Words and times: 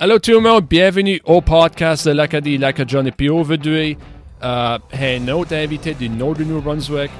Allô 0.00 0.20
tout 0.20 0.30
le 0.30 0.38
monde, 0.38 0.64
bienvenue 0.68 1.20
au 1.24 1.40
podcast 1.40 2.06
de 2.06 2.12
l'Acadie 2.12 2.56
Lacadie. 2.56 3.08
Et 3.08 3.10
puis 3.10 3.28
aujourd'hui, 3.28 3.98
euh, 4.44 4.78
un 4.92 5.28
autre 5.28 5.54
invité 5.56 5.92
du 5.92 6.08
nord 6.08 6.34
du 6.34 6.46
New 6.46 6.60
Brunswick, 6.60 7.10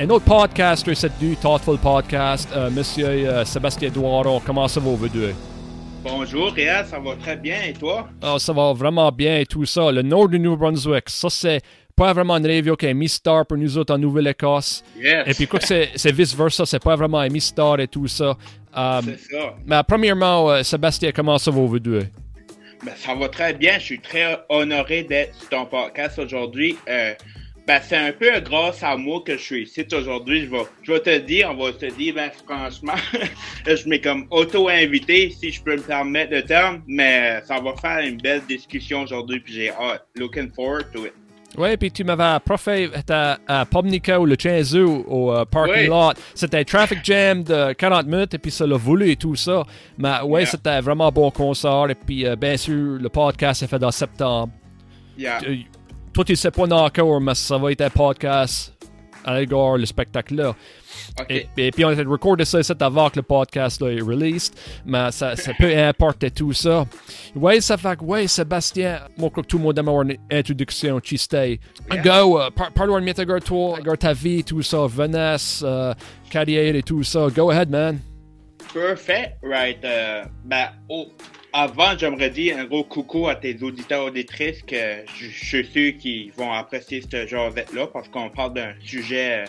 un 0.00 0.08
autre 0.08 0.24
podcaster, 0.24 0.94
c'est 0.94 1.18
du 1.18 1.36
Thoughtful 1.36 1.76
Podcast, 1.76 2.48
euh, 2.56 2.70
Monsieur 2.70 3.06
euh, 3.06 3.44
Sébastien 3.44 3.90
Douaron. 3.90 4.40
Comment 4.46 4.66
ça 4.66 4.80
va 4.80 4.88
aujourd'hui? 4.88 5.34
Bonjour 6.02 6.50
Réal, 6.52 6.86
ça 6.86 6.98
va 6.98 7.16
très 7.16 7.36
bien 7.36 7.56
et 7.68 7.74
toi? 7.74 8.08
Oh, 8.22 8.38
ça 8.38 8.54
va 8.54 8.72
vraiment 8.72 9.12
bien 9.12 9.36
et 9.40 9.44
tout 9.44 9.66
ça. 9.66 9.92
Le 9.92 10.00
nord 10.00 10.30
du 10.30 10.40
New 10.40 10.56
Brunswick, 10.56 11.10
ça 11.10 11.28
c'est 11.28 11.60
pas 11.94 12.14
vraiment 12.14 12.38
une 12.38 12.46
région 12.46 12.74
qui 12.76 12.86
est 12.86 12.94
mi-star 12.94 13.44
pour 13.44 13.58
nous 13.58 13.76
autres 13.76 13.94
en 13.94 13.98
Nouvelle-Écosse. 13.98 14.82
Yes. 14.98 15.28
Et 15.28 15.34
puis 15.34 15.46
quoi 15.46 15.58
que 15.60 15.66
c'est, 15.66 16.12
vice-versa, 16.12 16.64
c'est 16.64 16.82
pas 16.82 16.96
vraiment 16.96 17.18
un 17.18 17.28
mi-star 17.28 17.78
et 17.80 17.88
tout 17.88 18.08
ça. 18.08 18.36
Euh, 18.74 19.02
C'est 19.04 19.36
ça. 19.36 19.54
mais 19.66 19.82
premièrement, 19.86 20.50
euh, 20.50 20.62
Sébastien, 20.62 21.12
comment 21.14 21.36
ça 21.36 21.50
va 21.50 21.60
aujourd'hui? 21.60 22.00
Ben, 22.82 22.94
ça 22.96 23.14
va 23.14 23.28
très 23.28 23.54
bien. 23.54 23.78
Je 23.78 23.84
suis 23.84 24.00
très 24.00 24.38
honoré 24.48 25.04
d'être 25.04 25.34
sur 25.36 25.48
ton 25.50 25.66
podcast 25.66 26.18
aujourd'hui. 26.18 26.76
Euh, 26.88 27.14
ben, 27.66 27.80
c'est 27.80 27.96
un 27.96 28.12
peu 28.12 28.40
grâce 28.40 28.82
à 28.82 28.96
moi 28.96 29.22
que 29.24 29.36
je 29.36 29.42
suis 29.42 29.62
ici 29.62 29.86
aujourd'hui. 29.92 30.46
Je 30.46 30.50
vais, 30.50 30.64
je 30.82 30.92
vais 30.92 31.00
te 31.00 31.18
dire, 31.18 31.50
on 31.50 31.64
va 31.64 31.72
te 31.72 31.86
dire, 31.86 32.14
ben, 32.14 32.30
franchement, 32.44 32.94
je 33.66 33.88
m'ai 33.88 34.00
comme 34.00 34.26
auto-invité, 34.30 35.30
si 35.30 35.52
je 35.52 35.62
peux 35.62 35.76
me 35.76 35.82
permettre 35.82 36.32
le 36.32 36.42
terme, 36.42 36.82
mais 36.88 37.40
ça 37.46 37.60
va 37.60 37.74
faire 37.76 38.00
une 38.00 38.20
belle 38.20 38.42
discussion 38.48 39.02
aujourd'hui, 39.02 39.38
puis 39.38 39.54
j'ai 39.54 39.70
hâte. 39.70 40.04
Looking 40.16 40.50
forward 40.50 40.90
to 40.92 41.06
it. 41.06 41.21
Oui, 41.58 41.76
puis 41.76 41.90
tu 41.92 42.02
m'avais 42.04 42.38
profé 42.44 42.88
à, 43.46 43.64
ou 44.20 44.26
le 44.26 44.36
15 44.36 44.74
août 44.76 45.04
au 45.06 45.32
euh, 45.32 45.44
parking 45.44 45.74
Oui. 45.82 45.86
lot. 45.86 46.12
C'était 46.34 46.58
un 46.60 46.64
traffic 46.64 47.00
jam 47.04 47.42
de 47.42 47.72
40 47.74 48.06
minutes 48.06 48.34
et 48.34 48.38
puis 48.38 48.50
ça 48.50 48.66
l'a 48.66 48.76
voulu 48.76 49.10
et 49.10 49.16
tout 49.16 49.36
ça. 49.36 49.62
Mais 49.98 50.20
ouais, 50.22 50.42
Yeah. 50.42 50.50
c'était 50.50 50.80
vraiment 50.80 51.10
bon 51.12 51.30
concert. 51.30 51.90
Et 51.90 51.94
puis, 51.94 52.26
euh, 52.26 52.36
bien 52.36 52.56
sûr, 52.56 52.98
le 53.00 53.08
podcast 53.08 53.62
est 53.62 53.66
fait 53.66 53.78
dans 53.78 53.90
septembre. 53.90 54.52
Yeah. 55.18 55.40
Toi, 56.14 56.24
tu 56.24 56.36
sais 56.36 56.50
pas 56.50 56.62
encore, 56.64 57.20
mais 57.20 57.34
ça 57.34 57.58
va 57.58 57.70
être 57.72 57.82
un 57.82 57.90
podcast 57.90 58.74
à 59.24 59.38
l'égard 59.38 59.76
le 59.76 59.86
spectacle-là. 59.86 60.54
OK. 61.20 61.26
Et, 61.30 61.48
et 61.56 61.70
puis 61.70 61.84
on 61.84 61.90
a 61.90 62.02
recordé 62.04 62.44
ça 62.44 62.58
avant 62.80 63.10
que 63.10 63.16
le 63.16 63.22
podcast 63.22 63.80
là, 63.80 63.90
est 63.90 64.00
released, 64.00 64.54
mais 64.84 65.10
ça, 65.10 65.36
ça 65.36 65.52
peut 65.58 65.76
importer 65.76 66.30
tout 66.30 66.52
ça. 66.52 66.84
Ouais, 67.34 67.60
ça 67.60 67.76
fait 67.76 67.98
que, 67.98 68.04
ouais, 68.04 68.26
Sébastien, 68.26 69.00
moi, 69.16 69.28
je 69.28 69.30
crois 69.30 69.42
que 69.42 69.48
tout 69.48 69.58
le 69.58 69.64
monde 69.64 69.78
aime 69.78 69.88
avoir 69.88 70.02
une 70.02 70.16
introduction, 70.30 71.00
tu 71.00 71.16
sais. 71.16 71.58
Yeah. 71.90 72.02
Go, 72.02 72.40
uh, 72.40 72.50
par- 72.50 72.72
parle-moi 72.72 73.00
de 73.00 73.38
toi, 73.40 73.76
regarde 73.76 73.98
ta 73.98 74.12
vie, 74.12 74.42
tout 74.44 74.62
ça, 74.62 74.86
Vanessa, 74.86 75.66
euh, 75.66 75.94
carrière 76.30 76.74
et 76.74 76.82
tout 76.82 77.02
ça. 77.02 77.28
Go 77.34 77.50
ahead, 77.50 77.70
man. 77.70 78.00
Perfect, 78.72 79.38
right. 79.42 79.84
Euh, 79.84 80.24
ben, 80.44 80.68
oh, 80.88 81.08
avant, 81.52 81.96
j'aimerais 81.98 82.30
dire 82.30 82.56
un 82.58 82.64
gros 82.64 82.84
coucou 82.84 83.28
à 83.28 83.34
tes 83.34 83.62
auditeurs 83.62 84.04
auditrices 84.06 84.62
que 84.62 85.04
je 85.14 85.26
je 85.26 85.44
suis 85.44 85.66
sûr 85.66 85.96
qu'ils 85.98 86.32
vont 86.32 86.52
apprécier 86.52 87.02
ce 87.02 87.26
genre-là 87.26 87.86
parce 87.92 88.08
qu'on 88.08 88.30
parle 88.30 88.54
d'un 88.54 88.72
sujet 88.80 89.42
euh, 89.42 89.46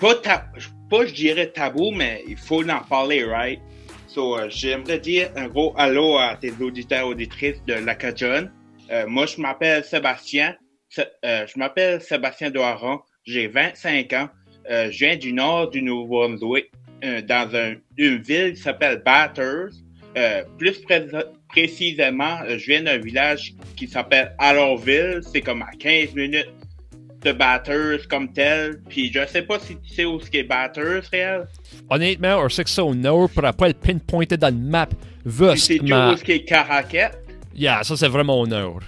pas, 0.00 0.14
ta- 0.16 0.46
pas, 0.90 1.06
je 1.06 1.12
dirais 1.14 1.46
tabou, 1.48 1.90
mais 1.90 2.22
il 2.28 2.36
faut 2.36 2.68
en 2.68 2.80
parler, 2.80 3.24
right? 3.24 3.60
So, 4.06 4.38
euh, 4.38 4.46
j'aimerais 4.48 4.98
dire 5.00 5.30
un 5.36 5.48
gros 5.48 5.74
allô 5.76 6.16
à 6.18 6.36
tes 6.36 6.52
auditeurs 6.60 7.08
auditrices 7.08 7.62
de 7.66 7.74
l'Acadion. 7.74 8.48
Euh, 8.90 9.06
moi, 9.06 9.26
je 9.26 9.40
m'appelle 9.40 9.82
Sébastien. 9.84 10.54
Euh, 11.24 11.46
je 11.46 11.58
m'appelle 11.58 12.00
Sébastien 12.00 12.50
Doiron. 12.50 13.00
J'ai 13.24 13.48
25 13.48 14.12
ans. 14.12 14.28
Je 14.68 14.98
viens 14.98 15.16
du 15.16 15.32
nord 15.32 15.70
du 15.70 15.82
Nouveau-Brunswick 15.82 16.70
dans 17.02 17.50
un- 17.54 17.74
une 17.98 18.22
ville 18.22 18.54
qui 18.54 18.60
s'appelle 18.60 19.02
Batters. 19.04 19.70
Plus 20.58 20.78
pré- 20.82 21.06
précisément, 21.48 22.38
je 22.48 22.64
viens 22.66 22.82
d'un 22.82 22.98
village 22.98 23.52
qui 23.76 23.88
s'appelle 23.88 24.34
Allorville. 24.38 25.20
C'est 25.32 25.40
comme 25.40 25.62
à 25.62 25.70
15 25.78 26.14
minutes 26.14 26.48
de 27.24 27.32
Batters 27.32 28.06
comme 28.08 28.32
tel. 28.32 28.80
Puis 28.88 29.10
je 29.12 29.26
sais 29.26 29.42
pas 29.42 29.58
si 29.58 29.76
tu 29.80 29.94
sais 29.94 30.04
où 30.04 30.20
est 30.32 30.42
Batters, 30.44 31.02
réel. 31.10 31.46
Honnêtement, 31.90 32.38
on 32.40 32.48
sait 32.48 32.64
que 32.64 32.70
ça 32.70 32.84
au 32.84 32.94
nord 32.94 33.28
pour 33.30 33.44
après 33.44 33.68
le 33.68 33.74
pinpointer 33.74 34.36
dans 34.36 34.54
le 34.54 34.60
map. 34.60 34.86
Tu 34.86 34.96
Vust, 35.24 35.66
sais 35.66 35.80
où 35.80 35.84
mais. 35.84 36.14
est 36.34 36.44
Caraquet. 36.44 37.10
Yeah, 37.56 37.82
ça 37.82 37.96
c'est 37.96 38.08
vraiment 38.08 38.38
au 38.40 38.46
nord. 38.46 38.80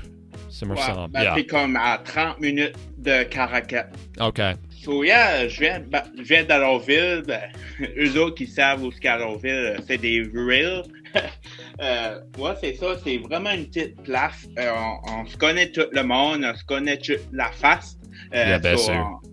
Ça 0.50 0.66
me 0.66 0.72
Ouais, 0.74 0.80
ressemble. 0.80 1.12
ben, 1.12 1.22
Yeah. 1.22 1.34
c'est 1.36 1.46
comme 1.46 1.76
à 1.76 1.98
30 2.04 2.40
minutes 2.40 2.74
de 2.98 3.22
Caraquet. 3.24 3.84
OK. 4.20 4.40
So, 4.82 5.02
yeah, 5.02 5.48
je 5.48 5.60
viens, 5.60 5.80
ben, 5.80 6.02
je 6.16 6.22
viens. 6.22 6.44
Ben, 6.44 7.40
eux 7.98 8.20
autres 8.20 8.36
qui 8.36 8.46
savent 8.46 8.82
où 8.84 8.90
c'est 8.92 9.08
Alorville, 9.08 9.50
euh, 9.50 9.76
c'est 9.86 9.98
des 9.98 10.22
real. 10.34 10.84
euh, 11.80 12.20
ouais, 12.38 12.52
c'est 12.60 12.74
ça. 12.74 12.96
C'est 13.02 13.18
vraiment 13.18 13.50
une 13.50 13.66
petite 13.66 14.00
place. 14.02 14.46
Euh, 14.58 14.70
on, 15.06 15.22
on 15.22 15.26
se 15.26 15.36
connaît 15.36 15.70
tout 15.70 15.86
le 15.90 16.02
monde. 16.02 16.44
On 16.44 16.56
se 16.56 16.64
connaît 16.64 16.98
toute 16.98 17.20
la 17.32 17.50
face. 17.52 17.95
Euh, 18.34 18.46
Yeah, 18.48 18.58
bien 18.58 18.76
sûr. 18.76 18.92
on- 19.22 19.28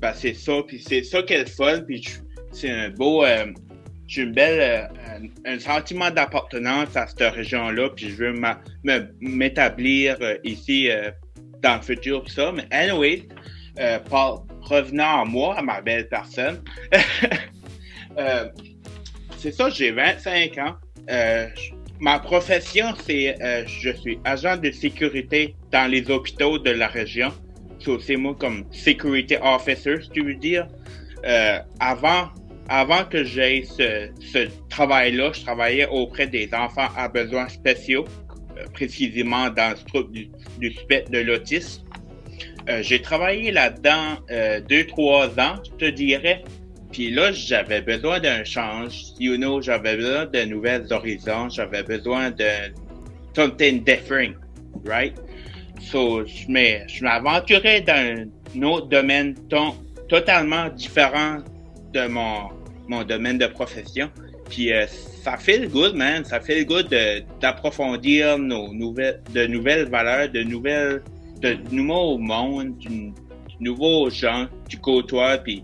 ben, 0.00 0.12
c'est 0.14 0.34
ça. 0.34 0.52
Puis 0.66 0.82
c'est 0.86 1.02
ça 1.02 1.22
qui 1.22 1.32
est 1.34 1.40
le 1.40 1.46
fun. 1.46 1.80
Puis 1.86 2.04
c'est 2.52 2.70
un 2.70 2.90
beau... 2.90 3.24
euh, 3.24 3.46
j'ai 4.06 4.22
une 4.22 4.32
belle... 4.32 4.60
euh, 4.60 5.24
un, 5.46 5.54
un 5.54 5.58
sentiment 5.58 6.10
d'appartenance 6.10 6.96
à 6.96 7.06
cette 7.06 7.34
région-là. 7.34 7.90
Puis 7.96 8.10
je 8.10 8.16
veux 8.16 8.34
m'établir 9.20 10.16
ici 10.44 10.88
dans 11.62 11.76
le 11.76 11.82
futur. 11.82 12.28
Ça. 12.30 12.52
Mais 12.52 12.66
anyway, 12.70 13.26
euh, 13.80 13.98
par- 13.98 14.44
revenant 14.60 15.22
à 15.22 15.24
moi, 15.24 15.56
à 15.58 15.62
ma 15.62 15.80
belle 15.80 16.08
personne, 16.08 16.62
euh, 18.18 18.48
c'est 19.38 19.52
ça, 19.52 19.70
j'ai 19.70 19.90
25 19.92 20.58
ans. 20.58 20.74
Euh, 21.10 21.46
ma 22.00 22.18
profession, 22.18 22.86
c'est 23.06 23.36
je 23.66 23.90
suis 23.92 24.18
agent 24.24 24.56
de 24.58 24.70
sécurité 24.70 25.54
dans 25.72 25.90
les 25.90 26.10
hôpitaux 26.10 26.58
de 26.58 26.70
la 26.70 26.86
région. 26.88 27.32
C'est 28.00 28.16
moi 28.16 28.34
comme 28.38 28.64
security 28.72 29.36
officer, 29.42 30.02
si 30.02 30.10
tu 30.10 30.24
veux 30.24 30.34
dire. 30.34 30.66
Euh, 31.24 31.58
avant, 31.80 32.28
avant 32.68 33.04
que 33.04 33.24
j'aie 33.24 33.64
ce, 33.64 34.48
travail-là, 34.68 35.32
je 35.32 35.42
travaillais 35.42 35.86
auprès 35.88 36.26
des 36.26 36.48
enfants 36.52 36.88
à 36.96 37.08
besoins 37.08 37.48
spéciaux, 37.48 38.04
euh, 38.56 38.64
précisément 38.72 39.50
dans 39.50 39.70
le 39.70 39.84
trouble 39.86 40.12
du, 40.12 40.30
du 40.58 40.72
spectre 40.72 41.10
de 41.10 41.18
l'autisme. 41.18 41.84
Euh, 42.68 42.82
j'ai 42.82 43.00
travaillé 43.00 43.50
là-dedans 43.50 44.18
deux, 44.68 44.86
trois 44.86 45.28
ans, 45.40 45.56
je 45.64 45.86
te 45.86 45.90
dirais. 45.90 46.42
Puis 46.92 47.10
là, 47.10 47.32
j'avais 47.32 47.80
besoin 47.80 48.20
d'un 48.20 48.44
change. 48.44 49.12
You 49.18 49.36
know, 49.36 49.60
j'avais 49.60 49.96
besoin 49.96 50.26
de 50.26 50.44
nouvelles 50.44 50.86
horizons. 50.90 51.48
J'avais 51.50 51.82
besoin 51.82 52.30
de 52.30 52.72
something 53.34 53.84
different, 53.84 54.34
right? 54.84 55.14
So, 55.90 56.24
je 56.26 56.46
m'aventurais 57.02 57.80
dans 57.80 58.28
un 58.56 58.62
autre 58.62 58.88
domaine 58.88 59.34
ton- 59.48 59.74
totalement 60.08 60.68
différent 60.68 61.38
de 61.94 62.06
mon, 62.08 62.48
mon 62.88 63.04
domaine 63.04 63.38
de 63.38 63.46
profession. 63.46 64.10
Puis 64.50 64.72
euh, 64.72 64.86
ça 64.86 65.36
fait 65.38 65.58
le 65.58 65.68
good, 65.68 65.94
man. 65.94 66.24
Ça 66.24 66.40
fait 66.40 66.58
le 66.58 66.64
good 66.64 66.88
de- 66.88 67.22
d'approfondir 67.40 68.38
nos 68.38 68.72
nouvelles, 68.74 69.20
de 69.34 69.46
nouvelles 69.46 69.88
valeurs, 69.88 70.28
de 70.28 70.42
nouvelles, 70.42 71.02
de 71.40 71.56
nouveaux 71.70 72.18
mondes, 72.18 72.76
du, 72.78 72.88
du 72.88 73.56
nouveau 73.60 74.10
gens, 74.10 74.46
du 74.68 74.78
côtoie. 74.78 75.38
Puis 75.38 75.62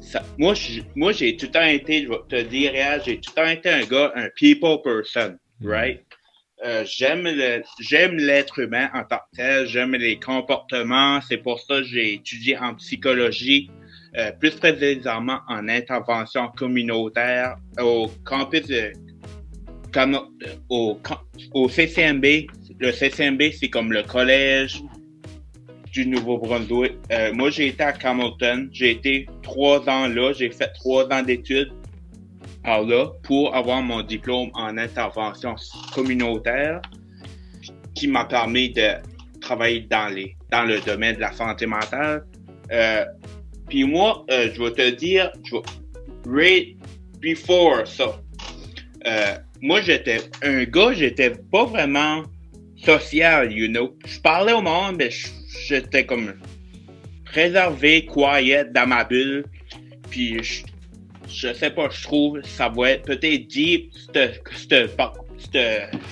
ça, 0.00 0.22
moi, 0.38 0.54
je- 0.54 0.80
moi, 0.96 1.12
j'ai 1.12 1.36
tout 1.36 1.46
le 1.46 1.52
temps 1.52 1.64
été, 1.64 2.02
je 2.04 2.08
vais 2.08 2.16
te 2.28 2.42
dire, 2.48 2.72
j'ai 3.04 3.18
tout 3.20 3.30
le 3.36 3.42
temps 3.42 3.48
été 3.48 3.68
un 3.68 3.84
gars, 3.84 4.12
un 4.16 4.28
people 4.36 4.78
person, 4.82 5.36
right? 5.62 6.00
Euh, 6.64 6.84
j'aime 6.84 7.28
j'aime 7.80 8.16
l'être 8.16 8.60
humain 8.60 8.88
en 8.94 9.02
tant 9.02 9.16
que 9.16 9.36
tel, 9.36 9.66
j'aime 9.66 9.96
les 9.96 10.20
comportements, 10.20 11.20
c'est 11.20 11.38
pour 11.38 11.58
ça 11.58 11.78
que 11.78 11.82
j'ai 11.82 12.14
étudié 12.14 12.56
en 12.56 12.74
psychologie, 12.74 13.68
euh, 14.16 14.30
plus 14.30 14.52
précisément 14.52 15.40
en 15.48 15.68
intervention 15.68 16.48
communautaire 16.56 17.56
au 17.80 18.08
campus 18.24 18.62
de, 18.68 18.92
euh, 19.96 20.18
au, 20.68 21.68
CCMB. 21.68 22.46
Le 22.78 22.92
CCMB, 22.92 23.42
c'est 23.58 23.68
comme 23.68 23.92
le 23.92 24.04
collège 24.04 24.82
du 25.92 26.06
Nouveau-Brunswick. 26.06 26.94
Moi, 27.34 27.50
j'ai 27.50 27.68
été 27.68 27.82
à 27.82 27.92
Hamilton. 28.02 28.70
J'ai 28.72 28.92
été 28.92 29.26
trois 29.42 29.88
ans 29.88 30.08
là. 30.08 30.32
J'ai 30.32 30.50
fait 30.50 30.72
trois 30.74 31.06
ans 31.12 31.22
d'études 31.22 31.72
par 32.64 32.82
là 32.82 33.08
pour 33.22 33.54
avoir 33.54 33.82
mon 33.82 34.02
diplôme 34.02 34.50
en 34.54 34.78
intervention 34.78 35.54
communautaire 35.94 36.80
qui 37.94 38.08
m'a 38.08 38.24
permis 38.24 38.70
de 38.70 38.94
travailler 39.40 39.80
dans 39.90 40.12
les 40.14 40.36
dans 40.50 40.64
le 40.64 40.80
domaine 40.80 41.16
de 41.16 41.20
la 41.20 41.32
santé 41.32 41.66
mentale. 41.66 42.24
Euh, 42.70 43.04
puis 43.68 43.84
moi, 43.84 44.24
euh, 44.30 44.50
je 44.54 44.62
vais 44.62 44.70
te 44.72 44.90
dire, 44.96 45.32
je 45.44 45.56
vais, 45.56 45.62
right 46.26 46.76
before 47.20 47.86
ça, 47.86 48.20
euh, 49.06 49.34
moi 49.60 49.80
j'étais 49.80 50.20
un 50.42 50.64
gars, 50.64 50.92
j'étais 50.92 51.30
pas 51.30 51.64
vraiment 51.64 52.22
social, 52.76 53.50
you 53.50 53.68
know. 53.68 53.96
Je 54.04 54.20
parlais 54.20 54.52
au 54.52 54.60
monde, 54.60 54.96
mais 54.98 55.10
j'étais 55.66 56.04
comme 56.04 56.34
réservé, 57.26 58.04
quiet 58.06 58.66
dans 58.72 58.86
ma 58.86 59.04
bulle. 59.04 59.44
Puis 60.10 60.42
je, 60.42 60.64
je 61.32 61.52
sais 61.52 61.70
pas, 61.70 61.88
je 61.90 62.02
trouve 62.02 62.42
ça 62.42 62.68
va 62.68 62.90
être 62.90 63.04
peut-être 63.04 63.46
deep, 63.48 63.92
cette, 64.12 64.42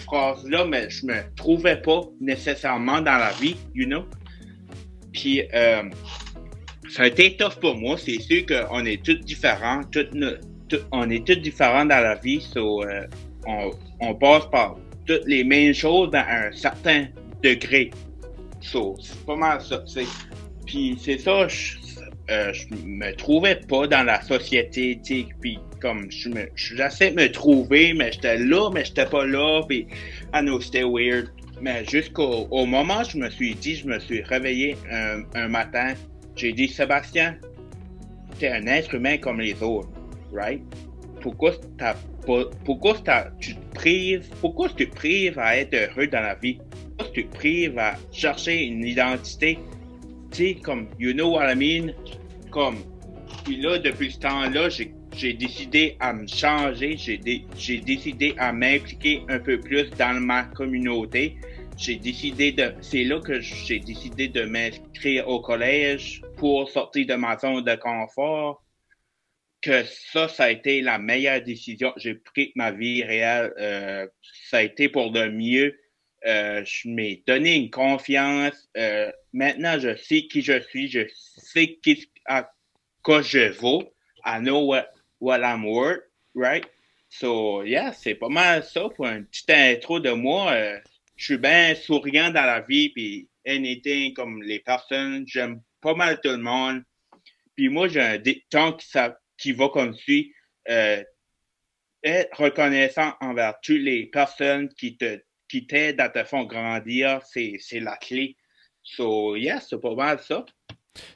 phrase-là, 0.06 0.64
mais 0.64 0.90
je 0.90 1.06
me 1.06 1.34
trouvais 1.37 1.76
pas 1.76 2.02
nécessairement 2.20 3.00
dans 3.00 3.17
la 3.17 3.31
vie, 3.40 3.56
you 3.75 3.87
know? 3.87 4.05
Puis, 5.12 5.43
euh, 5.55 5.82
ça 6.90 7.05
a 7.05 7.06
été 7.06 7.37
tough 7.37 7.55
pour 7.61 7.76
moi. 7.76 7.96
C'est 7.96 8.20
sûr 8.20 8.44
qu'on 8.46 8.84
est 8.84 9.02
tous 9.05 9.20
différents. 9.20 9.82
on 10.93 11.11
est 11.11 11.26
tous 11.26 11.37
différents 11.37 11.84
dans 11.84 12.00
la 12.00 12.16
vie. 12.16 12.40
So, 12.40 12.82
euh, 12.82 13.06
on, 14.00 14.14
passe 14.14 14.46
par 14.50 14.76
toutes 15.06 15.26
les 15.26 15.44
mêmes 15.44 15.75
choses 15.75 16.11
dans 16.11 16.25
un 16.26 16.52
certain 16.52 17.06
degré. 17.43 17.90
C'est 18.61 19.25
pas 19.25 19.37
mal 19.37 19.61
ça. 19.61 19.82
Puis 20.66 20.96
c'est 21.00 21.19
ça, 21.19 21.46
euh, 22.30 22.52
je 22.52 22.66
me 22.84 23.12
trouvais 23.16 23.56
pas 23.56 23.86
dans 23.86 24.02
la 24.02 24.20
société, 24.22 25.00
puis 25.40 25.58
comme 25.80 26.10
je 26.10 26.30
j'essaie 26.54 27.10
de 27.10 27.16
me 27.16 27.30
trouver, 27.30 27.92
mais 27.94 28.12
j'étais 28.12 28.38
là, 28.38 28.70
mais 28.72 28.84
j'étais 28.84 29.06
pas 29.06 29.26
là, 29.26 29.62
puis 29.68 29.86
I 30.34 30.40
know 30.40 30.60
c'était 30.60 30.84
weird. 30.84 31.32
Mais 31.60 31.84
jusqu'au 31.84 32.46
au 32.50 32.66
moment 32.66 33.02
où 33.02 33.10
je 33.10 33.18
me 33.18 33.28
suis 33.30 33.54
dit, 33.54 33.76
je 33.76 33.86
me 33.86 33.98
suis 33.98 34.22
réveillé 34.22 34.76
un, 34.90 35.22
un 35.34 35.48
matin, 35.48 35.94
j'ai 36.36 36.52
dit 36.52 36.68
Sébastien, 36.68 37.36
t'es 38.38 38.48
un 38.48 38.66
être 38.66 38.94
humain 38.94 39.18
comme 39.18 39.40
les 39.40 39.62
autres, 39.62 39.90
right? 40.32 40.62
Pourquoi 41.20 41.52
pourquoi 42.64 42.94
tu 43.40 43.54
te 43.54 43.74
prives, 43.74 44.28
pourquoi 44.40 44.68
tu 44.68 44.88
te 44.88 44.94
prives 44.94 45.38
à 45.38 45.56
être 45.56 45.74
heureux 45.74 46.06
dans 46.06 46.20
la 46.20 46.34
vie? 46.34 46.58
Pourquoi 46.96 47.14
tu 47.14 47.26
te 47.26 47.36
prives 47.36 47.78
à 47.78 47.96
chercher 48.12 48.64
une 48.64 48.84
identité? 48.84 49.58
Tu 50.30 50.36
sais, 50.36 50.54
comme, 50.54 50.86
you 50.98 51.12
know 51.12 51.30
what 51.30 51.50
I 51.50 51.56
mean? 51.56 51.92
Comme, 52.50 52.79
puis 53.44 53.56
là, 53.56 53.79
depuis 53.79 54.12
ce 54.12 54.19
temps-là, 54.20 54.69
j'ai 54.69 55.32
décidé 55.35 55.97
à 56.00 56.12
me 56.12 56.26
changer, 56.26 56.97
j'ai 56.97 57.79
décidé 57.79 58.35
à 58.38 58.52
m'impliquer 58.52 59.23
un 59.29 59.38
peu 59.38 59.58
plus 59.61 59.91
dans 59.91 60.20
ma 60.20 60.44
communauté. 60.44 61.37
J'ai 61.76 61.97
décidé 61.97 62.52
de, 62.52 62.75
c'est 62.81 63.05
là 63.05 63.20
que 63.20 63.41
j'ai 63.41 63.81
décidé 63.81 64.29
de 64.29 64.43
m'inscrire 64.43 65.26
au 65.29 65.41
collège 65.41 66.23
pour 66.37 66.69
sortir 66.69 67.06
de 67.06 67.14
ma 67.14 67.38
zone 67.38 67.64
de 67.64 67.75
confort. 67.76 68.62
Que 69.62 69.85
ça, 69.85 70.29
ça 70.29 70.44
a 70.44 70.50
été 70.50 70.81
la 70.81 70.99
meilleure 70.99 71.43
décision. 71.43 71.93
J'ai 71.97 72.14
pris 72.14 72.52
ma 72.56 72.70
vie 72.70 73.02
réelle. 73.02 73.52
Euh, 73.58 74.06
ça 74.49 74.58
a 74.58 74.62
été 74.62 74.88
pour 74.88 75.12
le 75.12 75.31
mieux. 75.31 75.75
Euh, 76.26 76.62
je 76.64 76.88
m'ai 76.88 77.22
donné 77.26 77.56
une 77.56 77.70
confiance. 77.70 78.69
Euh, 78.76 79.11
maintenant, 79.32 79.78
je 79.78 79.96
sais 79.96 80.26
qui 80.26 80.43
je 80.43 80.61
suis. 80.61 80.88
Je 80.88 81.06
sais 81.37 81.78
à 82.26 82.50
quoi 83.02 83.22
je 83.22 83.50
vaux. 83.52 83.93
I 84.25 84.38
know 84.40 84.67
what, 84.67 84.88
what 85.20 85.38
I'm 85.38 85.64
worth, 85.64 86.02
right? 86.34 86.67
So, 87.08 87.64
yeah, 87.64 87.93
c'est 87.93 88.14
pas 88.14 88.28
mal 88.28 88.62
ça 88.62 88.88
pour 88.94 89.06
un 89.06 89.22
petit 89.22 89.50
intro 89.50 89.99
de 89.99 90.11
moi. 90.11 90.52
Euh, 90.52 90.78
je 91.17 91.25
suis 91.25 91.38
bien 91.38 91.75
souriant 91.75 92.31
dans 92.31 92.44
la 92.44 92.61
vie, 92.61 92.90
puis 92.90 93.28
anything, 93.46 94.12
comme 94.12 94.43
les 94.43 94.61
personnes, 94.61 95.25
j'aime 95.26 95.62
pas 95.81 95.94
mal 95.94 96.20
tout 96.23 96.31
le 96.31 96.38
monde. 96.38 96.82
Puis 97.56 97.69
moi, 97.69 97.88
j'ai 97.88 98.00
un 98.00 98.19
dicton 98.19 98.75
qui, 98.75 98.87
qui 99.38 99.52
va 99.52 99.69
comme 99.70 99.94
suit. 99.94 100.34
Être 102.02 102.44
reconnaissant 102.44 103.12
envers 103.20 103.61
toutes 103.61 103.81
les 103.81 104.06
personnes 104.06 104.69
qui 104.75 104.96
te 104.96 105.20
qui 105.50 105.67
t'aident 105.67 106.00
à 106.00 106.08
te 106.08 106.23
faire 106.23 106.44
grandir, 106.44 107.20
c'est 107.25 107.81
la 107.81 107.97
clé. 107.97 108.37
So, 108.82 109.37
yeah, 109.37 109.61
c'est 109.61 109.81
pas 109.81 109.94
mal 109.94 110.20
ça. 110.20 110.44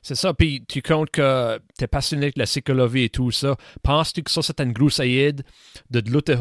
C'est 0.02 0.14
ça, 0.14 0.34
puis 0.34 0.64
tu 0.66 0.82
comptes 0.82 1.10
que 1.10 1.58
tu 1.78 1.84
es 1.84 1.86
passionné 1.86 2.30
de 2.30 2.38
la 2.38 2.44
psychologie 2.44 3.04
et 3.04 3.08
tout 3.08 3.30
ça. 3.30 3.56
Penses-tu 3.82 4.22
que 4.22 4.30
ça, 4.30 4.42
c'est 4.42 4.60
une 4.60 4.72
grosse 4.72 5.00
aide 5.00 5.42
de 5.90 6.10
l'autre 6.10 6.34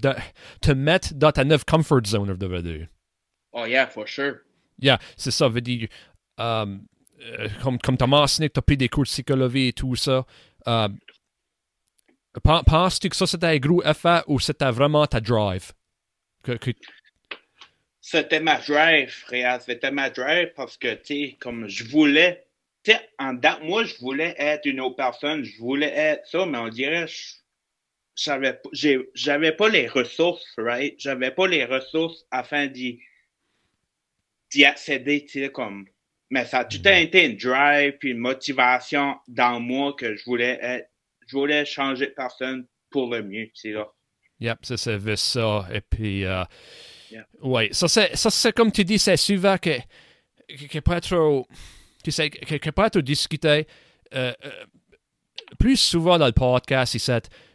de 0.00 0.14
te 0.60 0.72
mettre 0.72 1.14
dans 1.14 1.32
ta 1.32 1.44
neuve 1.44 1.64
comfort 1.64 2.04
zone, 2.06 2.28
je 2.28 2.34
devrais 2.34 2.62
dire? 2.62 2.86
Oh 3.52 3.66
yeah, 3.66 3.86
for 3.86 4.08
sure. 4.08 4.40
Yeah, 4.80 4.98
c'est 5.16 5.30
ça, 5.30 5.48
veut 5.48 5.60
dire, 5.60 5.88
um, 6.38 6.86
euh, 7.20 7.48
comme, 7.62 7.78
comme 7.78 7.96
tu 7.96 8.04
as 8.04 8.06
mentionné 8.06 8.48
que 8.48 8.54
tu 8.54 8.58
as 8.58 8.62
pris 8.62 8.76
des 8.76 8.88
cours 8.88 9.04
de 9.04 9.08
psychologie 9.08 9.68
et 9.68 9.72
tout 9.72 9.94
ça, 9.96 10.24
um, 10.66 10.98
penses-tu 12.66 13.08
que 13.08 13.16
ça, 13.16 13.26
c'était 13.26 13.46
un 13.46 13.58
gros 13.58 13.82
effet 13.84 14.22
ou 14.26 14.40
c'était 14.40 14.70
vraiment 14.70 15.06
ta 15.06 15.20
drive? 15.20 15.72
Que, 16.42 16.52
que, 16.52 16.70
c'était 18.02 18.40
ma 18.40 18.58
drive, 18.58 19.08
frère. 19.08 19.62
C'était 19.62 19.90
ma 19.90 20.10
drive 20.10 20.52
parce 20.54 20.76
que, 20.76 20.94
tu 20.94 21.04
sais, 21.04 21.36
comme 21.40 21.68
je 21.68 21.84
voulais, 21.84 22.44
tu 22.82 22.90
sais, 22.90 23.00
en 23.18 23.32
date, 23.32 23.62
moi, 23.62 23.84
je 23.84 23.96
voulais 24.00 24.34
être 24.36 24.66
une 24.66 24.80
autre 24.80 24.96
personne, 24.96 25.44
je 25.44 25.56
voulais 25.58 25.92
être 25.94 26.26
ça, 26.26 26.44
mais 26.44 26.58
on 26.58 26.68
dirait, 26.68 27.06
j'avais, 28.16 28.60
j'avais 29.14 29.52
pas 29.52 29.68
les 29.68 29.86
ressources, 29.88 30.44
right? 30.58 30.94
J'avais 30.98 31.30
pas 31.30 31.46
les 31.46 31.64
ressources 31.64 32.26
afin 32.30 32.66
d'y, 32.66 33.00
d'y 34.50 34.64
accéder, 34.64 35.24
tu 35.24 35.44
sais, 35.44 35.50
comme, 35.50 35.86
mais 36.28 36.44
ça 36.44 36.60
a 36.60 36.64
tout 36.64 36.78
mm-hmm. 36.78 37.02
été 37.04 37.24
une 37.24 37.36
drive 37.36 37.96
puis 37.98 38.10
une 38.10 38.18
motivation 38.18 39.16
dans 39.28 39.60
moi 39.60 39.94
que 39.94 40.16
je 40.16 40.24
voulais 40.24 40.58
être, 40.60 40.90
je 41.28 41.36
voulais 41.36 41.64
changer 41.64 42.08
de 42.08 42.12
personne 42.12 42.66
pour 42.90 43.10
le 43.14 43.22
mieux, 43.22 43.46
tu 43.46 43.52
sais, 43.54 43.70
là. 43.70 43.90
Yep, 44.42 44.58
ça, 44.62 44.76
c'est 44.76 45.16
ça. 45.16 45.66
Et 45.72 45.80
puis, 45.80 46.24
euh, 46.24 46.44
oui, 47.42 47.68
ça 47.70 47.86
c'est 47.88 48.52
comme 48.52 48.72
tu 48.72 48.84
dis, 48.84 48.98
c'est 48.98 49.16
souvent 49.16 49.56
que, 49.56 49.78
que, 50.68 50.78
peut 50.80 50.94
être, 50.94 51.44
tu 52.02 52.10
sais, 52.10 52.28
que, 52.28 52.56
que 52.56 52.70
peut 52.70 52.84
être 52.84 53.00
discuté 53.00 53.66
euh, 54.14 54.32
plus 55.58 55.76
souvent 55.76 56.18
dans 56.18 56.26
le 56.26 56.32
podcast, 56.32 56.98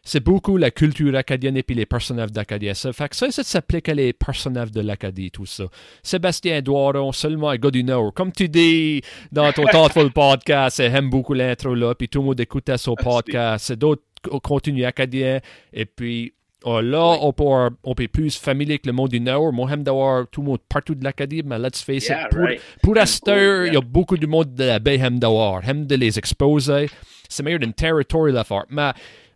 c'est 0.04 0.20
beaucoup 0.22 0.56
la 0.56 0.72
culture 0.72 1.14
acadienne 1.16 1.58
et 1.58 1.64
puis 1.64 1.76
les 1.76 1.86
personnages 1.86 2.32
d'Acadie. 2.32 2.74
Ça 2.74 2.94
fait 2.94 3.10
que 3.10 3.16
ça, 3.16 3.30
ça 3.32 3.44
s'applique 3.44 3.90
à 3.90 3.94
les 3.94 4.14
personnages 4.14 4.72
de 4.72 4.80
l'Acadie, 4.80 5.30
tout 5.30 5.46
ça. 5.46 5.66
Sébastien 6.04 6.62
Doiron, 6.62 7.12
seulement 7.12 7.50
un 7.50 7.58
gars 7.58 7.72
du 7.72 7.84
Nord. 7.84 8.14
Comme 8.14 8.32
tu 8.32 8.48
dis 8.48 9.02
dans 9.32 9.52
ton 9.52 9.66
Thoughtful 9.72 10.12
podcast, 10.12 10.78
j'aime 10.78 11.10
beaucoup 11.10 11.34
l'intro 11.34 11.76
là, 11.76 11.96
puis 11.96 12.08
tout 12.08 12.20
le 12.20 12.26
monde 12.28 12.40
écoutait 12.40 12.78
son 12.78 12.96
podcast. 12.96 13.66
C'est 13.66 13.78
d'autres 13.78 14.04
contenus 14.42 14.86
acadiens, 14.86 15.40
et 15.74 15.86
puis 15.86 16.34
Oh, 16.70 16.82
là, 16.82 17.18
on, 17.22 17.32
peut, 17.32 17.78
on 17.86 17.96
peut 17.96 18.10
plus 18.10 18.36
familier 18.36 18.74
avec 18.74 18.86
le 18.88 18.92
monde 18.92 19.08
du 19.08 19.22
Nord. 19.22 19.54
Moi, 19.54 19.70
j'aime 19.70 19.84
d'avoir 19.84 20.28
tout 20.28 20.42
le 20.42 20.48
monde 20.48 20.60
partout 20.68 20.96
de 20.96 21.04
l'Acadie, 21.04 21.42
mais 21.42 21.58
let's 21.58 21.82
face 21.82 22.10
it, 22.10 22.18
pour, 22.30 22.42
right. 22.42 22.62
pour 22.84 22.98
il 22.98 23.74
y 23.74 23.78
a 23.78 23.82
beaucoup 23.82 24.18
de 24.18 24.28
monde 24.28 24.54
de 24.54 24.66
la 24.66 24.80
baie 24.80 24.98
j'aime 25.00 25.18
d'avoir. 25.18 25.64
J'aime 25.64 25.86
de 25.86 25.96
les 25.96 26.20
exposer. 26.20 26.90
C'est 27.30 27.42
meilleur 27.42 27.62
d'un 27.62 27.72
territoire 27.72 28.26
la 28.26 28.44
faire. 28.44 28.66
Mais 28.70 28.92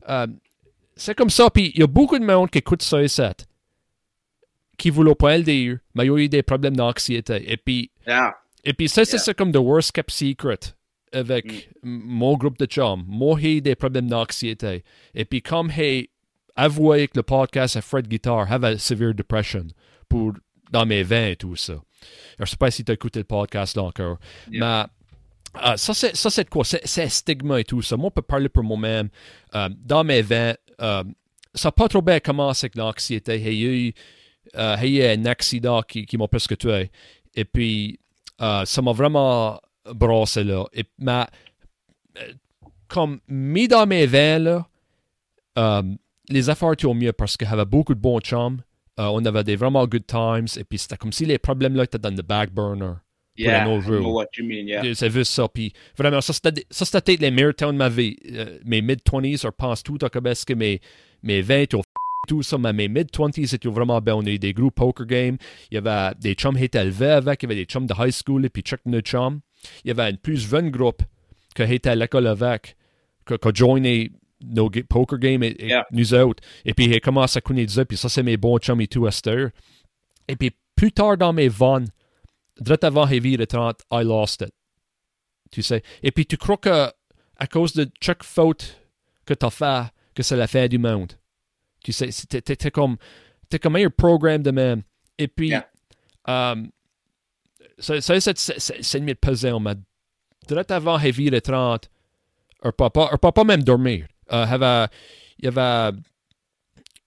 euh, 0.09 0.27
c'est 0.93 1.15
comme 1.15 1.29
ça, 1.29 1.49
puis 1.49 1.71
il 1.73 1.79
y 1.79 1.83
a 1.83 1.87
beaucoup 1.87 2.19
de 2.19 2.25
monde 2.25 2.49
qui 2.49 2.57
écoute 2.57 2.81
ça 2.81 3.01
et 3.01 3.07
ça, 3.07 3.33
qui 4.77 4.89
voulaient 4.89 5.15
pas 5.15 5.37
le 5.37 5.43
dire, 5.43 5.77
mais 5.95 6.03
il 6.03 6.07
y 6.07 6.11
a 6.11 6.17
eu 6.17 6.27
des 6.27 6.43
problèmes 6.43 6.75
d'anxiété. 6.75 7.49
Et 7.49 7.55
puis, 7.55 7.91
et 8.65 8.73
puis 8.73 8.89
ça, 8.89 9.05
c'est 9.05 9.33
comme 9.37 9.53
the 9.53 9.57
worst 9.57 9.93
kept 9.93 10.11
secret 10.11 10.59
avec 11.13 11.69
mm. 11.81 12.01
mon 12.03 12.35
groupe 12.35 12.57
de 12.57 12.65
chums. 12.65 13.05
Moi, 13.07 13.39
j'ai 13.39 13.61
des 13.61 13.75
problèmes 13.75 14.09
d'anxiété. 14.09 14.83
Et 15.15 15.23
puis, 15.23 15.41
comme 15.41 15.71
j'ai 15.71 16.09
avouer 16.55 17.07
que 17.07 17.17
le 17.17 17.23
podcast 17.23 17.77
à 17.77 17.81
Fred 17.81 18.07
Guitar 18.07 18.51
avait 18.51 18.77
severe 18.77 19.13
depression 19.13 19.67
pour, 20.09 20.33
dans 20.71 20.85
mes 20.85 21.03
vins 21.03 21.27
et 21.27 21.35
tout 21.35 21.55
ça. 21.55 21.75
Je 22.37 22.43
ne 22.43 22.45
sais 22.45 22.57
pas 22.57 22.71
si 22.71 22.83
tu 22.83 22.91
as 22.91 22.95
écouté 22.95 23.19
le 23.19 23.25
podcast 23.25 23.75
là 23.75 23.83
encore. 23.83 24.17
Mais 24.49 24.85
euh, 25.57 25.75
ça, 25.75 25.93
c'est, 25.93 26.15
ça, 26.15 26.29
c'est 26.29 26.49
quoi? 26.49 26.63
C'est, 26.63 27.09
stigma 27.09 27.59
et 27.59 27.63
tout 27.63 27.81
ça. 27.81 27.97
Moi, 27.97 28.09
je 28.09 28.15
peux 28.15 28.21
parler 28.21 28.49
pour 28.49 28.63
moi-même. 28.63 29.09
Euh, 29.55 29.69
dans 29.77 30.03
mes 30.03 30.21
vins, 30.21 30.55
euh, 30.81 31.03
ça 31.53 31.67
n'a 31.67 31.71
pas 31.71 31.87
trop 31.87 32.01
bien 32.01 32.19
commencé 32.19 32.65
avec 32.65 32.75
l'anxiété. 32.75 33.37
Il 33.39 33.53
y 33.53 33.67
a 33.67 34.85
eu, 34.85 34.87
eu 34.87 35.03
un 35.03 35.25
accident 35.25 35.81
qui, 35.81 36.05
qui 36.05 36.17
m'a 36.17 36.27
presque 36.27 36.57
tué. 36.57 36.89
Et 37.35 37.45
puis, 37.45 37.99
ça 38.39 38.81
m'a 38.81 38.93
vraiment 38.93 39.59
brossé 39.93 40.43
là. 40.43 40.65
Et, 40.73 40.85
mais, 40.97 41.25
comme 42.87 43.19
mis 43.27 43.67
dans 43.67 43.85
mes 43.85 44.05
vins, 44.05 44.39
là, 44.39 45.83
les 46.31 46.49
affaires 46.49 46.73
étaient 46.73 46.85
au 46.85 46.93
mieux 46.93 47.13
parce 47.13 47.37
qu'il 47.37 47.47
y 47.47 47.51
avait 47.51 47.65
beaucoup 47.65 47.93
de 47.93 47.99
bons 47.99 48.19
chums. 48.19 48.61
Euh, 48.99 49.09
on 49.11 49.23
avait 49.25 49.43
des 49.43 49.55
vraiment 49.55 49.85
good 49.87 50.05
times. 50.05 50.47
Et 50.57 50.63
puis 50.63 50.79
c'était 50.79 50.97
comme 50.97 51.11
si 51.11 51.25
les 51.25 51.37
problèmes 51.37 51.79
étaient 51.79 51.99
dans 51.99 52.15
le 52.15 52.21
back 52.21 52.51
burner. 52.51 52.93
Yeah, 53.37 53.65
what 53.67 54.25
you 54.37 54.45
mean, 54.45 54.67
yeah. 54.67 54.93
C'est 54.93 55.09
juste 55.09 55.31
ça. 55.31 55.47
Puis 55.47 55.73
vraiment, 55.97 56.21
ça 56.21 56.33
c'était 56.33 56.51
peut-être 56.51 57.21
les 57.21 57.31
meilleurs 57.31 57.55
temps 57.55 57.71
de 57.71 57.77
ma 57.77 57.89
vie. 57.89 58.17
Euh, 58.31 58.59
mes 58.65 58.81
mid-20s, 58.81 59.43
je 59.43 59.47
pense 59.47 59.83
tout, 59.83 59.97
parce 59.97 60.45
que 60.45 60.53
mes, 60.53 60.81
mes 61.23 61.41
20 61.41 61.59
étaient 61.61 61.77
tout 62.27 62.43
ça, 62.43 62.57
mais 62.57 62.73
mes 62.73 62.89
mid-20s 62.89 63.55
étaient 63.55 63.69
vraiment 63.69 63.99
bien. 64.01 64.15
On 64.15 64.25
a 64.25 64.29
eu 64.29 64.37
des 64.37 64.53
groupes 64.53 64.75
poker 64.75 65.05
games. 65.07 65.37
Il 65.71 65.75
y 65.75 65.77
avait 65.77 66.13
des 66.19 66.33
chums 66.33 66.57
qui 66.57 66.65
étaient 66.65 66.81
élevés 66.81 67.11
avec. 67.11 67.41
Il 67.41 67.45
y 67.45 67.51
avait 67.51 67.61
des 67.61 67.65
chums 67.65 67.87
de 67.87 67.93
high 67.97 68.11
school 68.11 68.45
et 68.45 68.49
puis 68.49 68.61
check 68.63 68.81
nos 68.85 68.99
chums. 68.99 69.39
Il 69.85 69.87
y 69.87 69.91
avait 69.91 70.11
un 70.11 70.15
plus 70.15 70.49
jeune 70.49 70.69
groupe 70.69 71.01
qui 71.55 71.63
était 71.63 71.89
à 71.89 71.95
l'école 71.95 72.27
avec, 72.27 72.75
qui 73.25 73.33
a 73.33 73.51
joiné 73.53 74.11
nos 74.43 74.69
poker 74.69 75.19
game 75.19 75.43
et, 75.43 75.55
yeah. 75.59 75.85
nous 75.91 76.13
autres. 76.13 76.43
Et 76.65 76.73
puis, 76.73 76.85
il 76.85 77.01
commence 77.01 77.37
à 77.37 77.41
connaître 77.41 77.73
ça, 77.73 77.85
puis 77.85 77.97
ça, 77.97 78.09
c'est 78.09 78.23
mes 78.23 78.37
bons 78.37 78.57
chums 78.57 78.81
et 78.81 78.87
tout 78.87 79.05
à 79.05 79.11
cette 79.11 79.53
Et 80.27 80.35
puis, 80.35 80.51
plus 80.75 80.91
tard 80.91 81.17
dans 81.17 81.33
mes 81.33 81.47
vannes, 81.47 81.87
direct 82.59 82.83
avant 82.83 83.07
Heavy 83.07 83.37
30, 83.37 83.81
I 83.91 84.03
lost 84.03 84.41
it. 84.41 84.53
Tu 85.51 85.61
sais. 85.61 85.83
Et 86.01 86.11
puis, 86.11 86.25
tu 86.25 86.37
crois 86.37 86.57
que 86.57 86.89
à 87.37 87.47
cause 87.47 87.73
de 87.73 87.89
chaque 88.01 88.23
faute 88.23 88.77
que 89.25 89.33
tu 89.33 89.45
as 89.45 89.49
fait, 89.49 89.91
que 90.13 90.23
c'est 90.23 90.37
la 90.37 90.47
fin 90.47 90.67
du 90.67 90.77
monde. 90.77 91.13
Tu 91.83 91.91
sais, 91.91 92.09
t'es 92.11 92.71
comme, 92.71 92.97
t'es 93.49 93.57
comme 93.57 93.75
un 93.75 93.89
programme 93.89 94.43
de 94.43 94.51
même. 94.51 94.83
Et 95.17 95.27
puis, 95.27 95.49
Yeah. 95.49 95.67
um, 96.27 96.69
ça, 97.79 97.99
ça 97.99 98.19
c'est, 98.19 98.37
c'est, 98.37 98.83
c'est 98.83 98.99
limite 98.99 99.19
pesant, 99.19 99.59
mais 99.59 99.73
direct 100.47 100.71
avant 100.71 100.99
heavy 100.99 101.31
30, 101.41 101.89
un 102.63 102.71
papa, 102.71 103.09
un 103.11 103.17
papa 103.17 103.43
même 103.43 103.63
dormir. 103.63 104.07
Euh, 104.31 104.45
avait, 104.45 104.87
il 105.39 105.47
avait, 105.47 105.97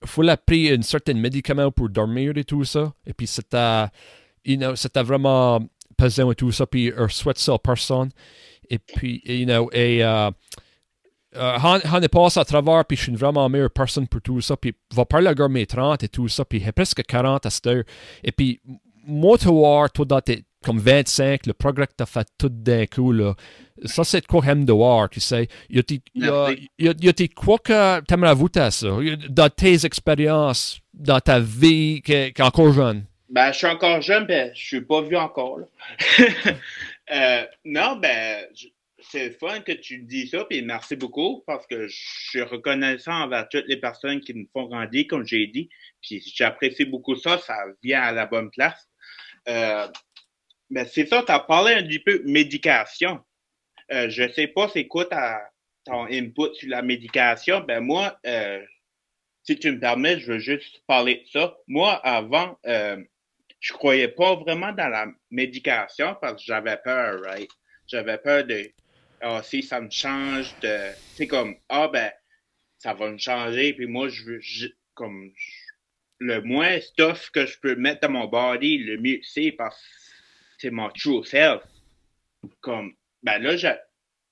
faut 0.04 0.22
a 0.22 0.36
pris 0.36 0.70
un 0.70 0.82
certain 0.82 1.14
médicament 1.14 1.70
pour 1.70 1.88
dormir 1.88 2.32
et 2.36 2.44
tout 2.44 2.64
ça. 2.64 2.92
Et 3.06 3.12
puis 3.12 3.26
c'était, 3.26 3.86
you 4.44 4.56
know, 4.56 4.76
c'était 4.76 5.02
vraiment 5.02 5.60
pesant 5.96 6.30
et 6.30 6.34
tout 6.34 6.52
ça. 6.52 6.66
Puis 6.66 6.86
il 6.96 7.10
souhaite 7.10 7.38
ça 7.38 7.54
à 7.54 7.58
personne. 7.58 8.10
Et 8.68 8.78
puis, 8.78 9.22
you 9.24 9.46
know, 9.46 9.70
et 9.72 10.04
euh, 10.04 10.30
han, 11.58 11.80
han 11.84 12.02
est 12.02 12.08
passé 12.08 12.38
à 12.40 12.44
travers, 12.44 12.84
puis 12.84 12.96
je 12.96 13.02
suis 13.02 13.14
vraiment 13.14 13.48
meilleure 13.48 13.70
personne 13.70 14.06
pour 14.06 14.20
tout 14.20 14.40
ça. 14.40 14.56
Puis 14.56 14.74
va 14.92 15.04
parler 15.04 15.28
à 15.28 15.48
mes 15.48 15.66
30 15.66 16.02
et 16.02 16.08
tout 16.08 16.28
ça. 16.28 16.44
Puis 16.44 16.62
il 16.64 16.72
presque 16.72 17.02
40 17.02 17.46
à 17.46 17.50
cette 17.50 17.66
heure. 17.66 17.84
Et 18.22 18.32
puis, 18.32 18.60
moi, 19.06 19.36
tu 19.38 19.48
vois, 19.48 19.88
toi, 19.88 20.04
dans 20.04 20.20
tes 20.20 20.44
comme 20.64 20.78
25, 20.78 21.46
le 21.46 21.52
progrès 21.52 21.86
que 21.86 21.92
tu 21.96 22.02
as 22.02 22.06
fait 22.06 22.26
tout 22.38 22.48
d'un 22.48 22.86
coup, 22.86 23.12
là, 23.12 23.34
ça, 23.84 24.04
c'est 24.04 24.20
de 24.22 24.26
quoi 24.26 24.42
j'aime 24.44 24.64
de 24.64 24.72
voir, 24.72 25.08
tu 25.10 25.20
sais. 25.20 25.48
Il 25.68 25.76
y 25.76 25.78
a, 26.88 27.12
des- 27.12 27.28
quoi 27.28 27.58
que 27.58 28.00
tu 28.00 28.14
aimerais 28.14 28.36
à 28.56 28.70
ça, 28.70 28.88
dans 29.28 29.50
tes 29.50 29.84
expériences, 29.84 30.80
dans 30.92 31.20
ta 31.20 31.40
vie, 31.40 32.00
qui 32.02 32.12
est 32.12 32.40
encore 32.40 32.72
jeune? 32.72 33.04
Ben, 33.28 33.52
je 33.52 33.58
suis 33.58 33.66
encore 33.66 34.00
jeune, 34.00 34.26
ben, 34.26 34.52
je 34.54 34.64
suis 34.64 34.80
pas 34.80 35.02
vu 35.02 35.16
encore, 35.16 35.58
là. 35.58 35.66
Euh, 37.12 37.44
non, 37.66 37.96
ben, 37.96 38.46
c'est 39.10 39.38
fun 39.38 39.60
que 39.60 39.72
tu 39.72 39.98
dis 39.98 40.26
ça, 40.26 40.46
puis 40.48 40.62
merci 40.62 40.96
beaucoup, 40.96 41.42
parce 41.46 41.66
que 41.66 41.86
je 41.86 41.94
suis 42.30 42.42
reconnaissant 42.42 43.24
envers 43.24 43.46
toutes 43.50 43.66
les 43.68 43.76
personnes 43.76 44.20
qui 44.20 44.32
me 44.32 44.46
font 44.54 44.68
grandir, 44.68 45.04
comme 45.10 45.26
j'ai 45.26 45.46
dit, 45.48 45.68
puis 46.00 46.22
j'apprécie 46.34 46.86
beaucoup 46.86 47.14
ça, 47.14 47.36
ça 47.36 47.56
vient 47.82 48.00
à 48.00 48.12
la 48.12 48.24
bonne 48.24 48.50
place. 48.50 48.88
Euh, 49.48 49.86
ben, 50.74 50.88
c'est 50.88 51.06
ça, 51.06 51.22
tu 51.22 51.30
as 51.30 51.38
parlé 51.38 51.74
un 51.74 51.84
petit 51.84 52.00
peu 52.00 52.20
médication. 52.24 53.20
Euh, 53.92 54.10
je 54.10 54.28
sais 54.32 54.48
pas 54.48 54.68
c'est 54.68 54.88
quoi 54.88 55.04
ta, 55.04 55.40
ton 55.84 56.06
input 56.06 56.52
sur 56.54 56.68
la 56.68 56.82
médication. 56.82 57.60
Ben, 57.60 57.78
moi, 57.78 58.18
euh, 58.26 58.60
si 59.44 59.56
tu 59.56 59.70
me 59.70 59.78
permets, 59.78 60.18
je 60.18 60.32
veux 60.32 60.38
juste 60.40 60.82
parler 60.88 61.22
de 61.24 61.28
ça. 61.28 61.56
Moi, 61.68 61.94
avant, 62.04 62.58
euh, 62.66 63.00
je 63.60 63.72
croyais 63.72 64.08
pas 64.08 64.34
vraiment 64.34 64.72
dans 64.72 64.88
la 64.88 65.06
médication 65.30 66.16
parce 66.20 66.42
que 66.42 66.42
j'avais 66.44 66.78
peur, 66.78 67.22
right? 67.22 67.50
J'avais 67.86 68.18
peur 68.18 68.44
de, 68.44 68.68
ah, 69.20 69.44
si 69.44 69.62
ça 69.62 69.80
me 69.80 69.90
change 69.90 70.58
de, 70.58 70.90
c'est 71.14 71.28
comme, 71.28 71.54
ah, 71.68 71.86
ben, 71.86 72.10
ça 72.78 72.94
va 72.94 73.12
me 73.12 73.18
changer, 73.18 73.74
puis 73.74 73.86
moi, 73.86 74.08
je 74.08 74.24
veux, 74.24 74.40
comme, 74.94 75.30
le 76.18 76.40
moins 76.40 76.80
stuff 76.80 77.30
que 77.30 77.46
je 77.46 77.60
peux 77.60 77.76
mettre 77.76 78.00
dans 78.00 78.10
mon 78.10 78.26
body, 78.26 78.78
le 78.78 78.98
mieux 78.98 79.20
c'est 79.22 79.52
parce 79.52 79.80
que 79.80 80.03
c'est 80.58 80.70
mon 80.70 80.88
true 80.90 81.24
self. 81.24 81.62
Comme, 82.60 82.94
ben 83.22 83.38
là, 83.42 83.56
j'a- 83.56 83.82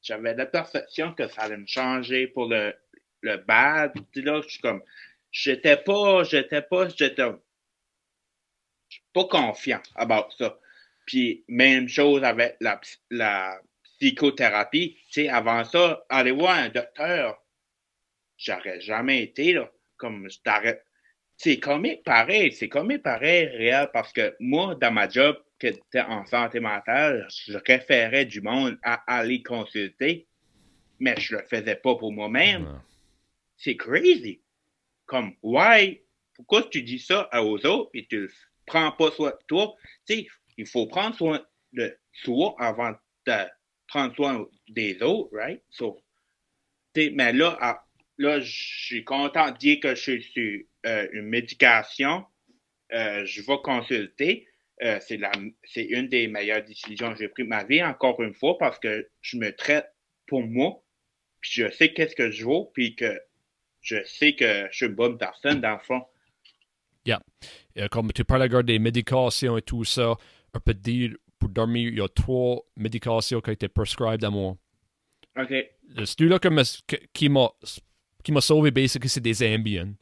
j'avais 0.03 0.35
la 0.35 0.47
perception 0.47 1.15
que 1.15 1.29
ça 1.29 1.43
allait 1.43 1.57
me 1.57 1.67
changer 1.67 2.27
pour 2.27 2.47
le, 2.47 2.75
le 3.23 3.37
bad. 3.39 3.93
Puis 4.13 4.23
là, 4.23 4.41
je 4.43 4.49
suis 4.49 4.61
comme, 4.61 4.83
j'étais 5.31 5.77
pas, 5.77 6.25
j'étais 6.25 6.63
pas, 6.63 6.89
j'étais 6.89 7.31
pas 9.13 9.25
confiant 9.25 9.83
about 9.95 10.31
ça. 10.39 10.59
Puis 11.07 11.45
même 11.49 11.89
chose 11.89 12.23
avec 12.25 12.57
la 12.61 13.61
psychothérapie. 14.03 14.97
Tu 15.07 15.23
sais, 15.23 15.29
avant 15.29 15.65
ça, 15.65 16.05
aller 16.09 16.33
voir 16.33 16.57
un 16.57 16.69
docteur, 16.69 17.41
j'aurais 18.37 18.81
jamais 18.81 19.23
été 19.23 19.53
là. 19.53 19.71
Comme 19.97 20.29
je 20.29 20.39
t'arrête. 20.41 20.85
C'est 21.43 21.59
comique 21.59 22.05
pareil, 22.05 22.53
c'est 22.53 22.69
comique 22.69 23.03
pareil, 23.03 23.47
réel, 23.47 23.91
parce 23.93 24.13
que 24.13 24.37
moi, 24.39 24.77
dans 24.77 24.93
ma 24.93 25.09
job, 25.09 25.37
qui 25.59 25.67
était 25.69 26.01
en 26.01 26.25
santé 26.25 26.61
mentale, 26.61 27.27
je 27.47 27.59
référais 27.67 28.27
du 28.27 28.41
monde 28.41 28.79
à 28.83 29.03
aller 29.13 29.43
consulter, 29.43 30.29
mais 31.01 31.19
je 31.19 31.37
le 31.37 31.43
faisais 31.43 31.75
pas 31.75 31.97
pour 31.97 32.13
moi-même 32.13 32.81
c'est 33.63 33.77
crazy. 33.77 34.41
Comme, 35.07 35.35
why? 35.43 36.03
Pourquoi 36.35 36.65
tu 36.65 36.83
dis 36.83 36.99
ça 36.99 37.29
aux 37.43 37.65
autres 37.65 37.91
et 37.95 38.07
tu 38.07 38.23
le 38.23 38.31
prends 38.67 38.93
pas 38.93 39.11
soin 39.13 39.31
de 39.31 39.39
toi? 39.47 39.75
Tu 40.07 40.15
sais, 40.15 40.27
il 40.57 40.67
faut 40.67 40.87
prendre 40.87 41.15
soin 41.15 41.45
de 41.73 41.97
soi 42.13 42.55
avant 42.59 42.93
de 43.27 43.33
prendre 43.87 44.15
soin 44.15 44.47
des 44.69 45.01
autres, 45.03 45.31
right? 45.37 45.63
So, 45.71 46.03
mais 46.97 47.33
là, 47.33 47.57
ah, 47.61 47.85
là, 48.19 48.41
je 48.41 48.85
suis 48.87 49.05
content 49.05 49.51
de 49.51 49.59
dire 49.59 49.81
que 49.81 49.95
je 49.95 50.01
suis 50.01 50.23
sur 50.23 50.61
euh, 50.87 51.09
une 51.13 51.27
médication. 51.27 52.25
Euh, 52.93 53.25
je 53.25 53.41
vais 53.43 53.57
consulter. 53.63 54.47
Euh, 54.83 54.99
c'est 55.01 55.17
la, 55.17 55.31
c'est 55.65 55.85
une 55.85 56.09
des 56.09 56.27
meilleures 56.29 56.65
décisions 56.65 57.13
que 57.13 57.19
j'ai 57.19 57.29
prises 57.29 57.45
de 57.47 57.51
ma 57.51 57.65
vie, 57.65 57.83
encore 57.83 58.21
une 58.23 58.35
fois, 58.35 58.59
parce 58.59 58.79
que 58.79 59.09
je 59.21 59.37
me 59.37 59.55
traite 59.55 59.87
pour 60.27 60.43
moi, 60.43 60.83
puis 61.41 61.51
je 61.55 61.71
sais 61.71 61.93
qu'est-ce 61.93 62.17
que 62.17 62.31
je 62.31 62.45
vaux, 62.45 62.71
puis 62.75 62.97
que 62.97 63.21
je 63.81 64.03
sais 64.05 64.35
que 64.35 64.67
je 64.71 64.77
suis 64.77 64.87
une 64.87 64.95
bonne 64.95 65.19
personne, 65.19 65.61
dans 65.61 65.75
le 65.75 65.81
fond. 65.81 66.03
Comme 67.91 68.13
tu 68.13 68.25
parles 68.25 68.43
encore 68.43 68.65
des 68.65 68.79
médications 68.79 69.57
et 69.57 69.63
tout 69.63 69.85
ça, 69.85 70.15
on 70.55 70.61
peut 70.61 70.75
dire, 70.75 71.15
pour 71.39 71.49
dormir, 71.49 71.89
il 71.89 71.99
y 71.99 72.01
a 72.01 72.09
trois 72.09 72.63
médications 72.77 73.41
qui 73.41 73.51
ont 73.51 73.53
été 73.55 73.69
prescribed 73.69 74.23
à 74.25 74.31
moi. 74.31 74.57
OK. 75.37 75.55
Celui-là 76.05 76.39
que 76.39 76.49
me- 76.49 76.87
que- 76.87 77.05
qui 77.13 77.29
m'a 77.29 77.49
qui 78.23 78.33
m'a 78.33 78.41
sauvé, 78.41 78.71
basically, 78.71 79.09
c'est 79.09 79.21
des 79.21 79.43
Ambien. 79.55 79.95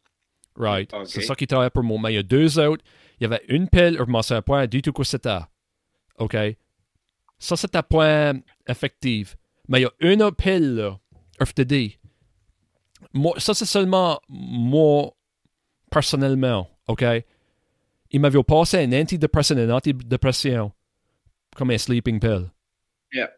Right? 0.56 0.92
C'est 1.04 1.22
ça 1.22 1.34
qui 1.34 1.46
travaille 1.46 1.70
pour 1.70 1.82
moi. 1.82 1.98
Mais 2.02 2.12
il 2.12 2.16
y 2.16 2.18
a 2.18 2.22
deux 2.22 2.58
autres. 2.58 2.84
Il 3.18 3.24
y 3.24 3.26
avait 3.26 3.42
une 3.48 3.68
pile, 3.68 3.96
je 3.98 4.02
ne 4.02 4.22
souviens 4.22 4.42
pas 4.42 4.66
du 4.66 4.82
tout 4.82 4.92
quoi 4.92 5.04
c'était. 5.04 5.40
OK? 6.18 6.36
Ça, 7.38 7.56
c'était 7.56 7.82
point 7.82 8.34
effectif. 8.66 9.36
Mais 9.68 9.80
il 9.80 9.82
y 9.82 9.86
a 9.86 9.92
une 10.00 10.22
autre 10.22 10.36
pile, 10.36 10.74
là, 10.74 10.98
dis. 11.64 11.98
Moi, 13.12 13.34
ça, 13.38 13.54
c'est 13.54 13.66
seulement 13.66 14.20
moi, 14.28 15.14
personnellement. 15.90 16.68
OK? 16.86 17.04
Il 18.10 18.20
m'avait 18.20 18.42
passé 18.42 18.78
un 18.78 18.92
antidépresseur, 18.92 19.58
une 19.58 19.72
antidépression, 19.72 20.72
comme 21.56 21.70
un 21.70 21.78
sleeping 21.78 22.20
pill. 22.20 22.50
Yeah. 23.12 23.30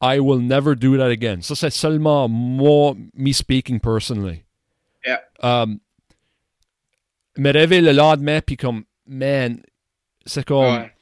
I 0.00 0.20
will 0.20 0.40
never 0.40 0.74
do 0.76 0.96
that 0.96 1.10
again. 1.10 1.40
Ça, 1.42 1.54
c'est 1.56 1.70
seulement 1.70 2.28
moi, 2.28 2.94
me 3.14 3.32
speaking 3.32 3.80
personally. 3.80 4.44
Yeah. 5.04 5.20
Um, 5.42 5.80
me 7.36 7.50
réveiller 7.52 7.82
le 7.82 7.92
lendemain, 7.92 8.40
puis 8.40 8.56
comme, 8.56 8.84
man, 9.06 9.62
c'est 10.26 10.44
comme. 10.44 10.64
Ouais. 10.76 10.92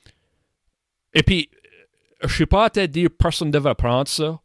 Et 1.15 1.23
puis, 1.23 1.51
je 2.23 2.29
suis 2.35 2.47
pas 2.47 2.67
à 2.67 2.71
te 2.71 2.85
dire 2.87 3.09
personne 3.19 3.51
devrait 3.51 3.75
prendre 3.75 4.09
ça, 4.09 4.41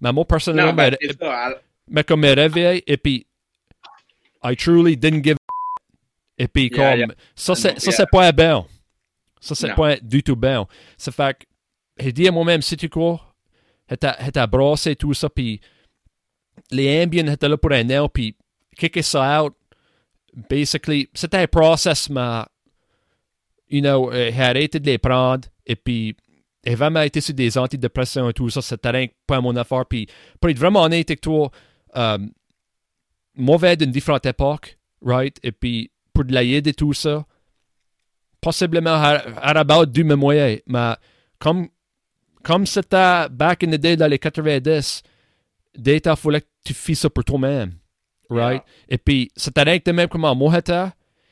mais 0.00 0.12
moi, 0.12 0.24
personnellement, 0.26 0.72
Non, 0.72 0.76
ben, 0.76 0.96
me- 1.00 1.12
ça. 1.18 1.54
mais 1.88 2.04
comme 2.04 2.20
me 2.20 2.34
réveille, 2.34 2.82
et 2.86 2.96
puis, 2.96 3.26
I 4.42 4.54
truly 4.56 4.96
didn't 4.96 5.22
give 5.24 5.36
a 5.36 6.42
Et 6.42 6.48
puis, 6.48 6.68
Yeah, 6.72 6.90
comme, 6.90 6.98
yeah. 7.00 7.08
ça, 7.34 7.54
c'est, 7.54 7.78
ça, 7.80 7.90
c'est 7.92 8.10
pas 8.10 8.32
bien. 8.32 8.66
Ça, 9.40 9.54
c'est 9.54 9.74
pas 9.74 9.96
du 9.96 10.22
tout 10.22 10.36
bien. 10.36 10.66
Ça 10.96 11.12
fait 11.12 11.38
que, 11.38 11.44
j'ai 11.98 12.12
dit 12.12 12.26
à 12.28 12.32
moi-même, 12.32 12.60
si 12.62 12.76
tu 12.76 12.88
quoi, 12.88 13.33
j'étais 13.88 14.46
brassé 14.46 14.96
tout 14.96 15.14
ça, 15.14 15.28
puis 15.28 15.60
les 16.70 17.04
ambiens 17.04 17.26
étaient 17.26 17.48
là 17.48 17.56
pour 17.56 17.72
un 17.72 17.88
an, 17.90 18.08
puis 18.08 18.36
kicker 18.76 19.02
ça 19.02 19.42
out, 19.42 19.54
basically, 20.48 21.08
c'était 21.14 21.38
un 21.38 21.46
process, 21.46 22.08
mais, 22.10 22.42
you 23.68 23.80
know, 23.80 24.10
euh, 24.12 24.30
j'ai 24.32 24.42
arrêté 24.42 24.80
de 24.80 24.86
les 24.86 24.98
prendre, 24.98 25.48
et 25.66 25.76
puis, 25.76 26.16
j'ai 26.64 26.74
vraiment 26.74 27.02
été 27.02 27.20
sur 27.20 27.34
des 27.34 27.58
antidépresseurs 27.58 28.30
et 28.30 28.32
tout 28.32 28.50
ça, 28.50 28.62
c'était 28.62 28.90
rien 28.90 29.06
pas 29.26 29.40
mon 29.40 29.54
affaire, 29.56 29.84
puis, 29.86 30.08
pour 30.40 30.50
être 30.50 30.58
vraiment 30.58 30.82
honnête 30.82 31.10
avec 31.10 31.20
toi, 31.20 31.50
euh, 31.96 32.18
mauvais 33.34 33.76
d'une 33.76 33.90
différente 33.90 34.26
époque, 34.26 34.78
right, 35.02 35.38
et 35.42 35.52
puis, 35.52 35.90
pour 36.12 36.24
de 36.24 36.32
l'aide 36.32 36.66
et 36.66 36.74
tout 36.74 36.92
ça, 36.94 37.26
possiblement 38.40 38.94
à, 38.94 39.22
à 39.38 39.58
about 39.58 39.86
du 39.86 40.04
même 40.04 40.18
moyen, 40.18 40.58
mais 40.66 40.94
comme, 41.38 41.68
comme 42.44 42.66
c'était 42.66 43.28
back 43.30 43.64
in 43.64 43.70
the 43.70 43.80
day 43.80 43.96
dans 43.96 44.06
les 44.06 44.18
90, 44.18 45.02
data, 45.76 46.12
il 46.12 46.16
fallait 46.16 46.40
que 46.42 46.46
tu 46.64 46.74
fasses 46.74 47.00
ça 47.00 47.10
pour 47.10 47.24
toi-même. 47.24 47.72
Right? 48.30 48.62
Et 48.88 48.98
puis, 48.98 49.30
c'était 49.36 49.62
rien 49.62 49.78
que 49.78 49.84
de 49.84 49.92
même 49.92 50.08
comment 50.08 50.34
moi 50.34 50.52
j'étais. 50.54 50.86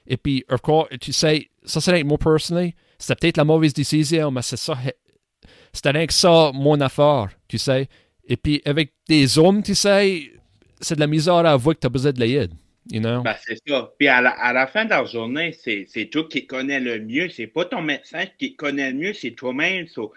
Et 0.07 0.17
puis, 0.17 0.45
of 0.49 0.61
course, 0.61 0.89
tu 1.01 1.13
sais, 1.13 1.49
ça 1.65 1.81
c'est 1.81 1.93
rien 1.93 2.03
que 2.03 2.09
moi 2.09 2.19
personnellement. 2.19 2.73
C'était 2.99 3.15
peut-être 3.17 3.37
la 3.37 3.45
mauvaise 3.45 3.73
décision, 3.73 4.31
mais 4.31 4.43
c'est 4.43 4.57
ça. 4.57 4.77
C'était 5.73 5.91
rien 5.91 6.07
que 6.07 6.13
ça, 6.13 6.51
mon 6.55 6.81
affaire, 6.81 7.29
tu 7.49 7.59
sais. 7.59 7.89
Et 8.25 8.37
puis, 8.37 8.63
avec 8.65 8.93
des 9.09 9.39
hommes, 9.39 9.63
tu 9.63 9.75
sais, 9.75 10.31
c'est 10.81 10.95
de 10.95 11.01
la 11.01 11.07
misère 11.07 11.35
à 11.35 11.53
avouer 11.53 11.75
que 11.75 11.81
tu 11.81 11.87
as 11.87 11.91
besoin 11.91 12.13
de 12.13 12.21
l'aide. 12.21 12.53
You 12.91 13.01
know? 13.01 13.23
Ben, 13.23 13.37
c'est 13.45 13.59
ça. 13.67 13.93
Puis 13.97 14.09
à 14.09 14.21
la, 14.21 14.31
à 14.31 14.53
la 14.53 14.67
fin 14.67 14.85
de 14.85 14.91
la 14.91 15.05
journée, 15.05 15.53
c'est, 15.53 15.87
c'est 15.89 16.07
toi 16.07 16.27
qui 16.29 16.47
connais 16.47 16.81
le 16.81 17.01
mieux. 17.01 17.29
C'est 17.29 17.47
pas 17.47 17.65
ton 17.65 17.81
médecin 17.81 18.25
qui 18.39 18.57
connaît 18.57 18.91
le 18.91 18.99
mieux, 18.99 19.13
c'est 19.13 19.33
toi-même. 19.33 19.87
So, 19.87 20.13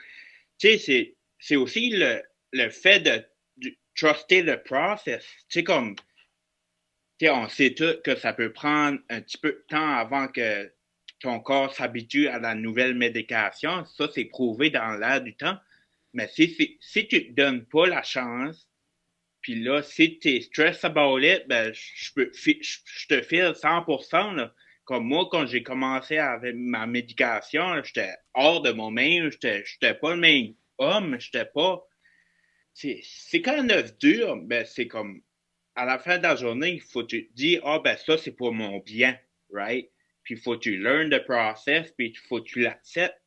tu 0.58 0.78
sais, 0.78 1.16
c'est, 1.40 1.56
aussi 1.56 1.90
le, 1.90 2.22
le 2.52 2.70
fait 2.70 3.00
de, 3.00 3.24
de 3.58 3.76
truster 3.96 4.42
le 4.42 4.62
process. 4.62 5.26
Tu 5.50 5.60
sais, 5.60 5.64
comme, 5.64 5.96
on 7.24 7.48
sait 7.48 7.74
tout 7.74 7.96
que 8.04 8.16
ça 8.16 8.34
peut 8.34 8.52
prendre 8.52 9.00
un 9.10 9.22
petit 9.22 9.38
peu 9.38 9.52
de 9.52 9.66
temps 9.70 9.98
avant 9.98 10.28
que 10.28 10.72
ton 11.20 11.40
corps 11.40 11.74
s'habitue 11.74 12.28
à 12.28 12.40
la 12.40 12.56
nouvelle 12.56 12.96
médication. 12.96 13.86
Ça, 13.86 14.10
c'est 14.14 14.26
prouvé 14.26 14.70
dans 14.70 14.98
l'air 14.98 15.22
du 15.22 15.36
temps. 15.36 15.58
Mais 16.14 16.28
si, 16.28 16.78
si, 16.80 17.08
tu 17.08 17.28
te 17.28 17.34
donnes 17.34 17.66
pas 17.66 17.88
la 17.88 18.04
chance, 18.04 18.70
puis 19.42 19.56
là, 19.62 19.82
si 19.84 20.20
tu 20.20 20.30
es 20.30 20.42
stress 20.42 20.84
about 20.84 21.20
it, 21.20 21.48
ben, 21.48 21.74
je, 21.74 22.12
je, 22.34 23.08
te 23.08 23.22
file 23.22 23.54
100%. 23.54 24.36
Là. 24.36 24.54
Comme 24.86 25.06
moi, 25.06 25.28
quand 25.32 25.48
j'ai 25.48 25.64
commencé 25.64 26.18
avec 26.18 26.56
ma 26.56 26.86
médication, 26.86 27.84
j'étais 27.84 28.14
hors 28.36 28.62
de 28.62 28.72
mon 28.72 28.92
même, 28.92 29.32
j'étais 29.32 29.94
pas 29.96 30.14
le 30.14 30.22
même 30.22 30.54
homme, 30.78 31.20
j'étais 31.20 31.46
pas. 31.46 31.84
C'est 32.74 33.42
quand 33.42 33.58
un 33.58 33.70
œuf 33.70 33.98
dur, 33.98 34.38
ben, 34.38 34.66
c'est 34.66 34.88
comme 34.88 35.22
à 35.76 35.86
la 35.86 36.00
fin 36.00 36.18
de 36.18 36.24
la 36.24 36.36
journée, 36.36 36.74
il 36.74 36.82
faut 36.82 37.04
te 37.04 37.16
dire, 37.34 37.62
ah, 37.66 37.80
ben, 37.80 37.98
ça, 37.98 38.18
c'est 38.18 38.32
pour 38.32 38.54
mon 38.54 38.80
bien, 38.80 39.18
right? 39.52 39.92
Puis, 40.24 40.36
il 40.36 40.42
faut 40.42 40.58
tu 40.58 40.78
learn 40.78 41.10
the 41.10 41.24
process, 41.24 41.92
puis 41.92 42.08
il 42.10 42.28
faut 42.28 42.42
tu 42.42 42.62
l'acceptes. 42.62 43.22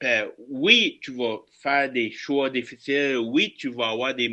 Ben, 0.00 0.30
oui, 0.38 1.00
tu 1.02 1.12
vas 1.12 1.38
faire 1.62 1.90
des 1.90 2.10
choix 2.10 2.50
difficiles. 2.50 3.16
Oui, 3.16 3.54
tu 3.58 3.70
vas 3.70 3.90
avoir 3.90 4.14
des, 4.14 4.28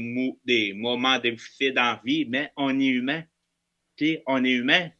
des 0.45 0.73
moments 0.73 1.19
difficiles 1.19 1.73
dans 1.73 1.93
la 1.93 2.01
vie, 2.03 2.25
mais 2.25 2.51
on 2.57 2.79
est 2.79 2.87
humain. 2.87 3.23
Tu 3.95 4.07
sais, 4.07 4.23
on 4.25 4.43
est 4.43 4.51
humain. 4.51 4.91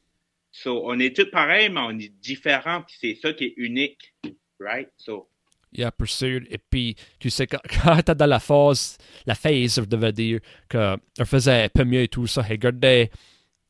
So, 0.52 0.84
on 0.86 1.00
est 1.00 1.16
tous 1.16 1.30
pareils, 1.32 1.70
mais 1.70 1.80
on 1.80 1.98
est 1.98 2.14
différents, 2.22 2.82
puis 2.82 2.96
c'est 3.00 3.16
ça 3.22 3.34
qui 3.34 3.46
est 3.46 3.54
unique, 3.58 4.14
right? 4.60 4.90
So, 4.98 5.32
Yeah, 5.74 5.92
pour 5.92 6.08
sûr. 6.08 6.42
Et 6.50 6.58
puis, 6.58 6.96
tu 7.20 7.30
sais, 7.30 7.48
quand, 7.48 7.62
quand 7.84 8.02
t'es 8.02 8.16
dans 8.16 8.26
la 8.26 8.40
phase, 8.40 8.98
la 9.26 9.36
phase, 9.36 9.76
je 9.76 9.82
devais 9.82 10.12
dire, 10.12 10.40
qu'elle 10.68 11.00
faisait 11.26 11.64
un 11.64 11.70
peu 11.70 11.86
mieux 11.86 12.02
et 12.02 12.08
tout 12.08 12.28
ça, 12.28 12.46
elle 12.50 12.58
gardait 12.58 13.10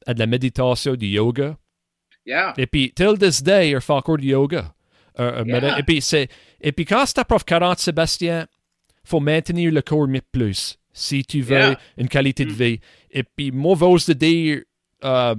de 0.07 0.17
la 0.17 0.25
méditation, 0.25 0.95
du 0.95 1.07
yoga. 1.07 1.57
Yeah. 2.25 2.53
Et 2.57 2.67
puis, 2.67 2.91
till 2.91 3.17
this 3.19 3.43
day, 3.43 3.71
elle 3.71 3.81
fait 3.81 3.93
encore 3.93 4.17
du 4.17 4.29
yoga. 4.29 4.73
Euh, 5.19 5.43
euh 5.43 5.45
yeah. 5.45 5.79
Et 5.79 5.83
puis, 5.83 6.01
c'est, 6.01 6.27
et 6.59 6.71
puis, 6.71 6.85
quand 6.85 7.05
c'est 7.05 7.23
prof 7.23 7.43
40, 7.43 7.77
Sébastien, 7.77 8.47
faut 9.03 9.19
maintenir 9.19 9.71
le 9.71 9.81
corps 9.81 10.07
plus 10.31 10.77
si 10.93 11.23
tu 11.23 11.41
veux 11.41 11.55
yeah. 11.55 11.79
une 11.97 12.09
qualité 12.09 12.45
de 12.45 12.51
mm. 12.51 12.55
vie. 12.55 12.79
Et 13.11 13.23
puis, 13.23 13.51
moi, 13.51 13.75
j'ose 13.79 14.05
te 14.05 14.11
dire, 14.13 14.61
euh, 15.03 15.35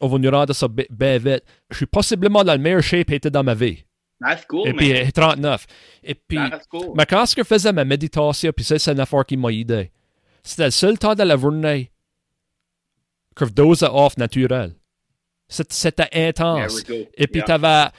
on 0.00 0.08
va 0.08 0.18
nous 0.18 0.30
rendre 0.30 0.52
ça 0.52 0.68
bien 0.68 1.18
vite. 1.18 1.44
Je 1.70 1.76
suis 1.76 1.86
possiblement 1.86 2.44
dans 2.44 2.52
le 2.52 2.58
meilleur 2.58 2.82
shape 2.82 3.10
était 3.10 3.30
dans 3.30 3.44
ma 3.44 3.54
vie. 3.54 3.84
That's 4.20 4.46
cool, 4.46 4.68
Et 4.68 4.72
puis, 4.72 5.12
39. 5.12 5.66
Et 6.02 6.14
puis, 6.14 6.38
cool. 6.70 6.92
mais 6.96 7.04
quand 7.04 7.24
je 7.36 7.42
faisais 7.42 7.72
ma 7.72 7.84
méditation, 7.84 8.52
puis 8.52 8.64
ça, 8.64 8.78
c'est 8.78 8.92
une 8.92 9.00
affaire 9.00 9.24
qui 9.26 9.36
m'a 9.36 9.50
aidé. 9.50 9.90
C'était 10.42 10.66
le 10.66 10.70
seul 10.70 10.98
temps 10.98 11.14
de 11.14 11.22
la 11.22 11.36
journée 11.36 11.90
que 13.34 13.46
je 13.46 13.52
dose 13.52 13.82
off 13.82 14.16
naturel. 14.16 14.74
C'était 15.48 16.08
intense. 16.12 16.82
Et 17.16 17.26
puis, 17.26 17.40
yeah. 17.40 17.44
t'avais, 17.44 17.90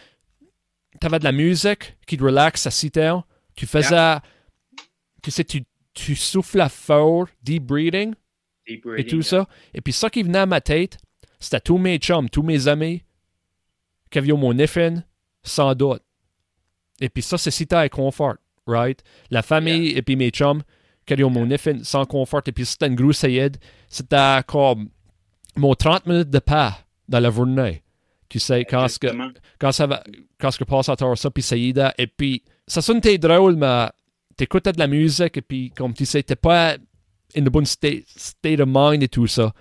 avais 1.01 1.19
de 1.19 1.23
la 1.23 1.31
musique 1.31 1.95
qui 2.07 2.17
te 2.17 2.23
relaxe 2.23 2.65
à 2.65 2.71
6 2.71 2.91
heures. 2.97 3.27
Tu 3.55 3.65
faisais, 3.65 3.95
yeah. 3.95 4.21
tu 5.21 5.31
sais, 5.31 5.43
tu, 5.43 5.63
tu 5.93 6.15
souffles 6.15 6.65
fort, 6.69 7.27
deep 7.43 7.63
breathing, 7.63 8.15
deep 8.67 8.83
breathing 8.83 9.05
et 9.05 9.07
tout 9.07 9.21
ça. 9.21 9.47
Et 9.73 9.81
puis, 9.81 9.93
ça 9.93 10.09
qui 10.09 10.23
venait 10.23 10.39
à 10.39 10.45
ma 10.45 10.61
tête, 10.61 10.97
c'était 11.39 11.59
tous 11.59 11.77
mes 11.77 11.97
chums, 11.97 12.29
tous 12.29 12.43
mes 12.43 12.67
amis 12.67 13.03
qui 14.09 14.17
avaient 14.17 14.33
mon 14.33 14.57
effet, 14.57 14.93
sans 15.43 15.73
doute. 15.75 16.01
Et 17.01 17.09
puis 17.09 17.23
ça, 17.23 17.37
c'est 17.37 17.51
si 17.51 17.67
t'as 17.67 17.87
confort, 17.89 18.35
right? 18.67 19.03
La 19.29 19.41
famille 19.41 19.89
Yeah. 19.89 19.97
et 19.99 20.01
puis 20.01 20.15
mes 20.15 20.29
chums, 20.29 20.63
qui 21.05 21.23
ont 21.23 21.29
mon 21.29 21.49
effet 21.49 21.75
sans 21.83 22.05
confort. 22.05 22.41
Et 22.45 22.51
puis 22.51 22.65
c'était 22.65 22.87
une 22.87 22.95
grosse 22.95 23.23
aide. 23.23 23.57
C'était 23.87 24.41
comme 24.47 24.89
mon 25.55 25.73
30 25.75 26.07
minutes 26.07 26.29
de 26.29 26.39
pas 26.39 26.79
dans 27.07 27.19
la 27.19 27.29
journée. 27.29 27.83
Tu 28.27 28.39
sais, 28.39 28.65
quand 28.65 28.87
ce 28.87 28.97
que, 28.97 29.07
quand 29.59 29.71
ça 29.71 29.85
va, 29.85 30.03
quand 30.39 30.51
ce 30.51 30.57
que 30.57 30.63
passe 30.63 30.89
à 30.89 30.95
travers 30.95 31.17
ça, 31.17 31.29
puis 31.29 31.43
ça 31.43 31.55
aide. 31.55 31.91
Et 31.97 32.07
puis, 32.07 32.43
ça 32.67 32.81
sonne 32.81 32.99
drôle, 32.99 33.55
mais 33.55 33.87
t'écoutais 34.35 34.71
de 34.71 34.79
la 34.79 34.87
musique, 34.87 35.37
et 35.37 35.41
puis, 35.41 35.69
comme 35.71 35.93
tu 35.93 36.05
sais, 36.05 36.23
t'es 36.23 36.35
pas 36.35 36.75
in 37.35 37.43
the 37.43 37.49
bon 37.49 37.65
state, 37.65 38.03
state 38.07 38.59
of 38.59 38.67
mind 38.67 39.03
et 39.03 39.07
tout 39.07 39.27
ça. 39.27 39.53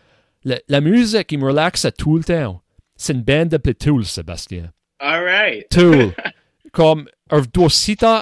La, 0.45 0.59
la 0.69 0.81
musique, 0.81 1.33
il 1.33 1.39
me 1.39 1.47
relaxe 1.47 1.87
tout 1.99 2.17
le 2.19 2.25
temps. 2.25 2.63
C'est 2.97 3.13
une 3.13 3.23
bande 3.23 3.49
de 3.49 3.73
Tool, 3.73 4.05
Sébastien. 4.05 4.73
All 4.99 5.25
right. 5.25 5.69
Tool. 5.71 6.13
comme, 6.73 7.09
un 7.31 7.43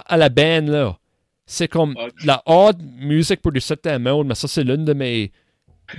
à 0.06 0.16
la 0.16 0.28
band, 0.28 0.66
là. 0.66 0.98
C'est 1.44 1.68
comme 1.68 1.96
la 2.24 2.42
odd 2.46 2.80
musique 2.82 3.42
pour 3.42 3.52
du 3.52 3.60
certain 3.60 3.98
monde, 3.98 4.28
mais 4.28 4.34
ça, 4.34 4.48
c'est 4.48 4.62
l'une 4.64 4.84
de 4.84 4.94
mes 4.94 5.32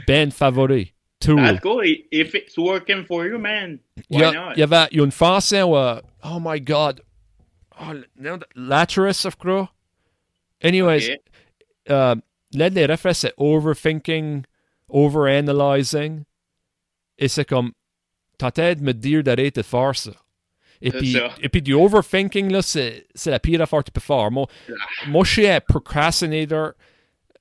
bands 0.07 0.31
favoris. 0.31 0.88
Tool. 1.19 1.36
That's 1.41 1.62
cool. 1.62 1.83
If 2.12 2.33
it's 2.33 2.57
working 2.57 3.05
for 3.05 3.25
you, 3.25 3.38
man, 3.38 3.79
Il 4.09 4.17
why 4.17 4.21
y, 4.21 4.25
a, 4.25 4.31
not? 4.31 4.51
il 4.55 4.59
y 4.59 4.63
avait 4.63 4.88
il 4.91 4.97
y 4.97 5.01
a 5.01 5.05
une 5.05 5.12
phase 5.12 5.53
où, 5.53 5.75
euh, 5.77 6.01
oh 6.25 6.39
my 6.41 6.59
god, 6.59 7.01
oh, 7.79 7.93
Laterus, 8.55 9.23
je 9.23 9.36
crois. 9.36 9.69
Anyways, 10.62 11.12
Ok. 11.13 11.19
euh, 11.91 12.15
l'un 12.53 12.69
des 12.69 12.88
c'est 13.13 13.33
overthinking, 13.38 14.43
overanalyzing. 14.93 16.23
Et 17.17 17.27
c'est 17.27 17.45
comme, 17.45 17.71
t'as 18.38 18.75
de 18.75 18.82
me 18.84 18.93
dire 18.93 19.23
d'arrêter 19.23 19.62
de 19.62 19.65
faire 19.65 19.95
ça. 19.95 20.12
Et 20.82 20.91
puis, 20.91 21.15
et 21.41 21.49
puis 21.49 21.62
du 21.62 21.73
overthinking, 21.73 22.51
là, 22.51 22.62
c'est, 22.62 23.08
c'est 23.15 23.32
la 23.32 23.39
pire 23.39 23.62
affaire 23.62 23.79
que 23.79 23.86
tu 23.86 23.91
peux 23.91 24.01
faire. 24.01 24.29
Moi, 24.32 24.47
Ah. 24.69 24.73
moi 25.08 25.23
je 25.23 25.32
suis 25.32 25.47
un 25.47 25.62
procrastinator 25.62 26.73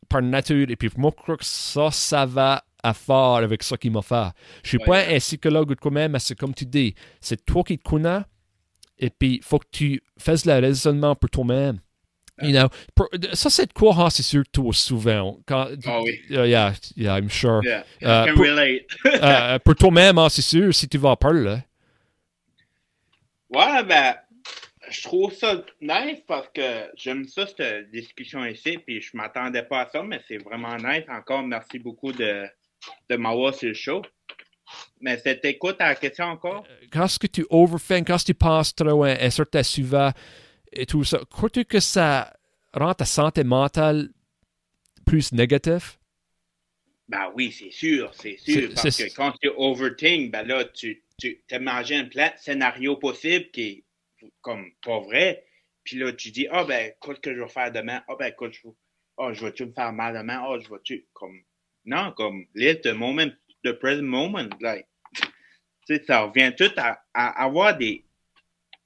par 0.09 0.23
nature. 0.23 0.67
Et 0.71 0.77
puis, 0.77 0.91
moi, 0.97 1.11
je 1.17 1.23
crois 1.23 1.37
que 1.37 1.45
ça, 1.45 1.91
ça 1.91 2.25
va 2.27 2.63
à 2.85 2.95
faire 2.95 3.17
avec 3.43 3.63
ça 3.63 3.77
qu'il 3.77 3.91
m'a 3.93 4.03
fait. 4.03 4.29
Je 4.63 4.69
suis 4.71 4.79
Ouais. 4.79 4.85
pas 4.87 5.09
un 5.15 5.19
psychologue 5.19 5.71
ou 5.71 5.75
de 5.75 5.81
quoi 5.81 5.91
même, 5.91 6.13
mais 6.13 6.19
c'est 6.21 6.37
comme 6.39 6.55
tu 6.55 6.67
dis, 6.67 6.95
c'est 7.21 7.45
toi 7.45 7.63
qui 7.65 7.79
te 7.79 7.89
connais. 7.89 8.21
Et 8.99 9.11
puis, 9.11 9.37
il 9.37 9.43
faut 9.43 9.59
que 9.59 9.67
tu 9.73 10.03
fasses 10.19 10.45
le 10.45 10.53
raisonnement 10.61 11.17
pour 11.17 11.31
toi-même. 11.31 11.79
You 12.43 12.53
know, 12.53 12.69
ça, 13.35 13.51
c'est 13.51 13.67
de 13.67 13.73
quoi, 13.73 13.95
hein, 13.99 14.11
c'est 14.11 14.23
sûr, 14.23 14.43
toi, 14.53 14.73
souvent. 14.73 15.39
Quand, 15.47 15.69
Ah 15.87 16.01
oui. 16.03 16.21
Uh, 16.31 16.47
yeah, 16.47 16.73
yeah, 16.97 17.19
I'm 17.19 17.29
sure. 17.31 17.61
Yeah, 17.65 17.85
Uh, 18.01 18.27
can 18.27 18.35
pour- 18.35 18.45
relate. 18.45 18.87
Euh, 19.23 19.59
pour 19.59 19.75
toi-même, 19.77 20.19
hein, 20.19 20.29
c'est 20.29 20.43
sûr, 20.43 20.75
si 20.75 20.89
tu 20.89 20.99
vas 20.99 21.11
en 21.11 21.17
parler. 21.17 21.43
là. 21.45 21.59
Ouais, 23.51 23.83
ben, 23.85 24.15
je 24.91 25.03
trouve 25.03 25.33
ça 25.35 25.63
nice 25.81 26.21
parce 26.27 26.49
que 26.55 26.91
j'aime 26.97 27.25
ça, 27.27 27.47
cette 27.47 27.91
discussion 27.91 28.45
ici, 28.45 28.79
puis 28.79 29.01
je 29.01 29.17
m'attendais 29.17 29.63
pas 29.63 29.83
à 29.83 29.89
ça, 29.91 30.03
mais 30.03 30.21
c'est 30.27 30.39
vraiment 30.39 30.77
nice. 30.77 31.05
Encore, 31.09 31.43
merci 31.43 31.79
beaucoup 31.79 32.13
de, 32.13 32.45
de 33.11 33.17
m'avoir 33.17 33.55
sur 33.55 33.69
le 33.69 33.75
show. 33.75 34.03
Mais 35.03 35.19
c'était 35.19 35.59
quoi 35.59 35.75
ta 35.75 35.95
question 35.95 36.25
encore? 36.27 36.65
Quand 36.91 37.05
est-ce 37.05 37.19
que 37.19 37.27
tu 37.27 37.45
overthink, 37.51 38.07
quand 38.07 38.17
tu 38.25 38.33
penses 38.33 38.75
trop 38.75 39.05
à 39.05 39.11
un 39.23 39.31
certain 39.31 39.63
sujet 39.63 40.09
et 40.73 40.87
tout 40.87 41.05
ça, 41.05 41.21
crois-tu 41.31 41.65
que 41.65 41.81
ça 41.81 42.33
rend 42.73 42.95
ta 42.95 43.05
santé 43.05 43.45
mentale 43.45 44.11
plus 45.05 45.33
négative? 45.33 45.97
Ben 47.09 47.31
oui, 47.35 47.53
c'est 47.53 47.71
sûr, 47.71 48.13
c'est 48.15 48.39
sûr. 48.39 48.71
Parce 48.75 48.97
que 48.97 49.15
quand 49.15 49.33
tu 49.43 49.51
overthink, 49.57 50.31
ben 50.31 50.47
là, 50.47 50.65
tu, 50.65 51.03
tu 51.19 51.43
t'imagines 51.47 52.09
plein 52.09 52.29
de 52.29 52.39
scénarios 52.39 52.97
possibles 52.97 53.51
qui 53.51 53.63
est 53.63 53.85
comme 54.41 54.71
pas 54.85 55.01
vrai. 55.01 55.45
Puis 55.85 55.97
là, 55.97 56.13
tu 56.13 56.31
dis, 56.31 56.47
ah 56.51 56.65
ben, 56.65 56.93
qu'est-ce 57.01 57.21
que 57.21 57.35
je 57.35 57.41
vais 57.41 57.49
faire 57.49 57.73
demain? 57.73 58.03
Ah 58.09 58.15
ben, 58.19 58.27
écoute, 58.27 58.55
je 58.55 58.69
vais, 58.69 58.75
ah, 59.19 59.33
je 59.33 59.45
vais-tu 59.45 59.67
me 59.67 59.73
faire 59.73 59.93
mal 59.93 60.15
demain? 60.15 60.43
Ah, 60.43 60.57
je 60.63 60.69
vais-tu, 60.71 61.07
comme, 61.13 61.43
non, 61.85 62.13
comme, 62.13 62.47
live 62.55 62.81
the 62.83 62.95
moment, 62.95 63.33
the 63.65 63.73
present 63.73 64.03
moment, 64.03 64.49
like. 64.61 64.87
Tu 65.85 65.97
sais, 65.97 66.05
ça 66.05 66.21
revient 66.21 66.53
tout 66.57 66.71
à, 66.77 67.03
à 67.13 67.43
avoir 67.43 67.77
des, 67.77 68.05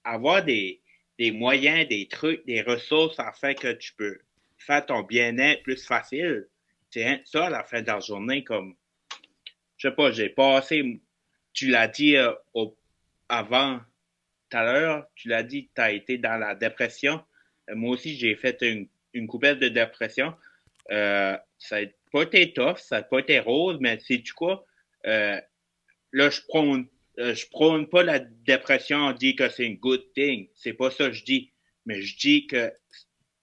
avoir 0.02 0.42
des, 0.42 0.80
des 1.18 1.30
moyens, 1.30 1.88
des 1.88 2.08
trucs, 2.08 2.44
des 2.46 2.62
ressources 2.62 3.18
afin 3.18 3.54
que 3.54 3.72
tu 3.72 3.92
peux 3.94 4.18
faire 4.58 4.84
ton 4.84 5.02
bien-être 5.02 5.62
plus 5.62 5.82
facile. 5.82 6.48
C'est 6.90 7.04
hein, 7.04 7.20
ça 7.24 7.46
à 7.46 7.50
la 7.50 7.64
fin 7.64 7.82
de 7.82 7.86
la 7.86 8.00
journée, 8.00 8.44
comme, 8.44 8.74
je 9.76 9.88
sais 9.88 9.94
pas, 9.94 10.12
j'ai 10.12 10.28
passé, 10.28 11.00
tu 11.52 11.68
l'as 11.68 11.88
dit 11.88 12.16
euh, 12.16 12.32
avant, 13.28 13.80
tout 14.50 14.56
à 14.56 14.64
l'heure, 14.64 15.06
tu 15.14 15.28
l'as 15.28 15.42
dit, 15.42 15.68
tu 15.74 15.80
as 15.80 15.92
été 15.92 16.18
dans 16.18 16.38
la 16.38 16.54
dépression. 16.54 17.22
Euh, 17.70 17.74
moi 17.74 17.94
aussi, 17.94 18.16
j'ai 18.16 18.34
fait 18.36 18.60
une, 18.62 18.88
une 19.12 19.26
de 19.26 19.68
dépression. 19.68 20.34
Euh, 20.90 21.36
ça 21.58 21.82
n'a 21.82 21.88
pas 22.12 22.22
été 22.22 22.52
tough, 22.52 22.76
ça 22.76 22.98
n'a 22.98 23.02
pas 23.02 23.18
été 23.18 23.40
rose, 23.40 23.78
mais 23.80 23.98
sais 24.00 24.20
tu 24.22 24.32
quoi? 24.32 24.64
Là, 25.04 26.30
je 26.30 26.40
prône, 26.48 26.88
euh, 27.18 27.34
je 27.34 27.46
prône 27.48 27.88
pas 27.88 28.02
la 28.02 28.18
dépression, 28.18 28.98
on 28.98 29.12
dit 29.12 29.34
que 29.36 29.48
c'est 29.48 29.64
une 29.64 29.76
good 29.76 30.12
thing. 30.14 30.48
C'est 30.54 30.74
pas 30.74 30.90
ça 30.90 31.08
que 31.08 31.12
je 31.12 31.24
dis. 31.24 31.50
Mais 31.86 32.02
je 32.02 32.16
dis 32.16 32.46
que 32.46 32.72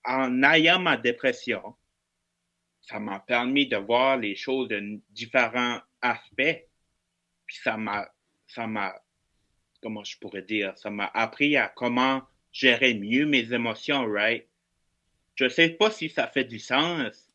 en 0.06 0.44
ayant 0.44 0.80
ma 0.80 0.98
dépression, 0.98 1.76
ça 2.82 3.00
m'a 3.00 3.20
permis 3.20 3.68
de 3.68 3.78
voir 3.78 4.18
les 4.18 4.36
choses 4.36 4.68
de 4.68 5.00
différents 5.12 5.80
aspects. 6.02 6.68
Puis 7.46 7.58
ça 7.64 7.78
m'a, 7.78 8.10
ça 8.48 8.68
m'a, 8.68 8.94
comment 9.82 10.04
je 10.04 10.18
pourrais 10.20 10.42
dire, 10.42 10.78
ça 10.78 10.90
m'a 10.90 11.10
appris 11.14 11.56
à 11.56 11.70
comment 11.70 12.22
gérer 12.52 12.94
mieux 12.94 13.26
mes 13.26 13.54
émotions, 13.54 14.06
right? 14.06 14.46
Je 15.36 15.50
sais 15.50 15.70
pas 15.70 15.90
si 15.90 16.10
ça 16.10 16.28
fait 16.28 16.44
du 16.44 16.60
sens, 16.60 17.32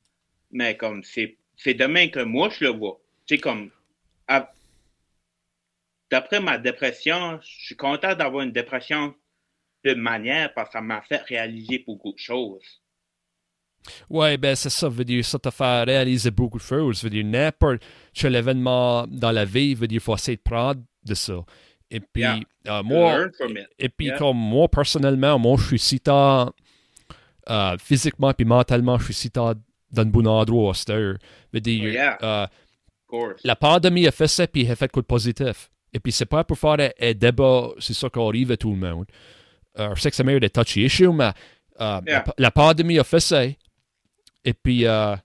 mais 0.51 0.77
comme 0.77 1.03
c'est, 1.03 1.37
c'est 1.57 1.74
demain 1.74 2.09
que 2.09 2.20
moi 2.20 2.48
je 2.51 2.64
le 2.64 2.70
vois. 2.70 3.01
Sais, 3.27 3.38
comme, 3.38 3.70
d'après 6.11 6.40
ma 6.40 6.59
dépression, 6.59 7.38
je 7.42 7.64
suis 7.66 7.77
content 7.77 8.14
d'avoir 8.14 8.42
une 8.44 8.53
dépression 8.53 9.14
de 9.85 9.94
manière 9.94 10.53
parce 10.55 10.68
que 10.71 10.73
ça 10.75 10.81
m'a 10.81 11.03
fait 11.03 11.23
réaliser 11.23 11.85
beaucoup 11.87 12.12
de 12.12 12.18
choses. 12.18 12.64
Ouais, 14.11 14.37
ben 14.37 14.55
c'est 14.55 14.71
ça, 14.71 14.88
veut 14.88 15.05
dire, 15.05 15.25
ça 15.25 15.38
t'a 15.38 15.51
fait 15.51 15.85
réaliser 15.85 16.31
beaucoup 16.31 16.59
de 16.59 16.62
choses. 16.62 17.03
Veut 17.03 17.11
dire, 17.11 17.25
n'importe 17.25 17.83
quel 18.12 18.35
événement 18.35 19.07
dans 19.09 19.31
la 19.31 19.44
vie, 19.44 19.75
veut 19.75 19.87
dire, 19.87 19.97
il 19.97 20.01
faut 20.01 20.14
essayer 20.14 20.37
de 20.37 20.42
prendre 20.42 20.83
de 21.05 21.14
ça. 21.14 21.44
Et 21.90 22.01
puis, 22.01 22.23
Yeah. 22.23 22.40
euh, 22.66 22.83
moi, 22.83 23.29
et 23.79 23.88
puis 23.88 24.07
Yeah. 24.09 24.18
comme 24.18 24.37
moi, 24.37 24.68
personnellement, 24.68 25.38
moi, 25.38 25.57
je 25.59 25.66
suis 25.68 25.79
si 25.79 26.01
tard, 26.01 26.53
euh, 27.49 27.77
physiquement 27.79 28.35
puis 28.35 28.44
mentalement, 28.44 28.99
je 28.99 29.05
suis 29.07 29.14
si 29.14 29.31
tard 29.31 29.55
dans 29.90 30.03
le 30.03 30.11
bon 30.11 30.27
endroit 30.27 30.75
heure. 30.90 31.16
Veut 31.53 31.61
dire, 31.61 31.85
Oh, 31.85 31.88
yeah. 31.88 32.18
euh, 32.23 32.47
la 33.44 33.57
pandémie 33.57 34.07
a 34.07 34.11
fait 34.12 34.29
ça, 34.29 34.47
puis 34.47 34.68
a 34.71 34.77
fait 34.77 34.90
quoi 34.92 35.01
de 35.01 35.07
positif. 35.07 35.71
Et 35.92 36.01
puis, 36.01 36.12
c'est 36.12 36.27
pas 36.27 36.44
pour 36.44 36.59
faire 36.59 36.77
un, 37.01 37.12
débat, 37.14 37.68
c'est 37.79 37.94
ça 37.94 38.09
qui 38.11 38.18
arrive 38.20 38.53
à 38.53 38.57
tout 38.57 38.70
le 38.70 38.77
monde. 38.77 39.07
Euh, 39.79 39.94
je 39.94 40.01
sais 40.01 40.11
que 40.11 40.16
c'est 40.16 40.24
meilleur 40.24 40.40
des 40.40 40.51
touchy 40.51 40.85
issues, 40.85 41.12
mais 41.12 41.33
euh, 41.81 42.01
Yeah. 42.07 42.24
la, 42.27 42.35
la 42.38 42.51
pandémie 42.51 42.98
a 42.98 43.05
fait 43.05 43.20
ça. 43.20 43.44
Et 43.44 44.55
puis, 44.55 44.87
euh, 44.87 45.16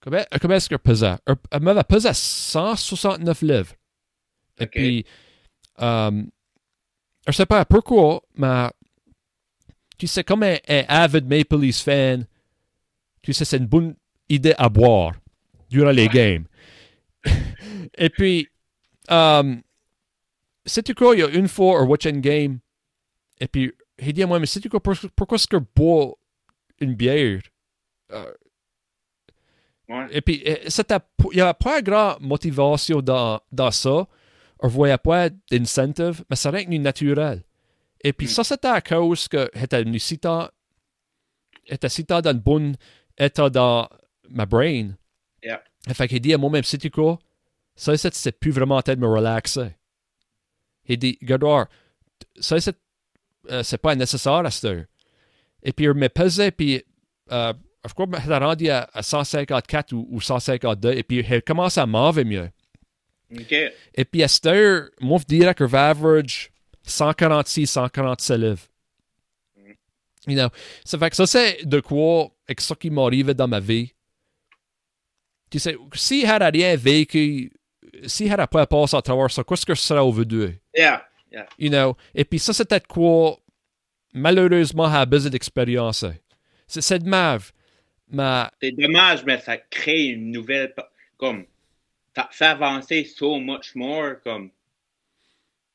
comment, 0.00 0.22
comment 0.40 0.54
est-ce 0.54 0.68
qu'elle 0.68 0.78
pesait? 0.78 1.16
Elle, 1.50 1.60
m'avait 1.60 1.82
pesé 1.84 2.10
169 2.12 3.42
livres. 3.42 3.74
Et 4.58 4.66
puis, 4.66 5.06
euh, 5.80 6.22
je 7.26 7.32
sais 7.32 7.46
pas 7.46 7.64
pourquoi, 7.64 8.22
mais 8.36 8.68
tu 9.98 10.06
sais, 10.06 10.24
comme 10.24 10.42
un, 10.42 10.56
un 10.68 10.84
avid 10.88 11.26
Maple 11.26 11.58
Leafs 11.60 11.82
fan, 11.82 12.26
tu 13.22 13.32
sais, 13.32 13.44
c'est 13.44 13.56
une 13.56 13.66
bonne 13.66 13.94
idée 14.28 14.54
à 14.58 14.68
boire 14.68 15.12
durant 15.70 15.90
les 15.92 16.08
games. 16.08 16.44
Et 17.96 18.10
puis, 18.10 18.48
euh, 19.12 19.54
sais-tu 20.66 20.94
quoi, 20.94 21.14
il 21.14 21.20
y 21.20 21.22
a 21.22 21.28
une 21.28 21.48
fois, 21.48 21.82
on 21.82 21.86
watch 21.86 22.06
une 22.06 22.20
game, 22.20 22.58
et 23.40 23.48
puis, 23.48 23.72
il 23.98 24.12
dit 24.12 24.22
à 24.22 24.26
moi, 24.26 24.38
mais 24.38 24.46
sais-tu 24.46 24.68
quoi, 24.68 24.80
pour- 24.80 24.94
pourquoi 25.14 25.36
est-ce 25.36 25.46
que 25.46 25.58
je 25.58 25.64
bois 25.74 26.14
une 26.80 26.94
bière? 26.94 27.40
Euh, 28.12 28.32
Ouais. 29.88 30.06
et 30.10 30.20
puis, 30.22 30.42
c'était 30.68 30.96
il 31.32 31.36
n'y 31.36 31.40
avait 31.42 31.52
pas 31.54 31.82
grande 31.82 32.20
motivation 32.20 33.02
dans, 33.02 33.40
dans 33.50 33.70
ça. 33.70 34.06
On 34.60 34.66
ne 34.68 34.72
voyait 34.72 34.96
pas 34.96 35.28
d'incentive, 35.50 36.24
mais 36.30 36.36
c'est 36.36 36.48
rien 36.48 36.64
que 36.64 36.70
naturel. 36.78 37.42
Et 38.02 38.12
puis, 38.12 38.26
Mm. 38.26 38.30
ça, 38.30 38.44
c'était 38.44 38.68
à 38.68 38.80
cause 38.80 39.28
que 39.28 39.50
j'étais 39.54 39.82
venu 39.82 39.98
si 39.98 40.18
tard, 40.18 40.50
j'étais 41.68 41.88
si 41.88 42.04
tard 42.06 42.22
dans 42.22 42.32
le 42.32 42.38
bon 42.38 42.74
état 43.18 43.50
dans 43.50 43.88
ma 44.30 44.46
brain. 44.46 44.92
Yeah. 45.42 45.62
Fait 45.92 46.08
qu'il 46.08 46.20
dit 46.20 46.32
à 46.32 46.38
moi-même, 46.38 46.62
sais-tu 46.64 46.90
quoi? 46.90 47.18
Ça, 47.74 47.96
c'est 47.96 48.14
c'est 48.14 48.38
plus 48.38 48.50
vraiment 48.50 48.76
en 48.76 48.82
train 48.82 48.94
de 48.94 49.00
me 49.00 49.08
relaxer. 49.08 49.76
Il 50.86 50.98
dit, 50.98 51.18
regarde, 51.22 51.68
ça, 52.38 52.60
c'est 52.60 52.76
euh, 53.50 53.62
c'est 53.62 53.78
pas 53.78 53.94
nécessaire 53.94 54.44
à 54.44 54.50
cette 54.50 54.64
heure. 54.64 54.84
Et 55.62 55.72
puis, 55.72 55.86
il 55.86 55.94
me 55.94 56.08
pesait, 56.08 56.50
puis 56.50 56.82
euh, 57.30 57.52
je 57.86 57.92
crois 57.94 58.06
que 58.06 58.20
je 58.20 58.30
rendu 58.30 58.68
à, 58.68 58.88
à 58.92 59.02
154 59.02 59.92
ou, 59.92 60.06
ou 60.10 60.20
152, 60.20 60.92
et 60.92 61.02
puis 61.02 61.18
il 61.18 61.42
commence 61.42 61.78
à 61.78 61.86
m'enlever 61.86 62.24
mieux. 62.24 62.50
Et 63.94 64.04
puis 64.04 64.22
à 64.22 64.28
cette 64.28 64.46
heure, 64.46 64.90
moi, 65.00 65.18
je 65.20 65.24
dirais 65.24 65.54
que 65.54 65.64
average 65.64 66.50
146, 66.84 67.66
147 67.66 68.38
livres. 68.38 68.68
You 70.28 70.36
know, 70.36 70.48
ça 70.84 70.98
fait 70.98 71.10
que 71.10 71.16
ça, 71.16 71.26
c'est 71.26 71.64
de 71.64 71.80
quoi, 71.80 72.30
avec 72.46 72.60
ça 72.60 72.76
qui 72.76 72.90
m'arrive 72.90 73.30
dans 73.32 73.48
ma 73.48 73.58
vie. 73.58 73.92
Tu 75.50 75.58
sais, 75.58 75.76
si 75.94 76.20
j'avais 76.22 76.48
rien 76.48 76.76
vécu, 76.76 77.52
si 78.06 78.28
j'avais 78.28 78.46
pas 78.46 78.66
passé 78.66 78.96
à 78.96 79.02
travers 79.02 79.30
ça, 79.30 79.42
qu'est-ce 79.44 79.66
que 79.66 79.74
je 79.74 79.80
serais 79.80 80.00
aujourd'hui? 80.00 80.58
Yeah. 80.76 81.04
Yeah. 81.30 81.46
You 81.58 81.70
know, 81.70 81.96
et 82.14 82.24
puis 82.24 82.38
ça, 82.38 82.52
c'était 82.52 82.80
quoi, 82.80 83.38
malheureusement, 84.12 84.90
j'ai 84.92 85.06
besoin 85.06 85.30
d'expérience. 85.30 86.04
C'est 86.66 87.04
mave. 87.04 87.52
Mais 88.08 88.44
C'est 88.60 88.72
dommage, 88.72 89.24
mais 89.24 89.38
ça 89.40 89.56
crée 89.56 90.08
une 90.08 90.30
nouvelle. 90.30 90.74
Comme. 91.16 91.46
Ça 92.14 92.28
fait 92.30 92.44
avancer 92.44 93.04
so 93.04 93.38
much 93.38 93.74
more. 93.74 94.16
Comme. 94.22 94.50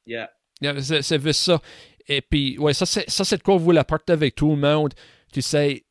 Yeah. 0.06 0.32
Yeah, 0.62 0.80
C'est 0.82 1.02
c'est 1.02 1.22
juste 1.22 1.42
ça. 1.42 1.62
Et 2.08 2.22
puis, 2.22 2.58
ouais, 2.58 2.74
ça, 2.74 2.86
c'est 2.86 3.10
ça, 3.10 3.38
quoi 3.40 3.58
vous 3.58 3.72
la 3.72 3.84
partez 3.84 4.14
avec 4.14 4.36
tout 4.36 4.52
le 4.52 4.56
monde. 4.56 4.94
Tu 5.32 5.42
sais, 5.42 5.84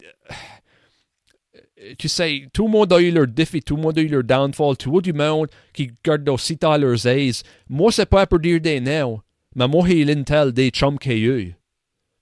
tu 1.99 2.09
sais, 2.09 2.49
tout 2.53 2.65
le 2.67 2.71
monde 2.71 2.93
a 2.93 3.01
eu 3.01 3.11
leur 3.11 3.27
défi, 3.27 3.61
tout 3.63 3.77
le 3.77 3.83
monde 3.83 3.99
a 3.99 4.03
eu 4.03 4.09
leur 4.09 4.25
downfall, 4.25 4.77
tout 4.77 5.01
le 5.05 5.13
monde 5.13 5.49
qui 5.73 5.91
garde 6.05 6.29
aussi 6.29 6.57
dans 6.57 6.77
leurs 6.77 7.07
aises. 7.07 7.43
Moi, 7.69 7.93
c'est 7.93 8.07
pas 8.07 8.27
pour 8.27 8.39
dire 8.41 8.61
des 8.61 8.81
noms, 8.81 9.21
mais 9.55 9.69
moi, 9.69 9.87
j'ai 9.89 10.05
l'intel 10.05 10.53
des 10.53 10.71
chums 10.71 10.99
qu'il 10.99 11.19
y 11.19 11.31
a 11.31 11.35
eu. 11.39 11.55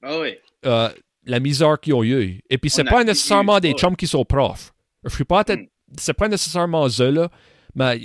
Ah 0.03 0.19
oui. 0.21 0.35
Euh, 0.67 0.88
la 1.27 1.40
misère 1.40 1.79
qu'ils 1.81 1.95
ont 1.95 2.05
eu. 2.05 2.40
Et 2.51 2.59
puis, 2.59 2.69
c'est 2.71 2.85
pas 2.85 3.05
nécessairement 3.05 3.59
eu 3.59 3.61
des 3.61 3.73
chums 3.73 3.97
qui 3.97 4.07
sont 4.07 4.25
profs. 4.25 4.73
Je 5.05 5.14
suis 5.14 5.25
pas 5.25 5.40
en 5.40 5.45
train- 5.45 5.57
Mm. 5.57 5.67
C'est 5.99 6.14
pas 6.14 6.29
nécessairement 6.29 6.87
eux, 6.88 7.11
là, 7.11 7.29
mais 7.75 8.01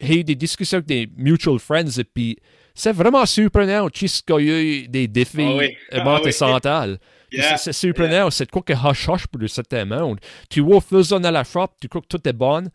j'ai 0.00 0.20
eu 0.20 0.24
des 0.24 0.34
discussions 0.34 0.76
avec 0.78 0.86
des 0.88 1.08
mutual 1.16 1.58
friends 1.58 1.98
et 1.98 2.04
puis 2.04 2.36
c'est 2.74 2.92
vraiment 2.92 3.24
surprenant 3.24 3.88
qu'il 3.88 4.08
y 4.44 4.50
a 4.50 4.60
eu 4.62 4.88
des 4.88 5.08
défis 5.08 5.36
Ah 5.40 5.56
oui. 5.56 5.66
euh, 5.94 5.98
Ah 6.00 6.04
mentaux 6.04 6.24
oui. 6.26 6.32
C'est 7.32 7.72
surprenant, 7.72 8.30
c'est 8.30 8.50
quoi 8.50 8.62
que 8.62 8.72
hush-hush 8.72 9.26
pour 9.26 9.48
certains 9.48 9.84
monde. 9.84 10.20
Tu 10.48 10.60
vois 10.60 10.80
Fuson 10.80 11.22
à 11.24 11.30
la 11.30 11.44
frappe, 11.44 11.74
tu 11.80 11.88
crois 11.88 12.00
que 12.00 12.06
tout 12.06 12.28
est 12.28 12.32
bon. 12.32 12.70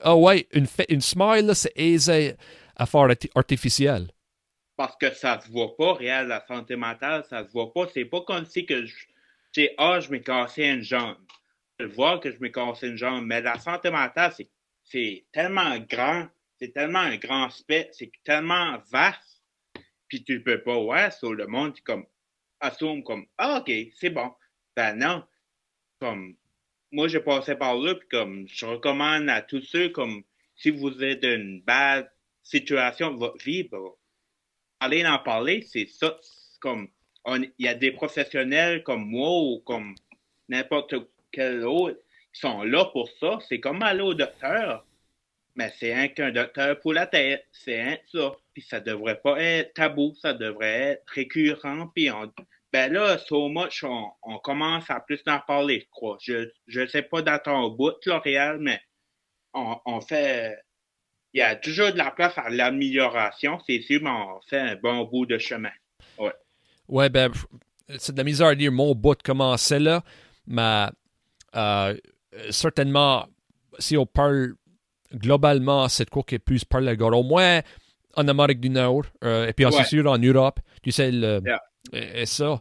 Ah 0.00 0.16
ouais, 0.16 0.46
une, 0.52 0.66
une 0.88 1.00
smile, 1.00 1.50
c'est 1.54 1.72
aisé 1.76 2.34
à 2.76 2.86
faire 2.86 3.08
arti- 3.08 3.30
artificiel. 3.34 4.08
Parce 4.76 4.96
que 4.96 5.12
ça 5.12 5.38
se 5.40 5.50
voit 5.50 5.76
pas, 5.76 5.92
réel, 5.92 6.28
la 6.28 6.42
santé 6.46 6.74
mentale, 6.74 7.22
ça 7.28 7.44
se 7.44 7.52
voit 7.52 7.70
pas. 7.72 7.86
C'est 7.92 8.06
pas 8.06 8.22
comme 8.22 8.46
si 8.46 8.64
que 8.64 8.86
je. 8.86 8.94
Ah, 9.76 10.00
je 10.00 10.10
m'ai 10.10 10.22
cassé 10.22 10.64
une 10.64 10.82
jambe. 10.82 11.18
Je 11.78 11.84
vois 11.86 12.18
que 12.18 12.30
je 12.30 12.38
m'ai 12.40 12.50
cassé 12.50 12.88
une 12.88 12.96
jambe. 12.96 13.26
Mais 13.26 13.42
la 13.42 13.58
santé 13.58 13.90
mentale, 13.90 14.32
c'est, 14.84 15.24
tellement 15.32 15.76
grand. 15.78 16.28
C'est 16.58 16.72
tellement 16.72 17.00
un 17.00 17.16
grand 17.16 17.46
aspect. 17.46 17.90
C'est 17.92 18.10
tellement 18.24 18.78
vaste. 18.90 19.42
Puis 20.08 20.24
tu 20.24 20.42
peux 20.42 20.62
pas, 20.62 20.78
ouais, 20.78 21.10
sur 21.10 21.34
le 21.34 21.46
monde, 21.46 21.78
comme, 21.84 22.06
assume 22.60 23.02
comme, 23.02 23.26
ah, 23.38 23.58
ok, 23.60 23.72
c'est 23.94 24.10
bon. 24.10 24.32
Ben 24.76 24.94
non. 24.94 25.24
Comme, 26.00 26.36
moi, 26.92 27.08
j'ai 27.08 27.20
passé 27.20 27.54
par 27.54 27.76
là, 27.76 27.94
puis 27.94 28.08
comme, 28.08 28.48
je 28.48 28.66
recommande 28.66 29.28
à 29.28 29.42
tous 29.42 29.62
ceux, 29.62 29.90
comme, 29.90 30.22
si 30.56 30.70
vous 30.70 31.02
êtes 31.02 31.22
dans 31.22 31.34
une 31.34 31.62
bad 31.62 32.10
situation 32.42 33.12
de 33.12 33.18
votre 33.18 33.42
vie, 33.44 33.64
ben, 33.64 33.78
aller 34.80 35.06
en 35.06 35.18
parler, 35.18 35.62
c'est 35.62 35.86
ça. 35.86 36.18
Comme, 36.60 36.88
il 37.26 37.52
y 37.58 37.68
a 37.68 37.74
des 37.74 37.92
professionnels 37.92 38.82
comme 38.82 39.06
moi 39.06 39.30
ou 39.42 39.60
comme 39.60 39.94
n'importe 40.48 40.94
quel 41.32 41.64
autre 41.64 41.98
qui 42.32 42.40
sont 42.40 42.62
là 42.64 42.84
pour 42.86 43.08
ça. 43.18 43.38
C'est 43.48 43.60
comme 43.60 43.82
aller 43.82 44.02
au 44.02 44.14
docteur, 44.14 44.86
mais 45.54 45.72
c'est 45.78 45.92
un 45.92 46.08
qu'un 46.08 46.30
docteur 46.30 46.78
pour 46.80 46.92
la 46.92 47.06
tête. 47.06 47.46
C'est 47.52 47.80
un 47.80 47.98
ça. 48.12 48.36
Puis 48.60 48.68
ça 48.68 48.78
devrait 48.78 49.18
pas 49.22 49.40
être 49.40 49.72
tabou, 49.72 50.14
ça 50.20 50.34
devrait 50.34 50.66
être 50.66 51.04
récurrent. 51.14 51.86
Puis 51.94 52.10
ben 52.70 52.92
là, 52.92 53.16
so 53.16 53.48
much, 53.48 53.82
on, 53.84 54.10
on 54.22 54.38
commence 54.38 54.90
à 54.90 55.00
plus 55.00 55.22
en 55.26 55.40
parler, 55.40 55.80
je 55.80 55.90
crois. 55.90 56.18
Je, 56.20 56.86
sais 56.86 57.00
pas 57.00 57.22
d'attendre 57.22 57.68
au 57.68 57.70
bout, 57.74 57.94
L'Oréal, 58.04 58.58
mais 58.60 58.78
on, 59.54 60.00
fait, 60.02 60.58
il 61.32 61.38
y 61.38 61.42
a 61.42 61.56
toujours 61.56 61.90
de 61.90 61.96
la 61.96 62.10
place 62.10 62.36
à 62.36 62.50
l'amélioration, 62.50 63.58
c'est 63.66 63.80
sûr, 63.80 64.00
mais 64.02 64.10
on 64.10 64.40
fait 64.46 64.60
un 64.60 64.76
bon 64.76 65.04
bout 65.04 65.24
de 65.24 65.38
chemin. 65.38 65.72
Ouais, 66.86 67.08
ben, 67.08 67.30
pff, 67.30 67.46
c'est 67.98 68.12
de 68.12 68.18
la 68.18 68.24
misère 68.24 68.48
à 68.48 68.54
dire 68.54 68.72
mon 68.72 68.94
bout 68.94 69.20
commencer 69.22 69.78
là, 69.78 70.04
mais 70.46 70.86
euh, 71.56 71.96
certainement, 72.50 73.26
si 73.78 73.96
on 73.96 74.04
parle 74.04 74.54
globalement, 75.14 75.88
c'est 75.88 76.10
quoi 76.10 76.22
qui 76.24 76.34
est 76.34 76.38
plus 76.38 76.64
par 76.64 76.82
le 76.82 76.94
gars. 76.94 77.06
Au 77.06 77.22
moins 77.22 77.62
en 78.16 78.26
Amérique 78.28 78.60
du 78.60 78.70
Nord, 78.70 79.04
euh, 79.24 79.46
et 79.48 79.52
puis 79.52 79.64
en 79.66 79.70
Ouais. 79.70 79.84
sûr 79.84 80.06
en 80.10 80.18
Europe, 80.18 80.60
tu 80.82 80.90
sais, 80.92 81.10
le, 81.12 81.40
Yeah. 81.44 81.60
et, 81.92 82.22
et 82.22 82.26
ça. 82.26 82.60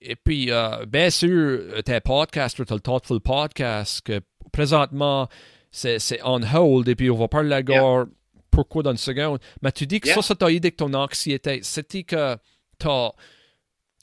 Et 0.00 0.16
puis, 0.16 0.50
euh, 0.50 0.84
bien 0.86 1.10
sûr, 1.10 1.60
t'es 1.84 1.94
un 1.94 2.00
podcaster, 2.00 2.64
t'as 2.64 2.74
le 2.74 2.80
Thoughtful 2.80 3.20
Podcast, 3.20 4.00
que 4.02 4.20
présentement, 4.52 5.28
c'est 5.70 5.98
c'est 5.98 6.20
on 6.24 6.40
hold, 6.42 6.88
et 6.88 6.94
puis 6.96 7.08
on 7.10 7.16
va 7.16 7.28
parler 7.28 7.48
la 7.48 7.62
gare 7.62 8.06
pourquoi 8.50 8.82
dans 8.82 8.90
une 8.90 8.96
seconde? 8.98 9.38
Mais 9.62 9.72
tu 9.72 9.86
dis 9.86 10.00
que 10.00 10.08
Yeah. 10.08 10.16
ça, 10.16 10.22
ça 10.22 10.34
t'a 10.34 10.50
aidé 10.50 10.66
avec 10.66 10.76
ton 10.76 10.92
anxiété. 10.92 11.60
C'était 11.62 12.02
que 12.02 12.36
t'as 12.78 13.10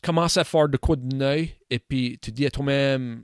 commencé 0.01 0.39
à 0.39 0.43
faire 0.43 0.69
de 0.69 0.77
quoi 0.77 0.95
de 0.95 1.15
nez, 1.15 1.55
et 1.69 1.79
puis 1.79 2.17
tu 2.21 2.31
dis 2.31 2.45
à 2.45 2.49
toi-même, 2.51 3.23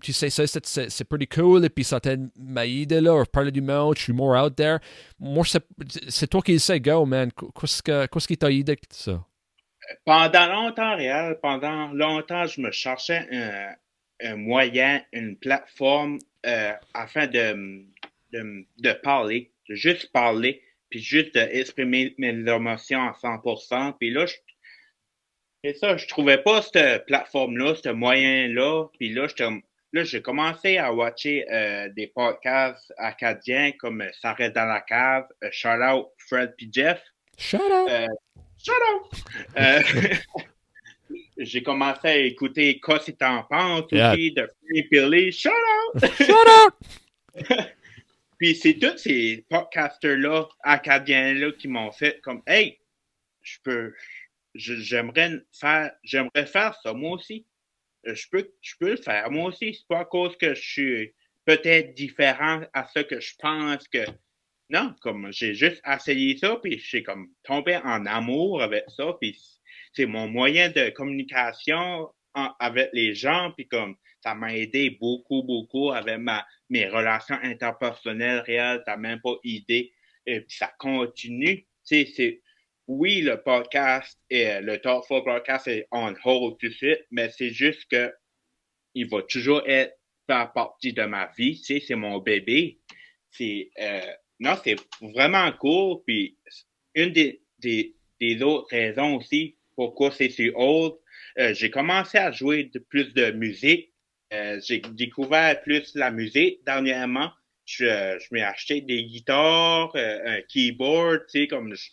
tu 0.00 0.12
sais, 0.12 0.30
ça, 0.30 0.46
c'est- 0.46 0.64
c'est 0.66 0.90
c'est 0.90 1.04
pretty 1.04 1.26
cool, 1.26 1.64
et 1.64 1.68
puis 1.68 1.84
ça 1.84 2.00
t'a 2.00 2.16
m'a 2.36 2.66
aidé 2.66 3.00
là, 3.00 3.24
parler 3.30 3.50
du 3.50 3.60
je 3.62 4.00
suis 4.02 4.12
more 4.12 4.36
out 4.42 4.54
there. 4.56 4.78
Moi, 5.18 5.44
c'est 5.46 5.64
c'est 6.08 6.26
toi 6.28 6.40
qui 6.42 6.52
le 6.54 6.58
sais, 6.58 6.80
go, 6.80 7.04
man. 7.06 7.30
Qu'est-ce 7.32 7.82
que- 7.82 8.06
qu'est-ce 8.06 8.28
qui 8.28 8.36
t'a 8.36 8.50
aidé 8.50 8.76
ça? 8.90 9.24
Pendant 10.04 10.46
longtemps, 10.46 10.96
réel, 10.96 11.38
pendant 11.42 11.88
longtemps, 11.92 12.46
je 12.46 12.60
me 12.60 12.70
cherchais 12.70 13.26
un, 13.32 13.74
un 14.32 14.36
moyen, 14.36 15.02
une 15.12 15.36
plateforme 15.36 16.18
euh, 16.46 16.72
afin 16.94 17.26
de, 17.26 17.84
de, 18.32 18.66
parler, 18.92 19.52
de 19.68 19.74
juste 19.74 20.12
parler. 20.12 20.62
puis 20.90 21.00
juste 21.00 21.34
d'exprimer 21.34 22.14
mes 22.18 22.28
émotions 22.50 23.00
à 23.02 23.12
100%. 23.12 23.92
Puis 23.98 24.10
là, 24.10 24.24
je, 24.26 24.34
et 25.64 25.74
ça, 25.74 25.96
je 25.96 26.06
trouvais 26.06 26.38
pas 26.38 26.62
cette 26.62 27.06
plateforme-là, 27.06 27.74
ce 27.74 27.88
moyen-là. 27.90 28.86
Puis 28.98 29.12
là, 29.12 29.26
là, 29.92 30.04
j'ai 30.04 30.20
commencé 30.22 30.78
à 30.78 30.92
watcher 30.92 31.46
euh, 31.50 31.88
des 31.90 32.06
podcasts 32.08 32.92
acadiens 32.98 33.72
comme 33.78 34.04
Ça 34.20 34.32
reste 34.34 34.54
dans 34.54 34.66
la 34.66 34.80
cave, 34.80 35.26
euh, 35.44 35.48
Shout 35.52 35.68
Out 35.82 36.08
Fred 36.18 36.54
puis 36.56 36.68
Jeff. 36.72 37.00
Shout 37.36 37.56
out! 37.58 37.88
Euh, 37.90 38.06
shout 38.62 38.72
out! 38.72 39.22
Euh, 39.58 39.80
j'ai 41.38 41.62
commencé 41.62 42.08
à 42.08 42.16
écouter 42.16 42.78
Quoi 42.80 43.00
si 43.00 43.14
t'en 43.16 43.42
penses 43.44 43.84
Yeah. 43.92 44.12
aussi 44.12 44.32
de 44.32 44.48
Free 44.66 44.82
Pilly. 44.84 45.32
Shout 45.32 45.50
out! 45.50 46.04
Shout 46.16 46.32
out! 46.32 46.74
Puis 48.38 48.54
c'est 48.54 48.74
tous 48.74 48.96
ces 48.98 49.44
podcasters-là, 49.50 50.46
acadiens-là, 50.62 51.50
qui 51.58 51.66
m'ont 51.66 51.90
fait 51.90 52.20
comme 52.20 52.40
Hey, 52.46 52.78
je 53.42 53.58
peux 53.64 53.94
je- 54.54 54.76
j'aimerais 54.76 55.32
faire 55.52 55.90
j'aimerais 56.04 56.46
faire 56.46 56.74
ça 56.82 56.92
moi 56.92 57.12
aussi. 57.12 57.44
Euh, 58.08 58.14
Je 58.14 58.26
peux 58.30 58.50
je 58.62 58.74
peux 58.80 58.90
le 58.90 58.96
faire 58.96 59.30
moi 59.30 59.48
aussi. 59.48 59.74
C'est 59.74 59.86
pas 59.88 60.00
à 60.00 60.04
cause 60.04 60.36
que 60.36 60.54
je 60.54 60.62
suis 60.62 61.14
peut-être 61.44 61.94
différent 61.94 62.62
à 62.72 62.86
ce 62.86 63.00
que 63.00 63.20
je 63.20 63.34
pense 63.38 63.86
que. 63.88 64.04
Non, 64.70 64.94
comme 65.00 65.32
j'ai 65.32 65.54
juste 65.54 65.80
essayé 65.86 66.36
ça, 66.36 66.56
puis 66.62 66.78
j'ai 66.78 67.02
comme 67.02 67.28
tombé 67.42 67.76
en 67.76 68.04
amour 68.04 68.62
avec 68.62 68.84
ça, 68.88 69.16
puis 69.18 69.38
c'est 69.94 70.04
mon 70.04 70.28
moyen 70.28 70.68
de 70.68 70.90
communication 70.90 72.10
avec 72.34 72.90
les 72.92 73.14
gens, 73.14 73.52
puis 73.56 73.66
comme 73.66 73.96
ça 74.22 74.34
m'a 74.34 74.54
aidé 74.54 74.90
beaucoup, 74.90 75.42
beaucoup 75.42 75.90
avec 75.90 76.18
ma, 76.18 76.46
mes 76.68 76.86
relations 76.86 77.38
interpersonnelles 77.42 78.40
réelles, 78.40 78.82
t'as 78.84 78.98
même 78.98 79.20
pas 79.22 79.36
idée. 79.42 79.92
Et 80.26 80.42
puis 80.42 80.56
ça 80.56 80.70
continue. 80.78 81.66
C'est, 81.82 82.42
oui, 82.88 83.20
le 83.20 83.40
podcast 83.42 84.18
et 84.30 84.60
le 84.60 84.78
Thoughtful 84.80 85.22
Podcast 85.22 85.68
est 85.68 85.86
on 85.92 86.14
hold 86.24 86.56
tout 86.58 86.68
de 86.68 86.72
suite, 86.72 87.04
mais 87.10 87.30
c'est 87.30 87.50
juste 87.50 87.84
que 87.90 88.12
il 88.94 89.08
va 89.08 89.22
toujours 89.22 89.62
être 89.68 89.94
faire 90.26 90.52
partie 90.52 90.92
de 90.94 91.02
ma 91.04 91.30
vie. 91.36 91.58
Tu 91.60 91.64
sais, 91.64 91.84
c'est 91.86 91.94
mon 91.94 92.18
bébé. 92.18 92.78
C'est, 93.30 93.70
euh, 93.80 94.00
non, 94.40 94.56
c'est 94.64 94.76
vraiment 95.02 95.52
cool. 95.52 96.02
Puis 96.06 96.38
une 96.94 97.12
des, 97.12 97.42
des, 97.58 97.94
des 98.20 98.42
autres 98.42 98.68
raisons 98.70 99.16
aussi 99.16 99.56
pourquoi 99.76 100.10
c'est 100.10 100.30
sur 100.30 100.56
hold, 100.58 100.94
euh, 101.38 101.54
j'ai 101.54 101.70
commencé 101.70 102.18
à 102.18 102.32
jouer 102.32 102.64
de 102.64 102.78
plus 102.78 103.12
de 103.12 103.30
musique. 103.30 103.92
Euh, 104.32 104.60
j'ai 104.66 104.80
découvert 104.80 105.62
plus 105.62 105.94
la 105.94 106.10
musique 106.10 106.64
dernièrement. 106.64 107.30
Je, 107.64 107.84
je 108.18 108.26
m'ai 108.32 108.42
acheté 108.42 108.80
des 108.80 109.04
guitares, 109.04 109.94
euh, 109.94 110.38
un 110.38 110.40
keyboard, 110.42 111.20
tu 111.30 111.40
sais, 111.42 111.46
comme 111.46 111.74
je- 111.74 111.90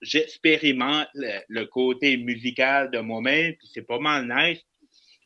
j'expérimente 0.00 1.08
le, 1.14 1.40
le 1.48 1.66
côté 1.66 2.16
musical 2.16 2.90
de 2.90 2.98
moi-même, 2.98 3.54
puis 3.56 3.68
c'est 3.72 3.86
pas 3.86 3.98
mal 3.98 4.26
nice. 4.28 4.60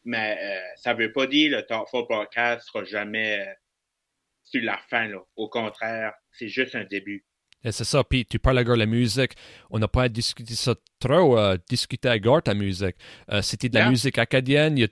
Mais 0.04 0.38
euh, 0.40 0.60
ça 0.76 0.94
veut 0.94 1.12
pas 1.12 1.26
dire 1.26 1.50
le 1.56 1.62
Thoughtful 1.66 2.06
Podcast 2.06 2.66
sera 2.70 2.84
jamais 2.84 3.40
euh, 3.40 3.52
sur 4.44 4.62
la 4.62 4.78
fin, 4.88 5.08
là. 5.08 5.18
Au 5.34 5.48
contraire, 5.48 6.12
c'est 6.32 6.48
juste 6.48 6.74
un 6.76 6.84
début. 6.84 7.24
Et 7.64 7.72
c'est 7.72 7.82
ça, 7.84 8.04
puis 8.04 8.24
tu 8.24 8.38
parles 8.38 8.62
de 8.62 8.72
la 8.74 8.86
musique. 8.86 9.32
On 9.70 9.80
n'a 9.80 9.88
pas 9.88 10.08
discuté 10.08 10.54
ça 10.54 10.76
trop, 11.00 11.36
euh, 11.36 11.56
discuter 11.68 12.08
avec 12.08 12.22
ta 12.44 12.54
musique. 12.54 12.94
Euh, 13.32 13.42
c'était 13.42 13.68
de 13.68 13.74
la 13.74 13.80
Yeah. 13.80 13.90
musique 13.90 14.18
acadienne, 14.18 14.78
il 14.78 14.82
y 14.82 14.84
a 14.84 14.86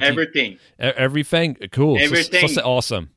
Everything. 0.00 0.56
e- 0.80 0.92
everything, 0.96 1.54
cool. 1.74 1.98
Ça, 1.98 2.04
Everything. 2.06 2.40
Ça, 2.40 2.48
c'est 2.48 2.62
awesome. 2.62 3.08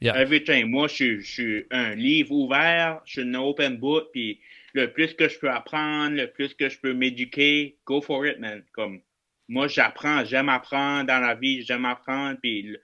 Yeah. 0.00 0.14
Everything. 0.20 0.66
Moi, 0.70 0.88
je, 0.88 0.94
suis- 0.94 1.20
je 1.22 1.30
suis 1.32 1.64
un 1.70 1.94
livre 1.94 2.32
ouvert, 2.32 3.00
je 3.06 3.12
suis 3.12 3.22
une 3.22 3.36
open 3.36 3.78
book, 3.78 4.08
puis 4.12 4.40
le 4.74 4.92
plus 4.92 5.14
que 5.14 5.26
je 5.28 5.38
peux 5.38 5.50
apprendre, 5.50 6.14
le 6.16 6.30
plus 6.30 6.52
que 6.54 6.68
je 6.68 6.78
peux 6.78 6.92
m'éduquer, 6.92 7.78
go 7.86 8.00
for 8.02 8.26
it, 8.26 8.38
man. 8.38 8.62
Comme, 8.72 9.00
moi, 9.48 9.68
j'apprends, 9.68 10.24
j'aime 10.24 10.50
apprendre 10.50 11.06
dans 11.06 11.18
la 11.20 11.34
vie, 11.34 11.62
j'aime 11.62 11.86
apprendre, 11.86 12.38
puis 12.42 12.62
le- 12.62 12.80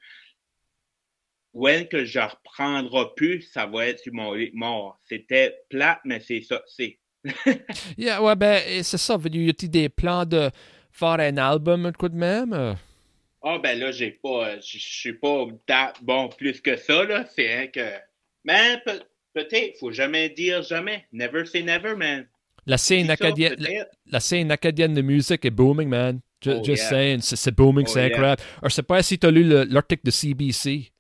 when 1.53 1.87
que 1.87 2.05
je 2.05 2.19
reprendrai 2.19 3.05
plus, 3.15 3.43
ça 3.43 3.67
va 3.67 3.87
être 3.89 3.99
sur 4.01 4.15
mon 4.15 4.33
lit 4.33 4.51
de 4.51 4.57
mort. 4.57 4.99
C'était 5.07 5.55
plate, 5.69 6.01
mais 6.05 6.21
c'est 6.21 6.41
ça, 6.43 6.63
c'est. 6.67 6.99
Yeah, 7.99 8.23
ouais, 8.23 8.35
ben, 8.37 8.61
c'est 8.83 8.99
ça. 8.99 9.19
Y 9.31 9.51
a-t-il 9.51 9.71
des 9.71 9.89
plans 9.89 10.25
de 10.25 10.51
faire 10.91 11.09
un 11.21 11.37
album, 11.37 11.87
un 11.87 11.93
coup 11.93 12.09
de 12.09 12.17
même? 12.17 12.77
Ah, 13.45 13.59
ben 13.59 13.79
là, 13.79 13.91
j'ai 13.91 14.11
pas, 14.11 14.49
euh, 14.51 14.57
je 14.61 14.79
suis 14.79 15.15
pas 15.15 15.47
bon 16.03 16.29
plus 16.29 16.61
que 16.61 16.77
ça, 16.77 17.05
là. 17.05 17.25
C'est 17.35 17.53
hein, 17.53 17.67
que, 17.67 17.87
mais 18.45 18.81
peut- 18.85 19.03
peut-être, 19.35 19.79
faut 19.79 19.91
jamais 19.93 20.29
dire 20.29 20.63
jamais. 20.63 21.05
Never 21.13 21.45
say 21.47 21.63
never, 21.63 21.95
man. 21.97 22.27
La 22.67 22.79
scène, 22.79 23.11
acadienne, 23.11 23.57
la, 24.07 24.21
scène 24.21 24.51
acadienne 24.53 24.95
de 24.95 25.03
musique 25.03 25.45
est 25.45 25.51
booming, 25.51 25.89
man. 25.89 26.21
Oh, 26.47 26.63
just 26.65 26.83
yeah. 26.83 26.89
saying, 26.89 27.21
c'est 27.21 27.55
booming, 27.55 27.85
Oh, 27.89 27.91
c'est 27.91 28.01
yeah. 28.01 28.09
incroyable. 28.09 28.43
Alors, 28.59 28.71
je 28.71 28.75
sais 28.75 28.83
pas 28.83 29.03
si 29.03 29.19
tu 29.19 29.27
as 29.27 29.31
lu 29.31 29.43
le- 29.45 29.65
l'article 29.65 30.03
de 30.05 30.11
CBC. 30.13 30.93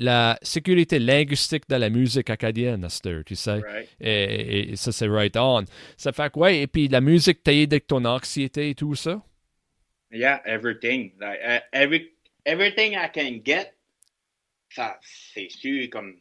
La 0.00 0.38
sécurité 0.42 0.98
linguistique 1.00 1.64
de 1.68 1.74
la 1.74 1.90
musique 1.90 2.30
acadienne, 2.30 2.84
heure, 2.84 3.22
tu 3.26 3.34
sais. 3.34 3.54
Right. 3.54 3.88
Et, 4.00 4.70
et 4.72 4.76
ça, 4.76 4.92
c'est 4.92 5.08
right 5.08 5.36
on. 5.36 5.64
Ça 5.96 6.12
fait 6.12 6.30
que, 6.32 6.38
ouais, 6.38 6.60
et 6.60 6.66
puis 6.68 6.86
la 6.86 7.00
musique 7.00 7.42
t'aide 7.42 7.72
avec 7.72 7.88
ton 7.88 8.04
anxiété 8.04 8.70
et 8.70 8.74
tout 8.76 8.94
ça? 8.94 9.20
Yeah, 10.10 10.40
everything. 10.46 11.12
Like, 11.20 11.38
uh, 11.44 11.60
every, 11.72 12.12
everything 12.46 12.96
I 12.96 13.08
can 13.08 13.42
get, 13.44 13.74
ça, 14.70 14.98
c'est 15.02 15.50
sûr, 15.50 15.88
comme, 15.90 16.16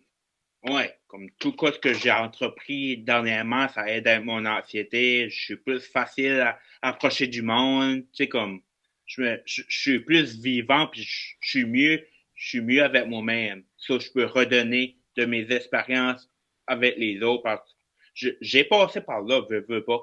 ouais, 0.63 0.93
comme 1.08 1.30
tout 1.39 1.56
ce 1.60 1.80
que 1.80 1.93
j'ai 1.93 2.12
entrepris 2.12 2.97
dernièrement, 2.97 3.67
ça 3.69 3.88
aide 3.89 4.08
à 4.08 4.19
mon 4.19 4.45
anxiété. 4.45 5.30
Je 5.30 5.39
suis 5.39 5.56
plus 5.56 5.80
facile 5.80 6.39
à 6.41 6.60
approcher 6.82 7.28
du 7.28 7.41
monde. 7.41 8.04
Tu 8.13 8.23
sais, 8.23 8.28
comme, 8.28 8.62
je, 9.06 9.21
me, 9.21 9.41
je, 9.45 9.63
suis 9.69 10.00
plus 10.00 10.38
vivant, 10.39 10.88
puis 10.88 11.04
je, 11.04 11.50
suis 11.50 11.65
mieux, 11.65 12.06
je 12.36 12.50
suis 12.50 12.62
mieux 12.62 12.84
avec 12.84 13.08
moi-même. 13.08 13.63
Ça, 13.78 13.97
je 14.00 14.10
peux 14.12 14.26
redonner 14.26 14.97
de 15.15 15.26
mes 15.26 15.50
expériences 15.52 16.30
avec 16.67 16.97
les 16.97 17.21
autres. 17.21 17.43
Parce 17.43 17.76
que 18.21 18.38
j'ai 18.41 18.65
passé 18.65 19.00
par 19.02 19.21
là, 19.21 19.41
veux, 19.50 19.65
veux 19.67 19.84
pas. 19.84 20.02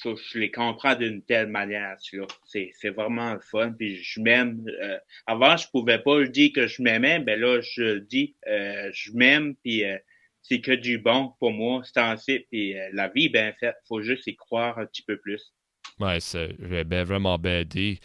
So, 0.00 0.16
je 0.16 0.38
les 0.38 0.50
comprends 0.50 0.94
d'une 0.94 1.22
telle 1.22 1.48
manière. 1.48 1.96
C'est, 2.44 2.70
c'est 2.72 2.90
vraiment 2.90 3.34
le 3.34 3.40
fun. 3.40 3.72
Puis 3.72 3.96
je 4.02 4.20
m'aime. 4.20 4.64
euh, 4.80 4.96
avant, 5.26 5.56
je 5.56 5.68
pouvais 5.70 5.98
pas 5.98 6.24
dire 6.24 6.50
que 6.54 6.66
je 6.68 6.82
m'aimais. 6.82 7.18
Ben 7.18 7.38
là, 7.38 7.60
je 7.60 7.82
le 7.82 8.00
dis. 8.00 8.36
euh, 8.46 8.90
je 8.92 9.10
m'aime. 9.12 9.56
Puis 9.56 9.84
euh, 9.84 9.98
c'est 10.40 10.60
que 10.60 10.70
du 10.72 10.98
bon 10.98 11.32
pour 11.40 11.50
moi, 11.50 11.82
c'est 11.84 11.98
ainsi. 12.00 12.46
Puis 12.50 12.78
euh, 12.78 12.88
la 12.92 13.08
vie 13.08 13.26
est 13.26 13.30
bien 13.30 13.52
faite. 13.58 13.74
Faut 13.88 14.00
juste 14.00 14.26
y 14.28 14.36
croire 14.36 14.78
un 14.78 14.86
petit 14.86 15.02
peu 15.02 15.16
plus. 15.16 15.52
Ouais, 15.98 16.20
c'est 16.20 16.52
ben, 16.84 17.02
vraiment 17.04 17.36
bien 17.36 17.64
dit. 17.64 17.98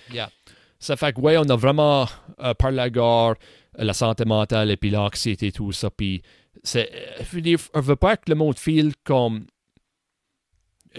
Ça 0.80 0.96
fait 0.98 1.14
que, 1.14 1.22
ouais, 1.22 1.38
on 1.38 1.44
a 1.48 1.56
vraiment 1.56 2.08
euh, 2.40 2.56
parlé 2.56 2.80
à 2.80 2.84
la 2.86 2.90
gare, 2.90 3.36
la 3.76 3.94
santé 3.94 4.26
mentale 4.26 4.72
et 4.72 4.78
puis 4.78 4.90
l'anxiété 4.90 5.48
et 5.48 5.52
tout 5.52 5.72
ça. 5.72 5.92
Puis, 5.92 6.24
c'est, 6.64 6.90
je 7.20 7.36
veux 7.36 7.42
dire, 7.42 7.60
on 7.76 7.82
veut 7.82 7.96
pas 7.96 8.18
que 8.18 8.30
le 8.30 8.36
monde 8.36 8.58
file 8.58 8.94
comme. 9.04 9.46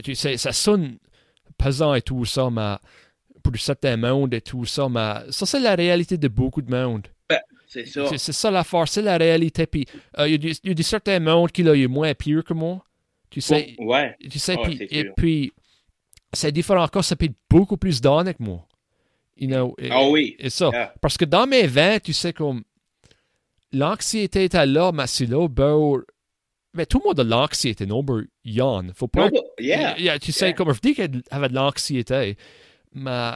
Tu 0.02 0.14
sais, 0.14 0.37
ça 0.37 0.52
sonne 0.52 0.98
pesant 1.59 1.94
et 1.94 2.02
tout 2.02 2.24
ça, 2.24 2.50
mais 2.50 2.76
pour 3.42 3.57
certains 3.57 3.96
mondes 3.96 4.35
et 4.35 4.40
tout 4.40 4.64
ça, 4.64 4.88
mais 4.88 5.30
ça, 5.30 5.46
c'est 5.46 5.61
la 5.61 5.74
réalité 5.74 6.16
de 6.16 6.28
beaucoup 6.28 6.62
de 6.62 6.70
monde. 6.74 7.07
C'est 7.66 7.87
ça. 7.87 8.07
C'est, 8.16 8.33
ça 8.33 8.50
l'affaire, 8.52 8.87
c'est 8.87 9.02
la 9.02 9.16
réalité. 9.16 9.66
Puis, 9.66 9.85
euh, 10.18 10.28
il 10.28 10.33
y 10.33 10.35
a 10.35 10.38
des- 10.38 10.57
il 10.62 10.68
y, 10.68 10.70
a 10.70 10.74
des 10.74 10.83
certains 10.85 11.18
mondes 11.18 11.50
qui 11.50 11.64
l'ont 11.64 11.74
eu 11.74 11.88
moins 11.88 12.14
pire 12.14 12.44
que 12.44 12.54
moi. 12.54 12.85
Tu 13.30 13.40
sais, 13.40 13.74
Oh, 13.78 13.87
ouais. 13.87 14.14
tu 14.30 14.38
sais, 14.38 14.54
Ah, 14.57 14.62
puis, 14.62 14.76
c'est 14.78 14.88
et 14.92 15.04
puis, 15.16 15.52
c'est 16.33 16.52
différent 16.52 16.85
encore, 16.85 17.02
ça 17.04 17.16
peut 17.16 17.24
être 17.24 17.35
beaucoup 17.50 17.76
plus 17.76 18.00
d'années 18.00 18.35
que 18.35 18.42
moi. 18.44 18.64
You 19.37 19.48
know, 19.48 19.74
et, 19.78 19.88
Ah 19.90 20.09
oui. 20.09 20.37
et 20.38 20.50
ça. 20.50 20.70
Yeah. 20.72 20.94
Parce 21.00 21.16
que 21.16 21.24
dans 21.24 21.48
mes 21.48 21.66
20, 21.66 21.98
tu 22.00 22.12
sais, 22.12 22.33
comme, 22.33 22.62
l'anxiété 23.72 24.44
était 24.44 24.66
là, 24.66 24.92
mais 24.92 25.07
c'est 25.09 25.26
là, 25.26 25.48
ben, 25.48 26.00
mais 26.74 26.87
tout 26.87 27.00
le 27.02 27.08
monde 27.08 27.20
a 27.20 27.24
l'anxiété, 27.24 27.87
non, 27.87 28.02
ben, 28.02 28.26
Yann. 28.44 28.92
Faut 28.94 29.08
pas. 29.08 29.30
No, 29.30 29.40
yeah. 29.58 29.98
Yeah, 29.98 30.18
tu 30.18 30.32
sais, 30.32 30.46
Yeah. 30.48 30.52
comme 30.54 30.72
je 30.74 30.80
dis 30.80 30.94
qu'elle 30.94 31.22
avait 31.30 31.48
de 31.48 31.54
l'anxiété, 31.54 32.37
mais 32.92 33.32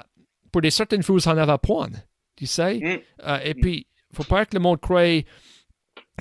pour 0.53 0.61
des 0.63 0.71
certaines 0.71 1.03
choses, 1.03 1.27
on 1.27 1.37
avait 1.37 1.59
point. 1.63 1.91
Tu 2.37 2.47
sais? 2.47 2.79
Mm. 2.79 2.99
Euh, 3.27 3.39
et 3.45 3.55
puis, 3.55 3.87
faut 4.15 4.25
pas 4.25 4.45
que 4.47 4.55
le 4.57 4.61
monde 4.61 4.81
croie, 4.81 5.23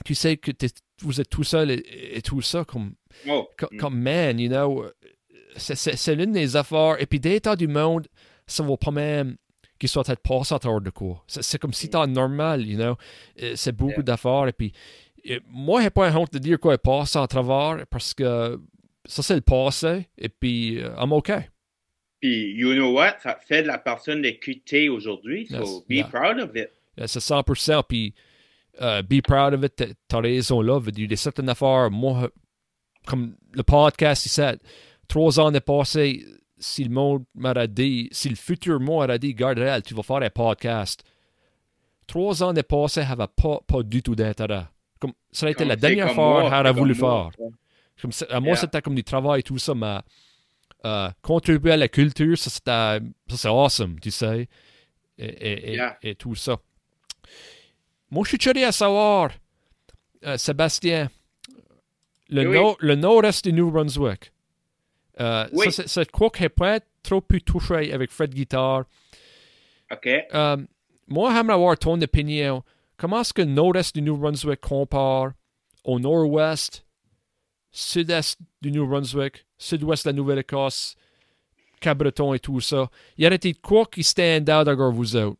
tu 0.05 0.15
sais, 0.15 0.37
que 0.37 0.51
vous 1.01 1.21
êtes 1.21 1.29
tout 1.29 1.43
seul 1.43 1.71
et, 1.71 1.83
et 2.17 2.21
tout 2.21 2.41
ça, 2.41 2.63
comme, 2.65 2.93
Oh. 3.27 3.47
co- 3.57 3.67
Mm. 3.71 3.77
comme 3.77 3.99
man, 3.99 4.39
you 4.39 4.49
know? 4.49 4.85
C'est, 5.55 6.15
l'une 6.15 6.33
des 6.33 6.55
affaires. 6.55 6.97
Et 6.99 7.05
puis, 7.07 7.19
des 7.19 7.41
temps 7.41 7.55
du 7.55 7.67
monde, 7.67 8.07
ça 8.45 8.61
vaut 8.63 8.77
pas 8.77 8.91
même 8.91 9.37
qu'il 9.79 9.89
soit 9.89 10.03
peut-être 10.03 10.21
passé 10.21 10.53
à 10.53 10.59
travers 10.59 10.81
de 10.81 10.89
quoi. 10.91 11.23
C'est, 11.27 11.57
comme 11.59 11.73
si 11.73 11.89
t'es 11.89 12.05
normal, 12.07 12.65
you 12.65 12.77
know? 12.77 12.95
C'est 13.55 13.75
beaucoup 13.75 14.03
d'affaires. 14.03 14.47
Et 14.47 14.53
puis, 14.53 14.71
moi, 15.49 15.81
j'ai 15.81 15.89
pas 15.89 16.11
honte 16.15 16.33
de 16.33 16.39
dire 16.39 16.59
quoi 16.59 16.73
est 16.75 16.77
passé 16.77 17.17
à 17.19 17.27
travers 17.27 17.85
parce 17.89 18.13
que 18.13 18.59
ça, 19.05 19.23
c'est 19.23 19.35
le 19.35 19.41
passé. 19.41 20.07
Et 20.17 20.29
puis, 20.29 20.79
euh, 20.81 20.93
I'm 20.97 21.11
okay. 21.13 21.49
Puis, 22.19 22.53
you 22.55 22.73
know 22.73 22.93
what? 22.93 23.17
Ça 23.21 23.37
fait 23.47 23.61
de 23.63 23.67
la 23.67 23.77
personne 23.77 24.21
de 24.21 24.29
QT 24.31 24.89
aujourd'hui. 24.89 25.47
So, 25.47 25.55
Yes. 25.57 25.79
be 25.87 25.91
Yeah. 25.93 26.07
proud 26.07 26.39
of 26.39 26.55
it. 26.55 26.69
Euh, 26.99 27.07
C'est 27.07 27.19
100%. 27.19 27.83
Puis, 27.83 28.13
euh, 28.81 29.01
be 29.03 29.21
proud 29.21 29.53
of 29.53 29.63
it. 29.63 29.95
T'as 30.07 30.19
raison 30.21 30.61
là. 30.61 30.79
Il 30.95 31.09
y 31.09 31.13
a 31.13 31.17
certaines 31.17 31.49
affaires, 31.49 31.89
moi, 31.91 32.29
comme 33.05 33.35
le 33.53 33.63
podcast, 33.63 34.25
il 34.25 34.29
sait, 34.29 34.57
trois 35.07 35.39
ans 35.39 35.51
de 35.51 35.59
passé, 35.59 36.25
si 36.57 36.83
le 36.83 36.89
monde 36.89 37.23
m'aurait 37.35 37.67
dit, 37.67 38.09
si 38.11 38.29
le 38.29 38.35
futur 38.35 38.79
monde 38.79 39.01
m'aurait 39.07 39.19
dit, 39.19 39.33
garde 39.33 39.59
tu 39.83 39.93
vas 39.93 40.03
faire 40.03 40.17
un 40.17 40.29
podcast. 40.29 41.03
Trois 42.07 42.41
ans 42.41 42.53
de 42.53 42.61
passé, 42.61 43.01
n'avait 43.01 43.27
pas, 43.35 43.59
pas 43.67 43.83
du 43.83 44.01
tout 44.01 44.15
d'intérêt. 44.15 44.65
Comme, 44.99 45.13
ça 45.31 45.47
a 45.47 45.49
été 45.49 45.65
la 45.65 45.75
dernière 45.75 46.13
fois 46.13 46.43
que 46.43 46.55
j'aurais 46.55 46.73
voulu 46.73 46.95
faire. 46.95 47.29
Comme, 48.01 48.11
à 48.29 48.39
moi, 48.39 48.55
c'était 48.55 48.81
comme 48.81 48.95
du 48.95 49.03
travail, 49.03 49.43
tout 49.43 49.57
ça, 49.57 49.73
mais 49.73 49.99
euh, 50.85 51.09
contribuer 51.21 51.71
à 51.71 51.77
la 51.77 51.87
culture, 51.87 52.37
ça, 52.37 52.99
c'est 53.29 53.47
awesome, 53.47 53.99
tu 53.99 54.11
sais, 54.11 54.47
et, 55.17 55.73
et, 55.73 55.79
et, 56.03 56.15
tout 56.15 56.35
ça. 56.35 56.57
Moi, 58.11 58.23
je 58.23 58.29
suis 58.29 58.37
curieux 58.37 58.65
à 58.65 58.71
savoir, 58.71 59.31
euh, 60.25 60.37
Sébastien, 60.37 61.09
le, 62.29 62.43
nord, 62.43 62.77
le 62.79 62.95
nord-est 62.95 63.45
du 63.45 63.53
New 63.53 63.71
Brunswick. 63.71 64.31
Euh, 65.19 65.47
oui. 65.53 65.71
Ça, 65.71 65.83
c'est 65.87 66.11
quoi 66.11 66.29
qui 66.29 66.47
pas 66.49 66.79
trop 67.01 67.21
pu 67.21 67.41
toucher 67.41 67.91
avec 67.91 68.11
Fred 68.11 68.33
Guitar. 68.33 68.85
OK. 69.91 70.07
Euh, 70.07 70.57
moi, 71.07 71.33
j'aimerais 71.33 71.53
avoir 71.53 71.77
ton 71.77 71.99
opinion. 72.01 72.63
Comment 72.97 73.21
est-ce 73.21 73.33
que 73.33 73.43
le 73.43 73.49
nord-est 73.49 73.95
du 73.95 74.01
New 74.01 74.17
Brunswick 74.17 74.59
compare 74.59 75.33
au 75.83 75.99
nord-ouest, 75.99 76.83
sud-est 77.71 78.39
du 78.61 78.71
New 78.71 78.87
Brunswick, 78.87 79.45
sud-ouest 79.57 80.05
de 80.05 80.09
la 80.09 80.13
Nouvelle-Écosse, 80.13 80.95
Cabreton 81.79 82.33
et 82.33 82.39
tout 82.39 82.59
ça? 82.59 82.89
Y 83.19 83.27
aurait-il 83.27 83.59
quoi 83.59 83.85
qui 83.85 84.03
stand 84.03 84.49
out 84.49 84.67
avec 84.67 84.79
vous 84.79 85.15
autres? 85.15 85.39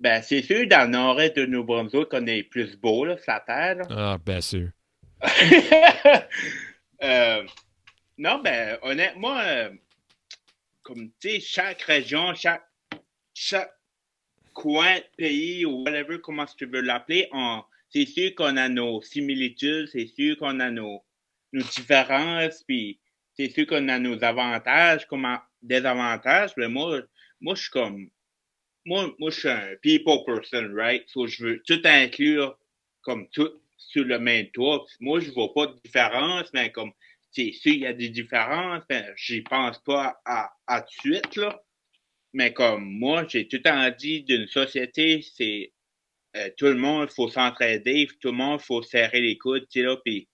Ben, 0.00 0.20
c'est 0.22 0.42
sûr, 0.42 0.66
dans 0.66 0.84
le 0.86 0.90
nord-est 0.90 1.36
de 1.36 1.46
New 1.46 1.62
Brunswick, 1.62 2.08
on 2.12 2.26
est 2.26 2.42
plus 2.42 2.76
beau, 2.76 3.04
là, 3.04 3.16
sur 3.16 3.32
la 3.32 3.40
terre. 3.40 3.86
Ah, 3.90 4.18
bien 4.24 4.40
sûr. 4.40 4.70
euh, 7.02 7.44
non, 8.16 8.40
ben, 8.42 8.78
honnêtement, 8.82 9.38
euh, 9.38 9.70
comme, 10.82 11.10
tu 11.20 11.30
sais, 11.30 11.40
chaque 11.40 11.82
région, 11.82 12.34
chaque, 12.34 12.64
chaque 13.34 13.77
coin, 14.58 14.98
pays 15.16 15.64
ou 15.64 15.84
whatever, 15.84 16.18
comment 16.20 16.44
tu 16.44 16.66
veux 16.66 16.80
l'appeler, 16.80 17.30
c'est 17.90 18.06
sûr 18.06 18.34
qu'on 18.34 18.56
a 18.56 18.68
nos 18.68 19.00
similitudes, 19.02 19.88
c'est 19.92 20.08
sûr 20.08 20.36
qu'on 20.36 20.58
a 20.58 20.70
nos, 20.70 21.04
nos 21.52 21.62
différences, 21.62 22.64
puis 22.64 22.98
c'est 23.34 23.50
sûr 23.50 23.66
qu'on 23.68 23.88
a 23.88 24.00
nos 24.00 24.22
avantages, 24.24 25.06
comme 25.06 25.26
désavantages, 25.62 26.52
mais 26.56 26.68
moi, 26.68 27.00
moi, 27.40 27.54
je 27.54 27.62
suis 27.62 27.70
comme, 27.70 28.10
moi, 28.84 29.14
moi, 29.20 29.30
je 29.30 29.38
suis 29.38 29.48
un 29.48 29.76
people 29.80 30.24
person, 30.26 30.74
right? 30.74 31.08
So, 31.08 31.28
je 31.28 31.44
veux 31.44 31.62
tout 31.64 31.80
inclure 31.84 32.58
comme 33.02 33.28
tout 33.28 33.52
sur 33.76 34.04
le 34.04 34.18
même 34.18 34.48
toit. 34.50 34.84
Moi, 34.98 35.20
je 35.20 35.30
vois 35.30 35.54
pas 35.54 35.68
de 35.68 35.78
différence, 35.84 36.52
mais 36.52 36.72
comme, 36.72 36.90
c'est 37.30 37.52
sûr, 37.52 37.74
il 37.74 37.80
y 37.80 37.86
a 37.86 37.92
des 37.92 38.08
différences, 38.08 38.82
mais 38.90 39.06
j'y 39.16 39.42
pense 39.42 39.78
pas 39.84 40.20
à, 40.24 40.50
à 40.66 40.82
tout 40.82 40.88
de 40.88 41.14
suite, 41.14 41.36
là. 41.36 41.62
Mais 42.32 42.52
comme 42.52 42.84
moi, 42.84 43.26
j'ai 43.28 43.48
tout 43.48 43.56
le 43.56 43.62
temps 43.62 43.90
dit 43.96 44.22
d'une 44.22 44.46
société, 44.46 45.24
c'est 45.36 45.72
euh, 46.36 46.50
tout 46.56 46.66
le 46.66 46.76
monde, 46.76 47.10
faut 47.10 47.28
s'entraider, 47.28 48.08
tout 48.20 48.28
le 48.28 48.36
monde, 48.36 48.60
faut 48.60 48.82
serrer 48.82 49.20
les 49.20 49.38
coudes, 49.38 49.66
tu 49.70 49.80
sais, 49.80 49.86
là, 49.86 49.96
puis 50.04 50.28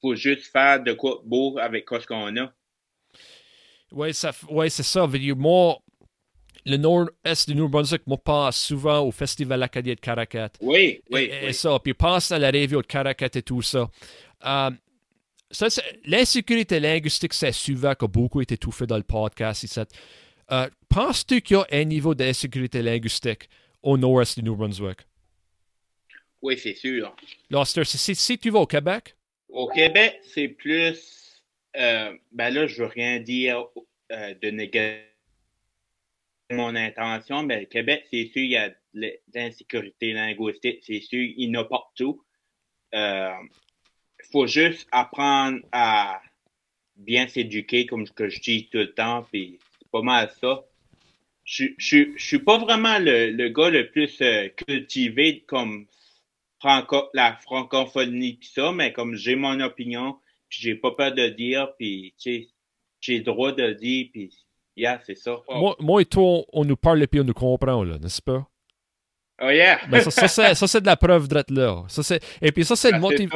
faut 0.00 0.14
juste 0.14 0.50
faire 0.50 0.82
de 0.82 0.92
quoi 0.92 1.20
beau 1.24 1.58
avec 1.58 1.86
ce 1.90 2.06
qu'on 2.06 2.36
a. 2.36 2.52
Oui, 3.92 4.12
ouais, 4.50 4.70
c'est 4.70 4.82
ça. 4.82 5.06
Moi, 5.36 5.78
le 6.64 6.76
nord-est 6.76 7.48
du 7.48 7.54
New 7.54 7.68
Brunswick, 7.68 8.02
moi, 8.06 8.18
passe 8.18 8.60
souvent 8.60 9.00
au 9.00 9.12
Festival 9.12 9.62
Acadien 9.62 9.94
de 9.94 10.00
Caracat. 10.00 10.50
Oui, 10.60 11.00
oui. 11.10 11.30
Et, 11.42 11.52
ça, 11.52 11.78
puis 11.78 11.94
passe 11.94 12.32
à 12.32 12.38
la 12.38 12.48
revue 12.50 12.76
de 12.76 12.82
Caracat 12.82 13.30
et 13.34 13.42
tout 13.42 13.62
ça. 13.62 13.88
Euh, 14.44 14.70
ça 15.50 15.68
L'insécurité 16.04 16.80
linguistique, 16.80 17.34
c'est 17.34 17.52
souvent 17.52 17.94
que 17.94 18.06
beaucoup 18.06 18.40
été 18.40 18.56
tout 18.56 18.72
fait 18.72 18.86
dans 18.86 18.96
le 18.96 19.04
podcast. 19.04 19.62
Ici. 19.62 19.80
Euh, 20.52 20.68
Penses-tu 20.88 21.40
qu'il 21.42 21.56
y 21.56 21.60
a 21.60 21.66
un 21.72 21.84
niveau 21.84 22.14
d'insécurité 22.14 22.80
linguistique 22.80 23.48
au 23.82 23.98
nord-est 23.98 24.38
du 24.38 24.44
New 24.44 24.56
Brunswick? 24.56 25.00
Oui, 26.40 26.58
c'est 26.58 26.74
sûr. 26.74 27.14
Loster, 27.50 27.84
si, 27.84 28.14
si, 28.14 28.38
tu 28.38 28.50
vas 28.50 28.60
au 28.60 28.66
Québec? 28.66 29.14
Au 29.48 29.68
Québec, 29.68 30.20
c'est 30.22 30.48
plus. 30.48 31.42
Euh, 31.76 32.16
ben 32.32 32.50
là, 32.50 32.66
je 32.66 32.82
veux 32.82 32.88
rien 32.88 33.20
dire 33.20 33.66
euh, 34.12 34.34
de 34.40 34.50
négatif 34.50 35.06
mon 36.50 36.74
intention, 36.76 37.42
mais 37.42 37.60
le 37.60 37.66
Québec, 37.66 38.06
c'est 38.10 38.30
sûr, 38.32 38.42
il 38.42 38.50
y 38.50 38.56
a 38.56 38.70
de 38.94 39.12
l'insécurité 39.34 40.12
linguistique, 40.12 40.82
c'est 40.86 41.00
sûr, 41.00 41.20
il 41.20 41.50
y 41.50 41.56
en 41.56 41.60
a 41.60 41.64
partout. 41.64 42.24
Il 42.92 42.98
euh, 42.98 43.32
faut 44.30 44.46
juste 44.46 44.86
apprendre 44.92 45.60
à 45.72 46.20
bien 46.94 47.26
s'éduquer, 47.28 47.86
comme 47.86 48.08
que 48.08 48.28
je 48.28 48.40
dis 48.40 48.68
tout 48.70 48.78
le 48.78 48.94
temps, 48.94 49.26
puis 49.30 49.58
pas 49.96 50.02
mal 50.02 50.30
ça. 50.40 50.64
Je, 51.44 51.66
je, 51.78 52.12
je 52.16 52.24
suis 52.24 52.40
pas 52.40 52.58
vraiment 52.58 52.98
le, 52.98 53.30
le 53.30 53.48
gars 53.50 53.70
le 53.70 53.90
plus 53.90 54.20
euh, 54.20 54.48
cultivé 54.48 55.44
comme 55.46 55.86
franco, 56.60 57.08
la 57.14 57.36
francophonie 57.36 58.34
pis 58.34 58.48
ça, 58.48 58.72
mais 58.72 58.92
comme 58.92 59.14
j'ai 59.14 59.36
mon 59.36 59.60
opinion, 59.60 60.18
puis 60.48 60.58
j'ai 60.62 60.74
pas 60.74 60.90
peur 60.90 61.14
de 61.14 61.28
dire, 61.28 61.72
puis 61.78 62.14
j'ai 62.18 63.18
le 63.18 63.24
droit 63.24 63.52
de 63.52 63.72
dire, 63.72 64.08
puis 64.12 64.32
Yeah, 64.78 65.00
c'est 65.06 65.16
ça. 65.16 65.38
Moi, 65.48 65.74
moi, 65.80 66.02
et 66.02 66.04
toi, 66.04 66.42
on, 66.52 66.64
nous 66.66 66.76
parle 66.76 67.02
et 67.02 67.06
puis 67.06 67.18
on 67.20 67.24
nous 67.24 67.32
comprend, 67.32 67.82
là, 67.82 67.96
n'est-ce 67.98 68.20
pas? 68.20 68.46
Oh 69.40 69.48
yeah! 69.48 69.80
Ça, 70.10 70.28
ça 70.54 70.66
c'est 70.66 70.80
de 70.82 70.86
la 70.86 70.96
preuve 70.96 71.28
d'être 71.28 71.50
là. 71.50 71.82
Ça, 71.88 72.16
et 72.42 72.52
puis 72.52 72.64
ça, 72.64 72.76
c'est 72.76 72.90
une, 72.90 72.98
motiv... 72.98 73.30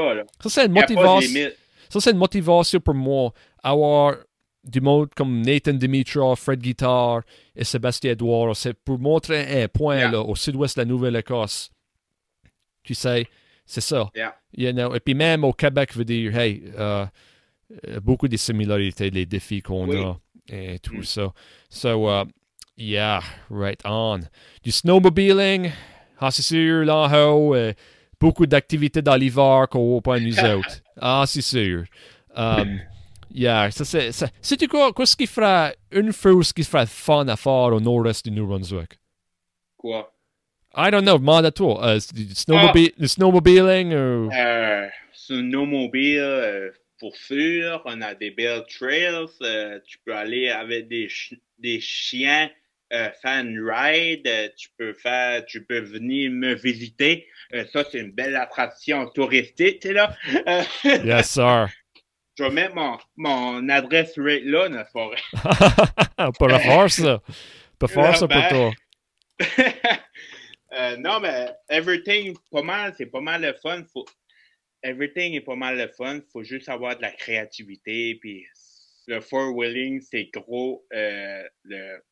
ça, 0.47 0.65
une 0.67 0.73
motivation. 0.73 1.51
Ça, 1.89 2.01
c'est 2.01 2.11
une 2.11 2.19
motivation 2.19 2.81
pour 2.81 2.95
moi. 2.95 3.33
Avoir 3.63 4.17
du 4.65 4.81
monde 4.81 5.09
comme 5.15 5.43
Nathan 5.43 5.73
Dimitrov, 5.75 6.39
Fred 6.39 6.61
Guitar 6.61 7.23
et 7.57 7.65
Sébastien 7.65 8.13
Edouard. 8.13 8.55
C'est 8.57 8.75
pour 8.75 8.99
montrer 8.99 9.63
un 9.63 9.69
point 9.69 10.11
là, 10.11 10.21
au 10.21 10.35
sud-ouest 10.37 10.77
de 10.77 10.83
la 10.83 10.85
Nouvelle-Écosse. 10.85 11.71
Tu 12.83 12.95
sais, 12.95 13.27
c'est 13.65 13.81
ça. 13.81 14.11
Yeah. 14.15 14.37
You 14.57 14.73
know? 14.73 14.95
Et 14.95 15.01
puis 15.01 15.15
même 15.15 15.45
au 15.45 15.53
Québec, 15.53 15.95
veut 15.95 16.05
dire, 16.05 16.37
hey, 16.37 16.63
uh, 16.79 17.07
beaucoup 18.01 18.29
de 18.29 18.37
similarités, 18.37 19.11
les 19.11 19.27
défis 19.27 19.63
qu'on 19.63 19.91
a 19.93 20.19
et 20.49 20.79
tout 20.79 20.99
mm. 20.99 21.05
ça. 21.05 21.33
So, 21.69 22.09
uh, 22.09 22.25
yeah, 22.77 23.23
right 23.49 23.81
on. 23.85 24.21
Du 24.63 24.73
snowmobiling, 24.73 25.71
ah, 26.19 26.31
c'est 26.31 26.43
sûr, 26.43 26.85
là-haut, 26.85 27.55
euh, 27.55 27.73
beaucoup 28.21 28.47
d'activités 28.47 29.03
dans 29.03 29.17
l'hiver 29.17 29.69
qu'on 29.71 29.87
voit 29.87 30.03
pas 30.03 30.21
nous 30.21 30.39
autres. 30.45 30.81
Ah, 31.01 31.25
c'est 31.27 31.43
sûr. 31.43 31.85
Um, 32.35 32.81
yeah, 33.33 33.71
ça 33.71 33.85
c'est. 33.85 34.11
Sais-tu 34.41 34.69
quoi, 34.69 34.93
qu'est-ce 34.93 35.17
qui 35.17 35.27
fera 35.27 35.73
une 35.91 36.13
chose 36.13 36.53
qui 36.53 36.65
fera 36.65 36.87
fun 36.87 37.27
à 37.29 37.37
faire 37.37 37.73
au 37.73 37.81
nord-est 37.81 38.25
du 38.25 38.31
New 38.31 38.47
Brunswick? 38.47 38.99
Quoi? 39.77 40.13
I 40.77 40.91
don't 40.91 41.03
know, 41.03 41.19
demande 41.19 41.47
à 41.47 41.51
toi. 41.51 41.97
Uh, 41.97 42.01
snowmobi 42.01 42.93
ah. 43.01 43.07
snowmobiling 43.07 43.93
ou? 43.93 44.31
Euh, 44.33 44.89
snowmobile, 45.13 46.19
euh, 46.21 46.71
pour 46.99 47.17
sûr. 47.17 47.83
On 47.85 48.01
a 48.03 48.15
des 48.15 48.31
belles 48.31 48.65
trails. 48.69 49.27
Euh, 49.43 49.81
tu 49.87 49.99
peux 50.05 50.15
aller 50.15 50.49
avec 50.49 50.87
des, 50.89 51.09
des 51.59 51.81
chiens 51.81 52.49
euh, 52.93 53.09
fan 53.23 53.57
ride. 53.59 54.27
Euh, 54.27 54.49
tu 54.57 54.69
peux 54.77 54.93
faire, 54.93 55.45
tu 55.47 55.65
peux 55.65 55.81
venir 55.81 56.31
me 56.31 56.55
visiter. 56.55 57.27
Euh, 57.55 57.65
ça, 57.73 57.85
c'est 57.91 57.99
une 57.99 58.13
belle 58.13 58.37
attraction 58.37 59.09
touristique, 59.11 59.85
là. 59.85 60.17
yes, 60.85 61.31
sir. 61.31 61.69
Je 62.37 62.45
vais 62.45 62.51
mettre 62.51 62.75
mon, 62.75 62.99
mon 63.17 63.69
adresse 63.69 64.15
rate 64.19 64.45
là, 64.45 64.69
n'est-ce 64.69 64.93
pas? 64.93 65.11
pas 66.39 66.59
faire 66.59 66.91
ça. 66.91 67.23
Pas 67.79 67.89
ça 67.89 68.29
pour 68.29 68.29
ben, 68.29 68.49
toi. 68.49 68.73
non, 70.99 71.21
mais 71.21 71.49
everything, 71.69 72.37
pas 72.51 72.63
mal, 72.63 72.95
c'est 72.97 73.07
pas 73.07 73.21
mal 73.21 73.43
le 73.43 73.55
fun. 73.55 73.83
Faut, 73.93 74.05
everything 74.83 75.35
est 75.35 75.41
pas 75.41 75.57
mal 75.57 75.77
le 75.77 75.89
fun. 75.89 76.21
Faut 76.33 76.43
juste 76.43 76.69
avoir 76.69 76.97
de 76.97 77.03
la 77.03 77.11
créativité. 77.11 78.17
Puis 78.17 78.47
le 79.07 79.21
four-wheeling, 79.21 80.01
c'est 80.01 80.31
gros. 80.33 80.87
Euh, 80.93 81.43
le, 81.65 82.03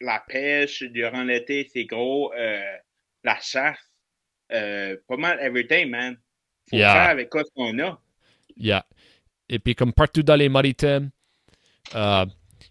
la 0.00 0.24
pêche 0.26 0.82
durant 0.84 1.22
l'été, 1.22 1.68
c'est 1.72 1.84
gros. 1.84 2.32
Euh, 2.34 2.76
la 3.24 3.38
chasse. 3.40 3.78
Euh, 4.52 4.96
pas 5.06 5.16
mal 5.16 5.38
everything, 5.40 5.90
man. 5.90 6.18
Faut 6.68 6.76
faire 6.76 7.10
avec 7.10 7.30
quoi 7.30 7.44
qu'on 7.54 7.78
a. 7.78 8.00
Yeah. 8.56 8.84
Et 9.50 9.58
puis, 9.58 9.74
comme 9.74 9.92
partout 9.92 10.22
dans 10.22 10.36
les 10.36 10.48
maritimes, 10.48 11.10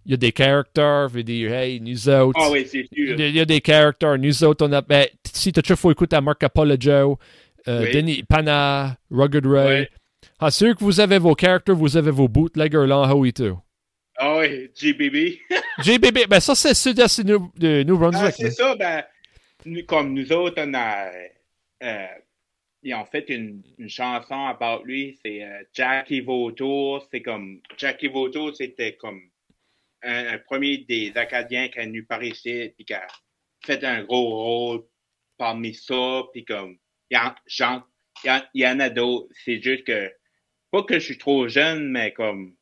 il 0.05 0.11
y 0.11 0.13
a 0.13 0.17
des 0.17 0.31
caractères, 0.31 1.09
veut 1.09 1.23
dire, 1.23 1.53
hey, 1.53 1.79
nous 1.81 2.09
autres. 2.09 2.39
Ah 2.41 2.49
oui, 2.51 2.65
c'est 2.65 2.87
sûr. 2.91 3.19
Il 3.19 3.35
y, 3.35 3.39
a 3.39 3.45
des 3.45 3.61
caractères, 3.61 4.17
nous 4.17 4.43
autres, 4.43 4.65
on 4.65 4.71
a. 4.71 4.81
Ben, 4.81 5.05
si 5.31 5.51
tu 5.51 5.59
as 5.59 5.61
toujours 5.61 5.91
écouté 5.91 6.15
à 6.15 6.21
Marc 6.21 6.41
Apollo 6.41 6.77
Joe, 6.79 7.17
euh, 7.67 7.91
Denis 7.93 8.23
Pana, 8.23 8.97
Rugged 9.11 9.45
Ray. 9.45 9.87
Ah, 10.39 10.51
sûr 10.51 10.75
que 10.75 10.83
vous 10.83 10.99
avez 10.99 11.19
vos 11.19 11.35
characters, 11.35 11.75
vous 11.75 11.97
avez 11.97 12.11
vos 12.11 12.27
bootleggers 12.27 12.87
là 12.87 12.99
en 12.99 13.11
haut 13.11 13.25
et 13.25 13.33
tout. 13.33 13.59
Ah 14.17 14.39
oui, 14.39 14.69
GBB. 14.75 15.39
GBB, 15.83 16.25
ben 16.29 16.39
ça 16.39 16.55
c'est 16.55 16.73
sud-est 16.73 17.21
de 17.21 17.83
New, 17.83 17.97
Brunswick. 17.97 18.23
Ah, 18.25 18.31
c'est 18.31 18.51
ça, 18.51 18.75
ben, 18.75 19.03
comme 19.85 20.13
nous 20.13 20.31
autres, 20.31 20.61
on 20.65 20.73
a 20.73 21.07
euh, 21.83 22.07
ils 22.83 22.93
ont 22.93 23.05
fait 23.05 23.27
une, 23.29 23.61
une 23.77 23.89
chanson 23.89 24.45
about 24.47 24.83
lui, 24.85 25.19
c'est 25.23 25.43
euh, 25.43 25.63
Jackie 25.73 26.21
Vautour. 26.21 27.05
C'est 27.11 27.21
comme, 27.21 27.61
Jackie 27.77 28.07
Vautour, 28.07 28.55
c'était 28.55 28.95
comme 28.95 29.21
un, 30.03 30.27
un 30.35 30.37
premier 30.39 30.79
des 30.79 31.11
Acadiens 31.15 31.67
qui 31.67 31.79
est 31.79 31.85
venu 31.85 32.05
par 32.05 32.23
ici, 32.23 32.71
puis 32.75 32.85
qui 32.85 32.93
a 32.93 33.05
fait 33.65 33.83
un 33.83 34.03
gros 34.03 34.29
rôle 34.29 34.85
parmi 35.37 35.73
ça, 35.73 36.23
puis 36.33 36.45
comme, 36.45 36.77
il 37.11 37.17
y, 37.17 37.63
en, 37.63 37.81
y 38.53 38.67
en- 38.67 38.79
a 38.79 38.89
d'autres. 38.89 39.33
C'est 39.43 39.61
juste 39.61 39.83
que, 39.85 40.11
pas 40.71 40.83
que 40.83 40.95
je 40.99 41.05
suis 41.05 41.17
trop 41.17 41.47
jeune, 41.47 41.89
mais 41.89 42.13
comme, 42.13 42.55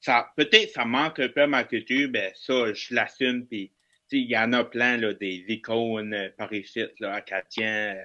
ça, 0.00 0.32
peut-être 0.36 0.70
ça 0.70 0.84
manque 0.84 1.18
un 1.18 1.28
peu 1.28 1.42
à 1.42 1.46
ma 1.46 1.64
culture, 1.64 2.08
ben 2.08 2.30
ça, 2.34 2.72
je 2.72 2.94
l'assume, 2.94 3.46
puis 3.46 3.72
il 4.12 4.30
y 4.30 4.38
en 4.38 4.52
a 4.54 4.64
plein, 4.64 4.96
là, 4.96 5.12
des 5.12 5.44
icônes 5.48 6.14
euh, 6.14 6.30
par 6.38 6.50
ici, 6.52 6.82
là, 7.00 7.14
acadiens. 7.14 7.94
euh, 7.96 8.04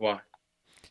ouais, 0.00 0.14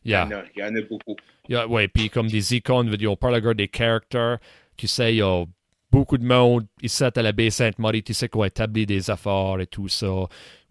Yeah. 0.04 0.28
il 0.54 0.60
y 0.60 0.64
en 0.64 0.74
a 0.76 0.80
beaucoup. 0.82 1.16
Yeah, 1.48 1.66
ouais, 1.66 1.88
puis 1.88 2.10
comme 2.10 2.28
des 2.28 2.54
icônes, 2.56 2.94
on 3.06 3.16
parle 3.16 3.36
encore 3.36 3.54
des 3.54 3.70
characters. 3.72 4.38
Tu 4.76 4.86
sais, 4.86 5.14
il 5.14 5.18
y 5.18 5.22
a 5.22 5.44
beaucoup 5.90 6.18
de 6.18 6.24
monde 6.24 6.66
ici 6.82 7.04
à 7.04 7.10
la 7.22 7.32
baie 7.32 7.50
Sainte-Marie, 7.50 8.02
tu 8.02 8.14
sais, 8.14 8.28
qu'on 8.28 8.44
établit 8.44 8.86
des 8.86 9.10
affaires 9.10 9.60
et 9.60 9.66
tout 9.66 9.88
ça. 9.88 10.08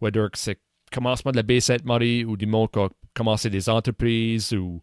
Whether 0.02 0.28
c'est 0.34 0.60
commencement 0.92 1.32
de 1.32 1.38
la 1.38 1.44
baie 1.44 1.60
Sainte-Marie 1.60 2.26
ou 2.26 2.38
du 2.38 2.46
monde 2.46 2.70
qui 2.72 2.80
a 2.80 2.90
commencé 3.14 3.50
des 3.50 3.70
entreprises 3.70 4.54
ou, 4.54 4.82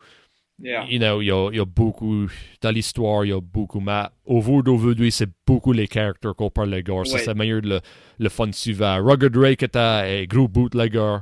Yeah. 0.63 0.85
you 0.91 0.99
know, 0.99 1.23
il 1.23 1.29
y 1.29 1.31
a, 1.31 1.49
il 1.53 1.57
y 1.57 1.61
a 1.61 1.65
beaucoup, 1.65 2.27
dans 2.61 2.71
l'histoire, 2.71 3.25
il 3.25 3.29
y 3.31 3.33
a 3.33 3.41
beaucoup, 3.41 3.81
mais 3.81 4.03
au 4.27 4.43
bout 4.43 4.63
d'aujourd'hui, 4.63 5.11
c'est 5.11 5.31
beaucoup 5.47 5.73
les 5.73 5.87
characters 5.87 6.35
qu'on 6.37 6.51
parle 6.51 6.71
de 6.73 6.81
gars. 6.81 7.03
Ça, 7.07 7.15
Ouais. 7.15 7.23
c'est 7.25 7.35
meilleur 7.35 7.63
le, 7.63 7.81
le 8.19 8.29
fun 8.29 8.53
suivant. 8.53 9.03
Rugged 9.03 9.35
Ray 9.39 9.57
qui 9.57 9.65
était 9.65 9.79
un 9.79 10.25
gros 10.25 10.49
bootlegger. 10.49 11.17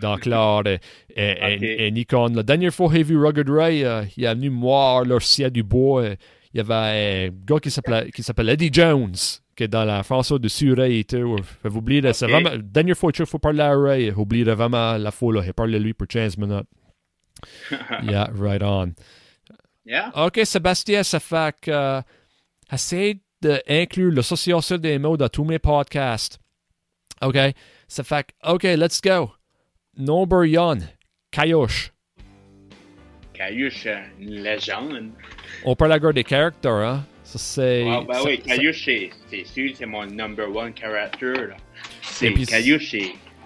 Donc 0.00 0.26
là, 0.26 0.62
et 1.16 1.90
Nikon. 1.90 2.34
La 2.34 2.42
dernière 2.42 2.72
fois 2.72 2.90
j'ai 2.92 3.02
vu 3.02 3.18
Rugged 3.18 3.48
Ray, 3.48 3.84
euh, 3.84 4.04
il 4.16 4.24
est 4.24 4.34
venu 4.34 4.50
leur 5.06 5.22
ciel 5.22 5.50
du 5.50 5.62
bois. 5.62 6.02
euh, 6.02 6.16
il 6.54 6.58
y 6.58 6.60
avait 6.60 7.28
un 7.28 7.30
gars 7.44 7.60
qui 7.60 7.70
s'appelait 7.70 8.10
qui 8.10 8.22
s'appelle 8.22 8.48
Eddie 8.48 8.70
Jones, 8.72 9.14
qui 9.54 9.64
est 9.64 9.68
dans 9.68 9.84
la 9.84 10.02
François 10.02 10.38
de 10.38 10.48
Surrey 10.48 11.00
et 11.00 11.04
tout. 11.04 11.36
Fait 11.62 11.68
vous 11.68 11.78
oubliez, 11.78 12.12
c'est 12.12 12.26
vraiment, 12.26 12.50
la 12.50 12.58
dernière 12.58 12.96
fois 12.96 13.12
que 13.12 13.24
faut 13.24 13.38
parler 13.38 13.60
à 13.60 13.76
Ray, 13.76 14.10
oubliez 14.12 14.44
vraiment 14.44 14.96
la 14.96 15.10
fois, 15.10 15.34
là. 15.34 15.42
Il 15.44 15.52
parle 15.52 15.72
de 15.72 15.78
lui 15.78 15.92
pour 15.92 16.06
15 16.06 16.38
minutes. 16.38 16.66
yeah, 18.02 18.30
right 18.34 18.62
on. 18.62 18.94
yeah. 19.84 20.10
OK, 20.14 20.40
Sébastien, 20.44 21.02
ça 21.02 21.20
fait 21.20 21.54
que 21.60 21.70
euh, 21.70 22.00
essaye 22.72 23.20
d'inclure 23.40 24.12
l'association 24.12 24.78
des 24.78 24.98
mots 24.98 25.16
dans 25.16 25.28
tous 25.28 25.44
mes 25.44 25.58
podcasts. 25.58 26.38
OK? 27.22 27.36
Ça 27.88 28.04
fait 28.04 28.26
que, 28.26 28.52
OK, 28.52 28.62
let's 28.62 29.00
go. 29.00 29.32
Number 29.98 30.44
Yon. 30.46 30.78
Caillouche, 33.32 33.86
euh, 33.86 33.98
une 34.20 34.42
légende. 34.42 35.10
On 35.64 35.74
parle 35.76 35.92
encore 35.92 36.12
des 36.12 36.24
caractères, 36.24 36.72
hein? 36.72 37.04
Ça, 37.22 37.38
c'est. 37.38 37.84
Ah, 37.88 38.02
ben 38.06 38.14
ça- 38.14 38.24
oui, 38.24 38.38
Caillouche, 38.40 38.84
c'est 38.84 39.10
c'est 39.30 39.44
sûr, 39.44 39.70
c'est 39.76 39.86
mon 39.86 40.06
number 40.06 40.48
one 40.54 40.72
character. 40.74 41.32
là. 41.48 41.56
C'est 42.02 42.30
puis- 42.30 42.46
Caillouche. 42.46 42.96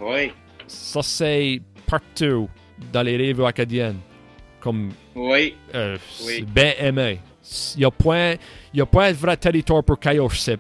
Oui, 0.00 0.32
Ça, 0.66 1.03
c'est 1.03 1.61
partout 1.86 2.48
dans 2.92 3.03
les 3.03 3.16
rives 3.16 3.42
acadiennes. 3.44 3.98
Comme. 4.61 4.92
oui, 5.14 5.57
euh, 5.74 5.98
Oui. 6.24 6.34
c'est 6.38 6.44
bien 6.46 6.72
aimé. 6.78 7.18
Il 7.74 7.80
n'y 7.80 7.84
a 7.84 7.90
point 7.90 8.34
il 8.72 8.78
y 8.78 8.80
a 8.80 8.86
point 8.86 9.11
de 9.11 9.16
vrai 9.16 9.36
territoire 9.36 9.82
pour 9.82 9.98
Kayosh. 9.98 10.38
C'est, 10.38 10.59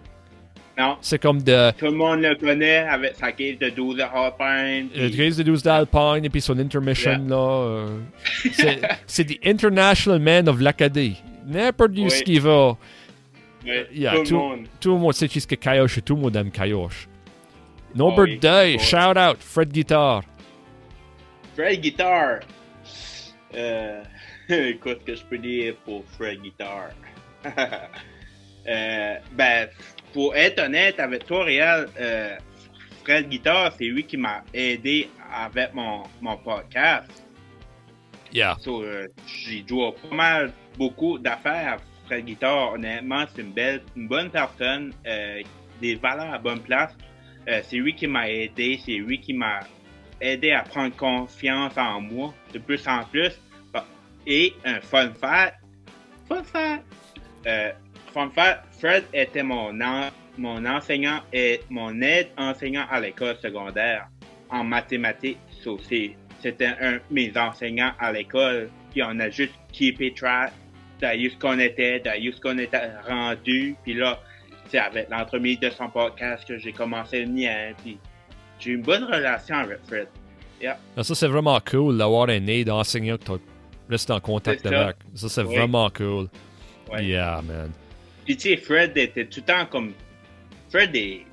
non. 0.78 0.96
c'est 1.00 1.20
comme 1.20 1.42
de. 1.42 1.70
Tout 1.72 1.84
le 1.86 1.90
monde 1.92 2.20
le 2.22 2.34
connaît 2.34 2.78
avec 2.78 3.14
sa 3.16 3.32
caisse 3.32 3.58
de 3.58 3.68
12 3.70 4.00
Alpine. 4.00 4.88
Le 4.94 5.08
puis- 5.08 5.16
Grace 5.16 5.36
de 5.36 5.42
12 5.42 5.62
d'Alpine 5.62 6.24
et 6.24 6.30
puis 6.30 6.40
son 6.40 6.58
intermission 6.58 7.24
là. 7.28 7.36
euh, 7.36 7.98
c'est, 8.52 8.80
c'est 9.06 9.24
the 9.24 9.38
International 9.46 10.18
Man 10.20 10.48
of 10.48 10.60
l'Acadie. 10.60 11.16
N'importe 11.46 11.90
où 11.98 12.04
Oui. 12.04 12.10
ce 12.10 12.22
qui 12.22 12.38
va. 12.38 12.76
Ouais, 13.64 13.86
Yeah, 13.92 14.12
tout 14.12 14.18
le 14.22 14.26
tout- 14.28 14.36
monde. 14.38 14.66
Tout 14.80 14.92
le 14.94 14.98
monde 14.98 15.12
sait 15.14 15.28
qu'est-ce 15.28 15.46
que 15.46 15.54
Kayosh 15.54 15.98
et 15.98 16.02
tout 16.02 16.14
le 16.16 16.22
monde 16.22 16.34
aime 16.36 16.50
Kayosh. 16.50 17.06
Number 17.94 18.20
Ah 18.26 18.30
oui. 18.30 18.38
2, 18.38 18.48
Oui. 18.64 18.78
shout 18.78 19.18
out, 19.18 19.36
Fred 19.40 19.70
Guitar. 19.70 20.22
Fred 21.54 21.80
Guitar. 21.80 22.40
Euh, 23.54 24.02
écoute, 24.48 25.00
que 25.06 25.14
je 25.14 25.22
peux 25.24 25.38
dire 25.38 25.74
pour 25.84 26.02
Fred 26.16 26.40
Guitar. 26.40 26.88
Euh, 28.64 29.14
ben, 29.32 29.68
pour 30.12 30.36
être 30.36 30.60
honnête 30.60 31.00
avec 31.00 31.26
toi, 31.26 31.44
Réal, 31.44 31.88
euh, 31.98 32.36
Fred 33.04 33.28
Guitar, 33.28 33.72
c'est 33.76 33.84
lui 33.84 34.04
qui 34.04 34.16
m'a 34.16 34.44
aidé 34.54 35.08
avec 35.32 35.74
mon, 35.74 36.02
mon 36.20 36.36
podcast. 36.36 37.10
Yeah. 38.32 38.56
So, 38.60 38.82
euh, 38.82 39.08
J'ai 39.26 39.64
joué 39.66 39.92
pas 40.08 40.14
mal 40.14 40.52
beaucoup 40.76 41.18
d'affaires. 41.18 41.78
Fred 42.06 42.24
Guitar, 42.24 42.72
honnêtement, 42.72 43.24
c'est 43.34 43.42
une 43.42 43.52
belle, 43.52 43.82
une 43.96 44.08
bonne 44.08 44.30
personne, 44.30 44.92
euh, 45.06 45.42
des 45.80 45.96
valeurs 45.96 46.32
à 46.32 46.38
bonne 46.38 46.60
place. 46.60 46.96
Euh, 47.48 47.60
c'est 47.64 47.76
lui 47.76 47.94
qui 47.94 48.06
m'a 48.06 48.30
aidé, 48.30 48.78
c'est 48.84 48.92
lui 48.92 49.20
qui 49.20 49.34
m'a 49.34 49.60
aidé 50.20 50.52
à 50.52 50.62
prendre 50.62 50.94
confiance 50.96 51.76
en 51.76 52.00
moi 52.00 52.32
de 52.52 52.58
plus 52.58 52.86
en 52.86 53.04
plus. 53.04 53.32
Et 54.26 54.54
un 54.64 54.80
fun 54.80 55.12
fact, 55.14 55.56
fun 56.28 56.44
fact, 56.44 56.84
fun 58.12 58.30
fact, 58.30 58.64
Fred 58.78 59.04
était 59.12 59.42
mon, 59.42 59.78
en- 59.80 60.08
mon 60.38 60.64
enseignant 60.66 61.20
et 61.32 61.60
mon 61.70 62.00
aide 62.02 62.28
enseignant 62.36 62.84
à 62.90 63.00
l'école 63.00 63.36
secondaire 63.42 64.08
en 64.50 64.64
mathématiques. 64.64 65.38
C'est- 65.88 66.12
c'était 66.40 66.72
un 66.80 66.92
de 66.94 67.00
mes 67.10 67.32
enseignants 67.36 67.92
à 67.98 68.12
l'école, 68.12 68.68
puis 68.90 69.02
on 69.02 69.18
a 69.20 69.30
juste 69.30 69.54
keepé 69.72 70.12
track 70.14 70.52
de 71.00 71.06
ce 71.28 71.36
qu'on 71.38 71.58
était, 71.58 72.00
de 72.00 72.30
ce 72.32 72.40
qu'on 72.40 72.58
était 72.58 72.90
rendu, 73.08 73.74
puis 73.82 73.94
là, 73.94 74.20
c'est 74.68 74.78
avec 74.78 75.10
l'entremise 75.10 75.58
de 75.60 75.70
son 75.70 75.88
podcast 75.88 76.46
que 76.46 76.58
j'ai 76.58 76.72
commencé 76.72 77.24
le 77.24 77.30
mien, 77.32 77.72
puis 77.82 77.98
j'ai 78.58 78.72
une 78.72 78.82
bonne 78.82 79.04
relation 79.04 79.56
avec 79.56 79.78
Fred. 79.86 80.08
Ça, 81.02 81.14
c'est 81.14 81.26
vraiment 81.26 81.58
cool 81.68 81.98
d'avoir 81.98 82.28
un 82.28 82.46
aide 82.46 82.70
enseignant 82.70 83.16
que 83.16 83.24
tu 83.24 83.32
restes 83.90 84.10
en 84.12 84.20
contact 84.20 84.62
ça. 84.62 84.84
avec. 84.84 84.96
Ça, 85.14 85.28
c'est 85.28 85.42
Oui. 85.42 85.56
vraiment 85.56 85.90
cool. 85.90 86.28
Yeah, 87.00 87.42
man. 87.42 87.72
Puis 88.24 88.36
tu 88.36 88.50
sais, 88.50 88.56
Fred 88.56 88.96
était 88.96 89.26
tout 89.26 89.40
le 89.40 89.52
temps 89.52 89.66
comme. 89.66 89.92
Fred 90.70 90.94
est. 90.94 91.24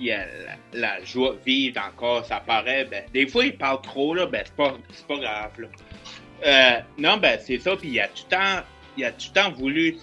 Il 0.00 0.10
a 0.10 0.26
la, 0.26 0.56
la 0.72 1.04
joie 1.04 1.34
de 1.34 1.38
vivre 1.46 1.80
encore, 1.86 2.24
ça 2.24 2.40
paraît. 2.40 2.84
Ben, 2.84 3.04
des 3.12 3.28
fois, 3.28 3.44
il 3.44 3.56
parle 3.56 3.80
trop, 3.82 4.12
là, 4.14 4.26
ben, 4.26 4.42
c'est 4.44 4.56
pas, 4.56 4.76
pas 5.06 5.16
grave, 5.18 5.60
là. 5.60 5.68
Euh, 6.44 6.80
non, 6.98 7.16
ben, 7.16 7.38
c'est 7.40 7.58
ça, 7.58 7.76
puis 7.76 7.90
il 7.90 8.00
a 8.00 8.08
tout 8.08 8.24
le 8.28 8.36
temps. 8.36 8.64
Il 8.96 9.04
a 9.04 9.12
tout 9.12 9.26
le 9.34 9.40
temps 9.40 9.52
voulu. 9.52 9.96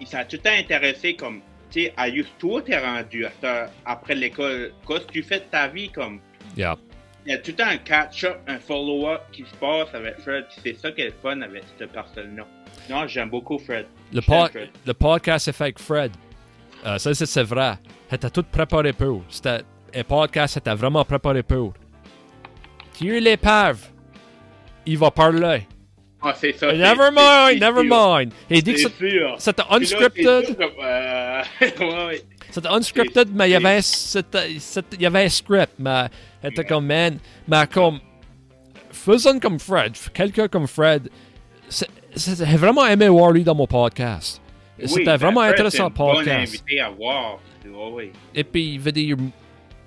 Il 0.00 0.06
s'est 0.06 0.24
tout 0.26 0.36
le 0.36 0.38
temps 0.38 0.50
intéressé, 0.50 1.14
comme. 1.14 1.40
Tu 1.70 1.84
sais, 1.84 1.94
à 1.96 2.08
où 2.08 2.22
toi 2.38 2.60
t'es 2.60 2.78
rendu 2.78 3.24
après 3.86 4.14
l'école. 4.14 4.74
Qu'est-ce 4.86 5.06
que 5.06 5.12
tu 5.12 5.22
fais 5.22 5.38
de 5.38 5.44
ta 5.44 5.68
vie, 5.68 5.88
comme? 5.88 6.20
Yeah. 6.54 6.76
Il 7.24 7.30
y 7.30 7.34
a 7.34 7.38
tout 7.38 7.52
le 7.52 7.56
temps 7.56 7.68
un 7.68 7.76
catch-up, 7.78 8.40
un 8.48 8.58
follow-up 8.58 9.22
qui 9.30 9.44
se 9.44 9.54
passe 9.54 9.94
avec 9.94 10.18
Fred, 10.18 10.44
c'est 10.62 10.76
ça 10.76 10.90
qui 10.90 11.02
est 11.02 11.06
le 11.06 11.14
fun 11.22 11.40
avec 11.40 11.62
cette 11.78 11.92
personne-là. 11.92 12.46
Non, 12.90 13.06
j'aime 13.06 13.30
beaucoup 13.30 13.58
Fred. 13.58 13.86
Le, 14.12 14.20
Fred. 14.20 14.70
podcast 14.98 15.48
est 15.48 15.52
fait 15.52 15.64
avec 15.64 15.78
Fred. 15.78 16.12
Euh, 16.84 16.98
ça, 16.98 17.14
c'est, 17.14 17.42
vrai. 17.44 17.74
C'était 18.10 18.30
tout 18.30 18.42
préparé 18.42 18.92
pour. 18.92 19.22
C'était 19.28 19.60
un 19.94 20.04
podcast, 20.04 20.54
c'était 20.54 20.74
vraiment 20.74 21.04
préparé 21.04 21.42
pour. 21.42 21.72
Tu 22.98 23.20
l'épave. 23.20 23.78
Il 24.84 24.98
va 24.98 25.10
parler. 25.10 25.66
Ah, 26.20 26.34
c'est 26.38 26.52
ça. 26.52 26.72
never 26.72 27.10
mind, 27.12 27.60
never 27.60 27.82
sûr. 27.82 27.90
mind. 27.90 28.32
Il 28.50 28.62
dit 28.62 28.74
que 28.74 28.80
c'était 29.38 29.62
unscripted. 29.70 30.56
comme, 30.56 30.70
euh, 30.82 31.42
ouais. 32.08 32.22
C'était 32.50 32.68
unscripted, 32.68 33.28
mais 33.34 33.48
il 33.48 33.52
y 33.52 33.56
avait, 33.56 33.82
c'était- 33.82 34.58
c'était- 34.58 34.96
il 34.96 35.02
y 35.02 35.06
avait 35.06 35.24
un 35.24 35.28
script, 35.28 35.72
mais 35.78 36.06
c'était 36.42 36.64
comme, 36.64 36.86
man, 36.86 37.18
mais 37.48 37.66
comme, 37.66 37.98
faisant 38.92 39.38
comme 39.40 39.58
Fred, 39.58 39.94
quelqu'un 40.12 40.48
comme 40.48 40.66
Fred, 40.68 41.08
j'ai 42.14 42.56
vraiment 42.56 42.86
aimé 42.86 43.08
voir 43.08 43.30
lui 43.30 43.42
dans 43.44 43.54
mon 43.54 43.66
podcast. 43.66 44.40
Oui, 44.78 44.88
C'était 44.88 45.04
ben, 45.04 45.16
vraiment 45.16 45.40
intéressant 45.40 45.76
c'est 45.76 45.82
un 45.82 45.88
bon 45.90 46.14
podcast. 46.14 46.64
à 46.80 46.90
voir. 46.90 47.38
Et 48.34 48.44
puis, 48.44 48.74
je 48.74 48.80
veux 48.80 48.92
dire, 48.92 49.16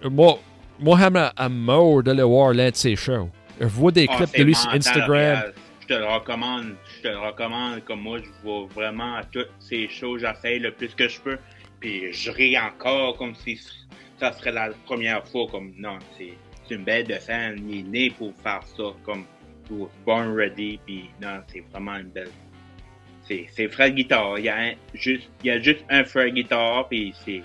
moi, 0.03 0.39
moi, 0.79 0.97
j'aimerais 0.99 1.31
à 1.35 1.49
mort 1.49 2.03
d'aller 2.03 2.23
voir 2.23 2.53
l'un 2.53 2.69
de 2.69 2.75
ses 2.75 2.95
shows. 2.95 3.29
Je 3.59 3.65
vois 3.67 3.91
des 3.91 4.07
Ah, 4.09 4.15
clips 4.17 4.37
de 4.37 4.43
lui 4.43 4.55
sur 4.55 4.69
Instagram. 4.69 5.43
Je 5.81 5.87
te 5.87 5.93
le 5.93 6.05
recommande. 6.05 6.75
Je 6.97 7.01
te 7.03 7.07
le 7.09 7.19
recommande. 7.19 7.83
Comme 7.85 8.01
moi, 8.01 8.19
je 8.19 8.29
vois 8.43 8.67
vraiment 8.73 9.15
à 9.15 9.23
toutes 9.23 9.51
ces 9.59 9.87
shows. 9.87 10.17
J'essaye 10.17 10.59
le 10.59 10.71
plus 10.71 10.89
que 10.95 11.07
je 11.07 11.19
peux. 11.19 11.37
Puis 11.79 12.11
je 12.13 12.31
ris 12.31 12.57
encore 12.57 13.17
comme 13.17 13.35
si 13.35 13.59
ça 14.19 14.31
serait 14.33 14.51
la 14.51 14.69
première 14.85 15.25
fois. 15.27 15.47
Comme 15.51 15.73
non, 15.77 15.97
c'est 16.17 16.33
c'est 16.67 16.75
une 16.75 16.83
belle 16.83 17.05
de 17.05 17.13
scène. 17.19 17.63
Il 17.69 17.79
est 17.79 17.83
né 17.83 18.09
pour 18.09 18.33
faire 18.41 18.61
ça. 18.75 18.83
Comme 19.05 19.25
Born 20.05 20.33
Ready. 20.35 20.79
Puis 20.85 21.09
non, 21.21 21.39
c'est 21.51 21.63
vraiment 21.71 21.95
une 21.97 22.09
belle. 22.09 22.29
C'est 23.27 23.47
c'est 23.55 23.67
Fred 23.69 23.95
Guitar. 23.95 24.37
Il 24.37 24.45
y 24.45 24.49
a 24.49 24.55
un- 24.57 24.73
juste, 24.93 25.29
il 25.43 25.47
y 25.47 25.51
a 25.51 25.59
juste 25.59 25.83
un 25.89 26.03
Fred 26.03 26.33
Guitar. 26.33 26.87
Puis 26.87 27.13
c'est 27.25 27.41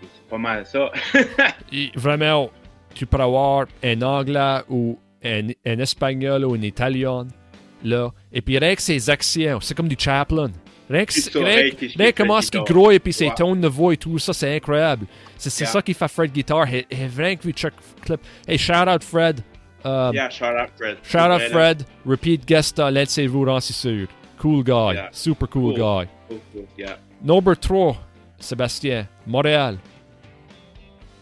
c'est 0.00 0.28
pas 0.28 0.38
mal 0.38 0.66
ça. 0.66 0.90
Et 1.72 1.90
vraiment, 1.94 2.50
tu 2.94 3.06
peux 3.06 3.20
avoir 3.20 3.66
un 3.82 4.02
anglais 4.02 4.58
ou 4.68 4.98
un, 5.24 5.48
un 5.64 5.78
espagnol 5.78 6.44
ou 6.44 6.54
un 6.54 6.60
italien, 6.62 7.26
là. 7.82 8.10
Et 8.32 8.42
puis 8.42 8.58
rien 8.58 8.74
que 8.74 8.82
ses 8.82 9.08
actions, 9.08 9.60
c'est 9.60 9.74
comme 9.74 9.88
du 9.88 9.96
Chaplin. 9.98 10.50
Rien 10.90 11.06
que, 11.06 12.10
comment 12.14 12.42
ce 12.42 12.50
qu'il 12.50 12.60
guitare. 12.60 12.76
gros 12.76 12.90
et 12.90 12.98
puis 12.98 13.12
ses 13.14 13.30
tones 13.30 13.58
de 13.62 13.68
voix 13.68 13.94
et 13.94 13.96
tout 13.96 14.18
ça, 14.18 14.34
c'est 14.34 14.54
incroyable. 14.56 15.06
C'est 15.38 15.48
c'est 15.48 15.64
Yeah. 15.64 15.72
ça 15.72 15.80
qui 15.82 15.94
fait 15.94 16.08
Fred 16.08 16.30
Guitar. 16.30 16.68
Et, 16.74 16.86
et 16.90 17.06
rien 17.06 17.36
que 17.36 17.42
vu 17.44 17.52
Chuck 17.52 17.72
Clip. 18.02 18.20
Hey, 18.46 18.58
shout 18.58 18.86
out 18.86 19.02
Fred. 19.02 19.40
Um, 19.84 20.14
Yeah, 20.14 20.30
shout 20.30 20.56
out 20.56 20.70
Fred. 20.76 20.98
Shout 21.02 21.30
out 21.30 21.42
Fred. 21.50 21.84
Repeat 22.06 22.46
guest 22.46 22.78
roulants, 22.78 23.60
c'est 23.60 23.74
sûr. 23.74 24.06
Cool 24.38 24.62
guy. 24.62 24.94
Yeah. 24.94 25.08
Super 25.12 25.46
cool 25.48 25.74
Cool. 25.74 25.80
guy. 26.04 26.08
cool, 26.28 26.40
cool, 26.52 26.66
yeah. 26.78 26.96
Number 27.22 27.54
3, 27.56 27.96
Sébastien. 28.38 29.06
Montréal. 29.26 29.78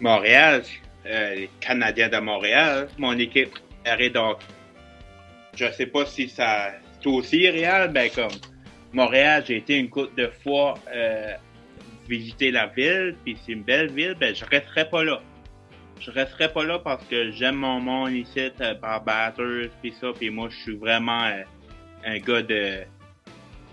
Montréal, 0.01 0.63
euh, 1.07 1.35
les 1.35 1.51
Canadiens 1.61 2.09
de 2.09 2.19
Montréal, 2.19 2.89
mon 2.99 3.17
équipe 3.19 3.59
est 3.85 4.11
donc. 4.11 4.39
Je 5.55 5.71
sais 5.73 5.87
pas 5.87 6.07
si 6.07 6.29
ça 6.29 6.73
c'est 7.01 7.09
aussi 7.09 7.49
réel, 7.49 7.91
ben 7.93 8.09
comme 8.15 8.31
Montréal, 8.93 9.45
j'ai 9.47 9.57
été 9.59 9.77
une 9.79 9.89
couple 9.91 10.21
de 10.21 10.31
fois 10.43 10.75
euh, 10.95 11.33
visiter 12.09 12.51
la 12.51 12.67
ville, 12.67 13.17
puis 13.25 13.37
c'est 13.45 13.53
une 13.53 13.63
belle 13.63 13.91
ville, 13.93 14.17
ben 14.19 14.35
je 14.35 14.45
resterai 14.45 14.89
pas 14.89 15.05
là. 15.05 15.21
Je 16.01 16.11
resterai 16.11 16.53
pas 16.53 16.65
là 16.65 16.79
parce 16.79 17.05
que 17.07 17.31
j'aime 17.31 17.57
mon 17.57 17.81
monde 17.81 18.13
ici, 18.13 18.51
euh, 18.61 18.75
par 18.75 19.05
Batters, 19.05 19.71
puis 19.81 19.95
ça, 20.01 20.09
puis 20.13 20.31
moi 20.31 20.49
je 20.51 20.57
suis 20.57 20.77
vraiment 20.77 21.25
euh, 21.25 21.43
un 22.05 22.19
gars 22.19 22.43
de 22.43 22.85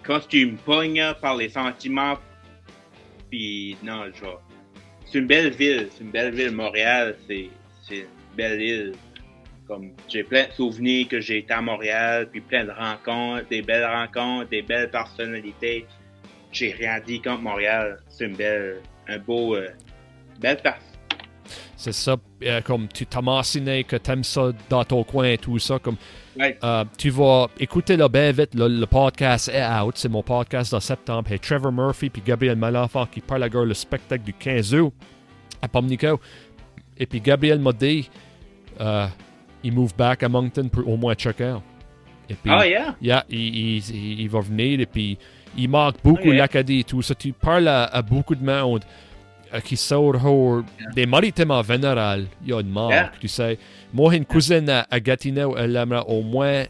quand 0.04 0.28
tu 0.28 0.58
par 1.22 1.36
les 1.36 1.50
sentiments, 1.50 2.18
puis 3.30 3.78
non, 3.84 4.06
vais 4.06 4.12
c'est 5.12 5.20
une 5.20 5.28
belle 5.28 5.52
ville, 5.52 5.90
c'est 5.92 6.04
une 6.04 6.12
belle 6.12 6.34
ville. 6.34 6.52
Montréal, 6.52 7.16
c'est 7.28 7.50
c'est 7.88 8.00
une 8.00 8.36
belle 8.36 8.62
île. 8.62 8.94
Comme 9.68 9.92
j'ai 10.08 10.24
plein 10.24 10.48
de 10.48 10.52
souvenirs 10.52 11.08
que 11.08 11.20
j'ai 11.20 11.40
été 11.40 11.54
à 11.54 11.62
Montréal, 11.62 12.28
puis 12.32 12.42
plein 12.42 12.66
de 12.66 12.72
rencontres, 12.72 13.48
des 13.50 13.62
belles 13.62 13.86
rencontres, 13.86 14.50
des 14.50 14.62
belles 14.62 14.90
personnalités. 14.90 15.86
J'ai 16.52 16.72
rien 16.72 17.00
dit 17.00 17.22
contre 17.22 17.42
Montréal. 17.42 18.00
C'est 18.10 18.26
une 18.26 18.36
belle, 18.36 18.82
un 19.08 19.20
beau, 19.20 19.56
euh, 19.56 19.70
belle 20.40 20.58
place. 20.58 20.89
C'est 21.76 21.92
ça, 21.94 22.16
euh, 22.44 22.62
comme 22.62 22.88
tu 22.88 23.06
mentionné 23.22 23.84
que 23.84 23.96
t'aimes 23.96 24.24
ça 24.24 24.52
dans 24.70 24.84
ton 24.84 25.04
coin 25.04 25.26
et 25.30 25.38
tout 25.38 25.60
ça. 25.60 25.80
Comme, 25.80 25.96
Ouais. 26.38 26.58
euh, 26.64 26.86
tu 26.98 27.10
vas 27.10 27.48
écouter 27.60 27.98
là 27.98 28.08
bien 28.08 28.32
vite. 28.32 28.52
le 28.54 28.86
podcast 28.86 29.50
est 29.54 29.66
out. 29.66 29.94
C'est 29.98 30.10
mon 30.10 30.24
podcast 30.24 30.74
en 30.74 30.80
septembre. 30.80 31.32
Et 31.32 31.40
Trevor 31.40 31.72
Murphy 31.72 32.10
puis 32.10 32.22
Gabriel 32.26 32.56
Malenfant 32.58 33.06
qui 33.06 33.20
parle 33.22 33.44
à 33.44 33.50
le 33.66 33.74
spectacle 33.74 34.24
du 34.24 34.34
15 34.34 34.74
août 34.76 34.94
à 35.62 35.68
Pomnico. 35.68 36.20
Et 36.98 37.06
puis 37.06 37.20
Gabriel 37.22 37.60
m'a 37.60 37.72
dit 37.74 38.10
euh, 38.80 39.08
il 39.64 39.74
move 39.74 39.94
back 39.98 40.24
à 40.24 40.30
Moncton 40.30 40.70
pour 40.70 40.88
au 40.88 40.96
moins 40.96 41.14
checker. 41.16 41.58
Et 42.30 42.36
puis, 42.36 42.52
Ah, 42.54 42.66
yeah? 42.68 42.96
Yeah, 43.02 43.26
il, 43.30 43.40
il- 43.40 43.90
il- 43.90 44.22
il 44.22 44.30
va 44.30 44.40
venir 44.40 44.80
et 44.80 44.86
puis 44.86 45.18
il 45.58 45.68
manque 45.68 45.96
beaucoup 46.04 46.30
Ok. 46.30 46.36
l'Acadie 46.36 46.80
et 46.82 46.84
tout 46.84 47.02
ça. 47.02 47.16
Tu 47.16 47.34
parles 47.34 47.68
à, 47.68 47.86
à 47.86 48.02
beaucoup 48.02 48.36
de 48.36 48.46
monde 48.46 48.86
euh, 49.54 49.60
qui 49.62 49.76
sortent 49.78 50.24
au- 50.26 50.64
des 50.96 51.06
maritimes 51.06 51.52
en 51.52 51.64
général. 51.64 52.26
Il 52.44 52.50
y 52.50 52.54
a 52.54 52.60
une 52.62 52.70
manque, 52.70 52.92
Yeah. 52.92 53.12
tu 53.20 53.28
sais. 53.28 53.58
Moi, 53.94 54.16
une 54.16 54.26
cousine 54.26 54.70
à, 54.70 54.86
à 54.90 55.00
Gatineau, 55.00 55.56
elle 55.58 55.76
aimerait 55.76 56.04
au 56.08 56.22
moins 56.22 56.64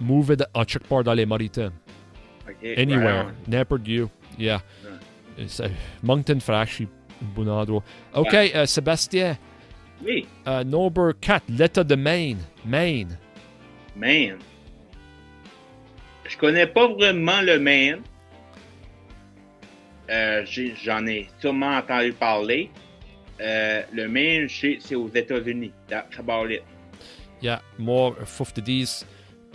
move 0.00 0.36
en 0.54 0.64
quelque 0.64 0.86
part 0.86 1.02
dans 1.04 1.14
les 1.14 1.26
maritimes. 1.26 1.72
Ok, 2.48 2.78
Anywhere, 2.78 3.26
n'importe 3.48 3.88
où. 3.88 4.08
Yeah. 4.38 4.60
Ça- 5.46 5.64
Moncton 6.02 6.38
Frash, 6.40 6.82
bon 7.20 7.48
endroit. 7.48 7.82
OK, 8.14 8.34
euh, 8.34 8.66
Sébastien, 8.66 9.36
Oui, 10.04 10.26
euh, 10.46 10.62
number 10.64 11.12
4, 11.20 11.44
l'État 11.48 11.82
de 11.84 11.94
Maine. 11.94 12.38
Maine. 12.66 13.16
Maine. 13.96 14.36
Je 16.28 16.36
connais 16.36 16.66
pas 16.66 16.88
vraiment 16.88 17.40
le 17.42 17.58
Maine. 17.58 18.00
Euh, 20.10 20.44
J'en 20.82 21.06
ai 21.06 21.28
sûrement 21.40 21.76
entendu 21.76 22.12
parler. 22.12 22.70
Euh, 23.40 23.82
le 23.92 24.08
Maine, 24.08 24.48
c'est 24.48 24.94
aux 24.94 25.08
États-Unis. 25.08 25.72
That's 25.88 26.18
about 26.18 26.50
it. 26.50 26.62
Yeah, 27.42 27.60
moi, 27.78 28.14
faut 28.24 28.44
te 28.44 28.60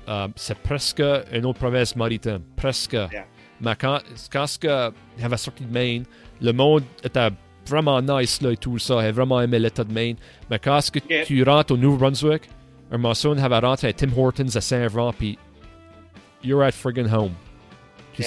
euh, 0.08 0.28
c'est 0.36 0.58
presque 0.58 1.04
une 1.32 1.46
autre 1.46 1.60
province 1.60 1.96
maritime. 1.96 2.42
Presque. 2.56 2.98
Mais 3.62 3.76
quand, 3.76 4.00
quand 4.32 4.48
ce 4.48 4.60
sorti 5.38 5.66
de 5.66 5.72
Maine, 5.72 6.06
le 6.42 6.52
monde 6.52 6.84
était 7.04 7.30
vraiment 7.68 8.02
nice 8.02 8.42
là 8.42 8.52
et 8.52 8.58
tout 8.58 8.80
ça. 8.80 9.02
J'ai 9.02 9.12
vraiment 9.12 9.42
aimé 9.42 9.60
l'état 9.60 9.84
de 9.84 9.94
Maine. 9.94 10.16
Mais 10.50 10.58
quand 10.60 10.82
ce 10.82 10.92
que 10.92 11.24
tu 11.26 11.44
rentres 11.44 11.74
au 11.74 11.78
Nouveau-Brunswick, 11.78 12.44
un 12.92 12.98
maçon 12.98 13.38
avait 13.38 13.60
rentré 13.60 13.90
à 13.90 13.94
Tim 13.94 14.10
Hortons 14.18 14.56
à 14.56 14.62
Saint-Vrain, 14.62 15.14
puis 15.18 15.38
you're 16.44 16.64
at 16.64 16.72
friggin' 16.72 17.12
home. 17.12 17.34
Puis 18.20 18.26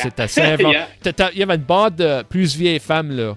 Yeah. 0.70 0.88
c'était 1.02 1.28
Il 1.34 1.38
y 1.38 1.42
avait 1.42 1.54
une 1.56 1.62
bande 1.62 1.96
de 1.96 2.22
plus 2.22 2.56
vieilles 2.56 2.78
femmes 2.80 3.10
là. 3.10 3.36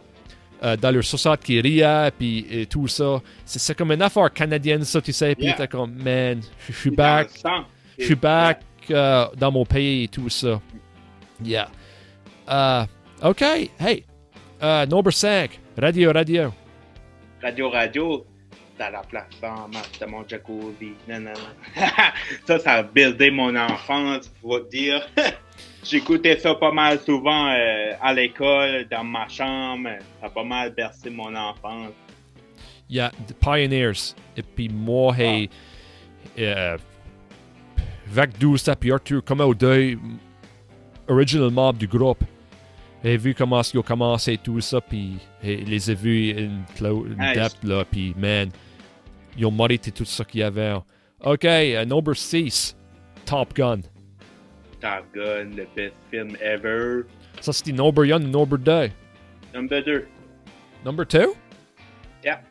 euh, 0.63 0.77
dans 0.77 0.91
leur 0.91 1.03
société 1.03 1.37
qui 1.43 1.61
riaient, 1.61 2.11
puis 2.17 2.45
et 2.49 2.65
tout 2.65 2.87
ça. 2.87 3.21
C'est 3.45 3.75
comme 3.77 3.91
une 3.91 4.01
affaire 4.01 4.31
canadienne, 4.31 4.83
ça, 4.85 5.01
tu 5.01 5.11
sais. 5.11 5.35
Puis 5.35 5.53
t'es 5.55 5.67
comme, 5.67 5.93
man, 5.95 6.39
je 6.67 6.73
suis 6.73 6.91
back. 6.91 7.29
Je 7.97 8.05
suis 8.05 8.15
back 8.15 8.61
euh, 8.91 9.25
dans 9.37 9.51
mon 9.51 9.65
pays 9.65 10.03
et 10.05 10.07
tout 10.07 10.29
ça. 10.29 10.59
Yeah. 11.43 11.67
Euh, 12.49 12.85
OK. 13.23 13.41
Hey. 13.41 14.05
Euh, 14.63 14.85
number 14.85 15.11
5. 15.13 15.59
Radio, 15.77 16.11
radio. 16.13 16.53
Radio 17.43 17.69
Radio, 17.69 18.25
dans 18.79 18.89
la 18.91 19.01
plateforme, 19.01 19.71
c'était 19.91 20.07
mon 20.07 20.25
jacuzzi. 20.27 20.93
Non, 21.07 21.19
non, 21.19 21.31
non. 21.33 21.83
ça, 22.47 22.59
ça 22.59 22.71
a 22.75 22.83
buildé 22.83 23.29
mon 23.29 23.53
enfance, 23.55 24.31
faut 24.41 24.59
te 24.61 24.69
dire. 24.69 25.05
J'écoutais 25.83 26.37
ça 26.39 26.55
pas 26.55 26.71
mal 26.71 26.99
souvent 26.99 27.47
euh, 27.51 27.91
à 28.01 28.13
l'école, 28.13 28.87
dans 28.89 29.03
ma 29.03 29.27
chambre. 29.27 29.89
Ça 30.19 30.27
a 30.27 30.29
pas 30.29 30.43
mal 30.43 30.73
bercé 30.73 31.09
mon 31.09 31.33
enfance. 31.35 31.91
Yeah, 32.89 33.11
The 33.27 33.33
Pioneers. 33.39 34.13
Et 34.35 34.41
puis 34.41 34.69
moi, 34.69 35.15
hey. 35.17 35.49
Euh, 36.39 36.77
Vac 38.07 38.37
12, 38.37 38.61
ça, 38.61 38.75
puis 38.75 38.91
Arthur, 38.91 39.23
comme 39.23 39.41
au 39.41 39.53
deuil, 39.55 39.97
original 41.07 41.49
mob 41.51 41.77
du 41.77 41.87
groupe. 41.87 42.23
J'ai 43.03 43.17
vu 43.17 43.35
comment 43.35 43.61
ils 43.61 43.77
ont 43.77 43.83
commencé 43.83 44.37
tout 44.37 44.59
ça, 44.61 44.81
puis 44.81 45.17
hey, 45.43 45.63
les 45.65 45.91
ai 45.91 45.95
vus 45.95 46.49
clo- 46.75 47.05
in 47.19 47.27
Nice. 47.27 47.35
depth, 47.37 47.63
là, 47.63 47.85
puis 47.85 48.15
man, 48.17 48.49
ils 49.37 49.45
ont 49.45 49.51
mérité 49.51 49.91
tout 49.91 50.05
ce 50.05 50.23
qu'il 50.23 50.39
y 50.39 50.43
avait. 50.43 50.73
OK, 51.23 51.43
uh, 51.43 51.85
number 51.85 52.15
6. 52.15 52.75
Top 53.25 53.53
Gun. 53.55 53.81
Top 54.81 55.05
Gun, 55.13 55.55
le 55.55 55.65
best 55.75 55.93
film 56.11 56.35
ever. 56.41 57.03
Ça, 57.41 57.51
c'était 57.53 57.71
number 57.71 58.03
1 58.03 58.19
number 58.19 58.57
2. 58.59 58.89
Number 59.53 59.83
2. 59.83 60.07
Number 60.85 61.05
2? 61.05 61.27
Yeah. 62.23 62.41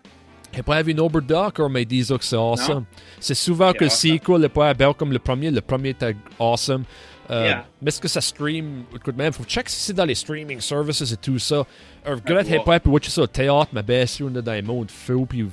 J'ai 0.55 0.63
pas 0.63 0.83
vu 0.83 0.95
number 0.95 1.21
2 1.21 1.35
encore, 1.35 1.69
mais 1.71 1.85
disent 1.85 2.09
que 2.17 2.25
c'est 2.25 2.37
awesome. 2.37 2.85
C'est 3.21 3.35
souvent 3.35 3.73
que 3.73 3.85
le 3.85 3.91
sequel 3.91 4.39
n'est 4.39 4.49
pas 4.49 4.73
bel 4.75 4.95
comme 4.95 5.13
le 5.13 5.19
premier. 5.19 5.51
Le 5.51 5.61
premier 5.61 5.91
était 5.91 6.15
awesome. 6.39 6.85
Euh, 7.31 7.45
Yeah. 7.47 7.67
Mais 7.81 7.89
est-ce 7.89 8.01
que 8.01 8.07
ça 8.09 8.21
stream? 8.21 8.85
Écoute, 8.95 9.17
même, 9.17 9.33
faut 9.33 9.45
check 9.45 9.69
si 9.69 9.81
c'est 9.81 9.93
dans 9.95 10.05
les 10.05 10.15
streaming 10.15 10.61
services 10.61 11.11
et 11.11 11.17
tout 11.17 11.39
ça. 11.39 11.65
Un 12.05 12.17
regret, 12.17 12.45
j'ai 12.45 12.53
voir. 12.57 12.65
pas 12.65 12.81
pu 12.81 12.89
watcher 12.91 13.11
ça 13.11 13.23
au 13.23 13.27
théâtre, 13.27 13.69
mais 13.73 13.83
bien 13.83 14.05
sûr, 14.07 14.29
on 14.31 14.39
est 14.39 14.43
dans 14.43 14.53
un 14.53 14.63
monde 14.63 14.91
fou, 14.91 15.25
puis 15.27 15.47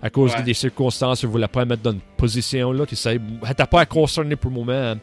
à 0.00 0.08
cause 0.10 0.32
Ouais. 0.34 0.42
des 0.44 0.54
circonstances, 0.54 1.20
je 1.22 1.26
voulais 1.26 1.48
pas 1.48 1.64
mettre 1.64 1.82
dans 1.82 1.90
une 1.92 2.00
position 2.16 2.70
là, 2.72 2.86
tu 2.86 2.94
sais. 2.94 3.20
T'as 3.56 3.66
pas 3.66 3.80
à 3.80 3.86
concerner 3.86 4.36
pour 4.36 4.50
le 4.52 4.56
moment. 4.58 4.94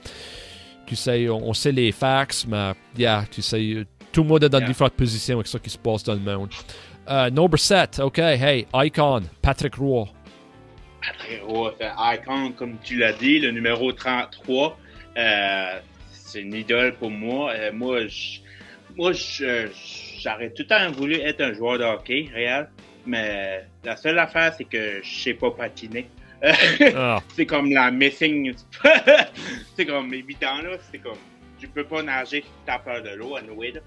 Tu 0.85 0.95
sais, 0.95 1.27
on, 1.29 1.49
on 1.49 1.53
sait 1.53 1.71
les 1.71 1.91
facts, 1.91 2.45
mais, 2.47 2.73
yeah, 2.97 3.23
tu 3.31 3.41
sais, 3.41 3.85
tout 4.11 4.23
le 4.23 4.29
monde 4.29 4.43
est 4.43 4.49
dans 4.49 4.59
Yeah. 4.59 4.67
différentes 4.67 4.93
positions 4.93 5.35
avec 5.35 5.47
ça 5.47 5.59
qui 5.59 5.69
se 5.69 5.77
passe 5.77 6.03
dans 6.03 6.13
le 6.13 6.19
monde. 6.19 6.49
Euh, 7.09 7.29
number 7.29 7.59
7, 7.59 7.99
OK, 8.03 8.19
hey, 8.19 8.65
Icon, 8.73 9.21
Patrick 9.41 9.75
Roy. 9.75 10.07
Patrick 11.01 11.41
Roy, 11.43 11.73
c'est 11.79 11.89
Icon, 11.97 12.51
comme 12.53 12.77
tu 12.83 12.97
l'as 12.97 13.13
dit, 13.13 13.39
le 13.39 13.51
numéro 13.51 13.91
33. 13.91 14.77
Euh, 15.17 15.79
c'est 16.11 16.41
une 16.41 16.53
idole 16.53 16.95
pour 16.95 17.11
moi. 17.11 17.51
Euh, 17.53 17.71
moi, 17.73 18.07
je- 18.07 18.39
moi, 18.95 19.11
je- 19.13 19.67
j'aurais 20.19 20.49
tout 20.49 20.63
le 20.63 20.67
temps 20.67 20.91
voulu 20.91 21.15
être 21.15 21.41
un 21.41 21.53
joueur 21.53 21.77
de 21.79 21.83
hockey, 21.83 22.29
réel. 22.33 22.69
Mais 23.05 23.65
la 23.83 23.95
seule 23.97 24.17
affaire, 24.17 24.53
c'est 24.57 24.63
que 24.65 24.99
je 25.03 25.09
sais 25.23 25.33
pas 25.35 25.51
patiner. 25.51 26.07
Ah, 26.43 27.21
c'est 27.35 27.45
comme 27.45 27.71
la 27.71 27.91
missing. 27.91 28.53
c'est 29.75 29.85
comme 29.85 30.13
évident, 30.13 30.61
là. 30.63 30.77
C'est 30.91 30.99
comme. 30.99 31.17
Tu 31.59 31.67
peux 31.67 31.83
pas 31.85 32.03
nager 32.03 32.41
si 32.41 32.47
t'as 32.65 32.79
peur 32.79 33.01
de 33.01 33.09
l'eau, 33.15 33.35
anyway, 33.37 33.71
là. 33.71 33.81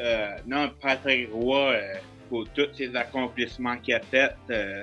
Euh, 0.00 0.36
non, 0.46 0.70
Patrick 0.80 1.28
Roy, 1.32 1.70
euh, 1.72 1.94
pour 2.28 2.48
tous 2.50 2.66
ses 2.76 2.94
accomplissements 2.96 3.76
qu'il 3.76 3.94
a 3.94 4.00
fait, 4.00 4.34
euh, 4.50 4.82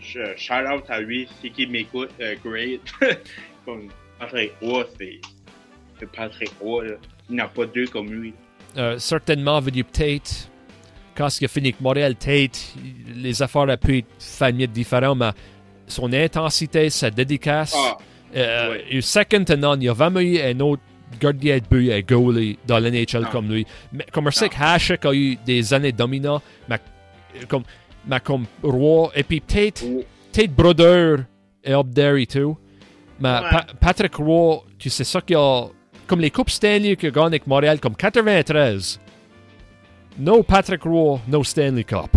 je, 0.00 0.34
shout 0.36 0.54
out 0.72 0.84
à 0.88 1.00
lui, 1.00 1.28
c'est 1.42 1.50
qu'il 1.50 1.70
m'écoute, 1.70 2.10
euh, 2.20 2.34
great. 2.42 2.80
comme 3.66 3.88
Patrick 4.18 4.52
Roy, 4.62 4.86
c'est. 4.98 5.20
Patrick 6.16 6.52
Roy, 6.60 6.84
là. 6.86 6.94
Il 7.28 7.34
n'y 7.34 7.40
a 7.42 7.48
pas 7.48 7.66
deux 7.66 7.86
comme 7.86 8.10
lui. 8.10 8.32
euh, 8.78 8.98
certainement, 8.98 9.60
dire 9.60 9.84
peut-être, 9.84 10.48
quand 11.14 11.28
il 11.40 11.44
a 11.44 11.48
fini 11.48 11.68
avec 11.68 11.80
Montréal, 11.80 12.14
peut-être, 12.16 12.58
les 13.14 13.42
affaires 13.42 13.68
aient 13.68 13.76
pu 13.76 13.98
être 13.98 14.72
différentes, 14.72 15.18
mais 15.18 15.30
son 15.88 16.12
intensité, 16.12 16.90
sa 16.90 17.10
dédicace. 17.10 17.74
Ah, 17.76 17.96
Euh, 18.36 18.72
Ouais. 18.72 18.84
et 18.90 19.00
second 19.00 19.42
to 19.42 19.56
none, 19.56 19.80
il 19.80 19.86
y 19.86 19.88
a 19.88 19.94
jamais 19.94 20.22
eu 20.22 20.38
un 20.42 20.60
autre 20.60 20.82
gardien 21.18 21.56
de 21.56 21.62
but, 21.70 21.90
un 21.90 22.00
goalie 22.02 22.58
dans 22.66 22.78
l'NHL 22.78 23.22
Non. 23.22 23.28
comme 23.30 23.48
lui. 23.50 23.66
Mais 23.90 24.04
comme 24.12 24.26
on 24.26 24.30
sait 24.30 24.44
Non. 24.44 24.50
que 24.50 24.62
Hasek 24.62 25.06
a 25.06 25.14
eu 25.14 25.36
des 25.46 25.72
années 25.72 25.92
dominantes, 25.92 26.42
mais 26.68 26.78
comme, 27.48 27.62
mais 28.06 28.20
comme 28.20 28.44
roi, 28.62 29.10
et 29.14 29.22
puis 29.22 29.40
peut-être 29.40 29.82
ou- 29.82 30.04
peut-être 30.30 30.54
Brodeur 30.54 31.20
est 31.64 31.72
up 31.72 31.86
there 31.94 32.20
et 32.20 32.26
tout. 32.26 32.58
Mais 33.18 33.30
Ouais. 33.32 33.50
Pa- 33.50 33.66
Patrick 33.80 34.14
Roy, 34.16 34.62
tu 34.78 34.90
sais 34.90 35.04
ça 35.04 35.22
qu'il 35.22 35.34
y 35.34 35.40
a. 35.40 35.64
Comme 36.06 36.20
les 36.20 36.30
Coupes 36.30 36.50
Stanley 36.50 36.96
qu'il 36.96 37.08
a 37.08 37.12
gagné 37.12 37.26
avec 37.28 37.46
Montréal, 37.46 37.80
comme 37.80 37.96
93. 37.96 39.00
No 40.18 40.42
Patrick 40.42 40.82
Roy, 40.82 41.18
no 41.28 41.42
Stanley 41.44 41.84
Cup. 41.84 42.10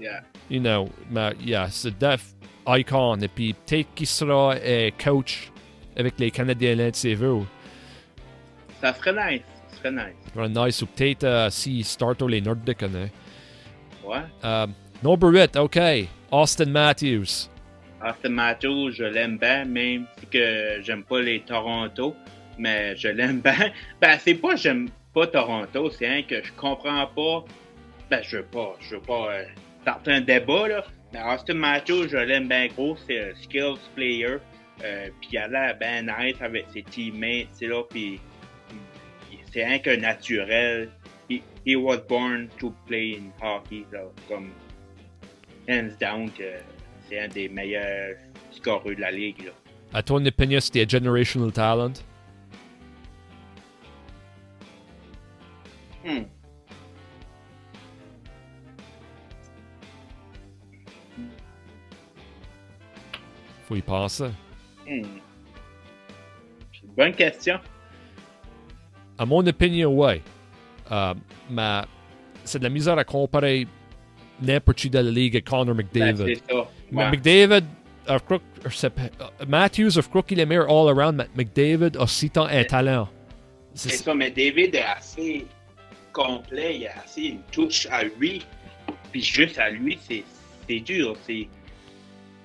yeah. 0.00 0.22
You 0.50 0.60
know, 0.60 0.88
mais 1.10 1.34
yeah, 1.44 1.68
c'est 1.70 1.96
def 1.98 2.24
icon. 2.68 3.18
Et 3.20 3.28
puis 3.28 3.54
peut-être 3.54 3.94
qu'il 3.94 4.06
sera 4.06 4.54
euh, 4.54 4.90
coach 5.02 5.50
avec 5.96 6.14
les 6.18 6.30
Canadiens 6.30 6.74
l'un 6.74 6.90
de 6.90 6.96
ses. 6.96 7.16
Ça 8.80 8.94
serait 8.94 9.12
nice. 9.32 9.42
Ça 9.68 9.76
serait 9.78 9.90
nice. 9.90 10.16
Ça 10.26 10.34
serait 10.34 10.48
nice. 10.48 10.82
Ou 10.82 10.86
peut-être 10.86 11.24
euh, 11.24 11.50
s'il 11.50 11.84
start 11.84 12.22
les 12.22 12.40
Nordiques. 12.40 12.82
Hein. 12.82 13.08
Ouais. 14.04 14.22
Euh, 14.44 14.66
number 15.02 15.28
8, 15.28 15.56
OK. 15.56 15.78
Austin 16.30 16.66
Matthews. 16.66 17.48
Austin 18.02 18.28
Matthews, 18.30 18.92
je 18.92 19.04
l'aime 19.04 19.38
bien, 19.38 19.64
même 19.64 20.06
si 20.18 20.26
que 20.26 20.80
j'aime 20.82 21.02
pas 21.02 21.20
les 21.20 21.40
Toronto, 21.40 22.14
mais 22.56 22.96
je 22.96 23.08
l'aime 23.08 23.40
bien. 23.40 23.72
Ben, 24.00 24.18
c'est 24.20 24.34
pas 24.34 24.54
j'aime 24.54 24.88
pas 25.12 25.26
Toronto, 25.26 25.90
c'est 25.90 26.06
un 26.06 26.22
que 26.22 26.42
je 26.42 26.52
comprends 26.52 27.06
pas. 27.06 27.44
Ben, 28.08 28.22
je 28.22 28.36
veux 28.36 28.44
pas, 28.44 28.76
je 28.80 28.94
veux 28.94 29.02
pas 29.02 29.32
euh, 29.32 29.44
un 30.06 30.20
débat, 30.20 30.68
là. 30.68 30.84
Austin 31.14 31.54
Matthews, 31.54 32.08
je 32.08 32.16
l'aime 32.16 32.48
bien 32.48 32.68
gros, 32.68 32.96
c'est 33.06 33.30
un 33.30 33.34
skills 33.34 33.78
player. 33.94 34.38
Euh, 34.84 35.08
puis 35.20 35.30
il 35.32 35.38
a 35.38 35.48
l'air 35.48 35.76
bien 35.78 36.02
nice 36.02 36.36
avec 36.40 36.66
ses 36.72 36.82
teammates, 36.82 37.48
c'est 37.52 37.66
là, 37.66 37.82
puis 37.88 38.20
c'est 39.52 39.64
un 39.64 39.78
que 39.78 39.96
naturel. 39.96 40.90
He, 41.28 41.42
he 41.66 41.76
was 41.76 41.98
born 42.08 42.48
to 42.58 42.72
play 42.86 43.16
in 43.18 43.32
hockey, 43.42 43.84
là, 43.92 44.04
comme 44.28 44.50
hands 45.68 45.96
down 46.00 46.30
c'est 47.08 47.20
un 47.20 47.28
des 47.28 47.48
meilleurs 47.48 48.16
scoreurs 48.50 48.94
de 48.94 49.00
la 49.00 49.10
ligue. 49.10 49.46
Là. 49.46 49.52
À 49.94 50.02
ton 50.02 50.24
opinion, 50.24 50.60
c'était 50.60 50.84
un 50.84 50.88
generational 50.88 51.52
talent? 51.52 51.92
Hmm. 56.04 56.24
Faut 63.68 63.76
y 63.76 63.82
penser. 63.82 64.30
Hmm. 64.86 65.02
C'est 66.72 66.84
une 66.84 66.94
bonne 66.96 67.12
question. 67.12 67.58
À 69.18 69.26
mon 69.26 69.46
opinion, 69.46 69.92
ouais. 69.94 70.22
Euh, 70.90 71.12
mais 71.50 71.82
c'est 72.44 72.58
de 72.58 72.64
la 72.64 72.70
misère 72.70 72.96
à 72.96 73.04
comparer 73.04 73.66
n'importe 74.40 74.78
qui 74.78 74.88
de 74.88 74.98
la 74.98 75.10
ligue 75.10 75.36
à 75.36 75.40
Connor 75.42 75.74
Ben, 75.74 75.84
McDavid. 75.84 76.36
ça. 76.48 76.66
Mais. 76.90 77.10
McDavid, 77.10 77.64
crook, 78.24 78.42
Matthews 79.46 79.98
a 79.98 80.02
crook, 80.02 80.30
il 80.30 80.40
est 80.40 80.46
meilleur 80.46 80.70
all 80.70 80.88
around. 80.88 81.16
mais 81.16 81.28
McDavid 81.44 81.96
a 81.98 82.06
si 82.06 82.30
tant 82.30 82.46
un 82.46 82.64
talent. 82.64 83.08
C'est 83.74 83.90
ça, 83.90 84.14
mais 84.14 84.30
David 84.30 84.74
est 84.74 84.82
assez 84.82 85.46
complet, 86.12 86.78
il 86.78 86.86
a 86.86 87.00
assez 87.04 87.22
une 87.22 87.42
touche 87.52 87.86
à 87.90 88.04
lui. 88.04 88.42
Puis 89.12 89.22
juste 89.22 89.58
à 89.58 89.68
lui, 89.70 89.98
c'est 90.08 90.24
c'est 90.68 90.80
dur. 90.80 91.16
C'est. 91.26 91.48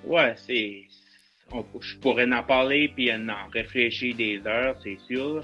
Ouais, 0.03 0.35
c'est. 0.45 0.83
On- 1.53 1.65
je 1.79 1.95
pourrais 1.97 2.29
en 2.31 2.43
parler 2.43 2.91
puis 2.95 3.11
en 3.13 3.19
réfléchir 3.53 4.15
des 4.15 4.41
heures, 4.45 4.75
c'est 4.83 4.97
sûr. 5.07 5.43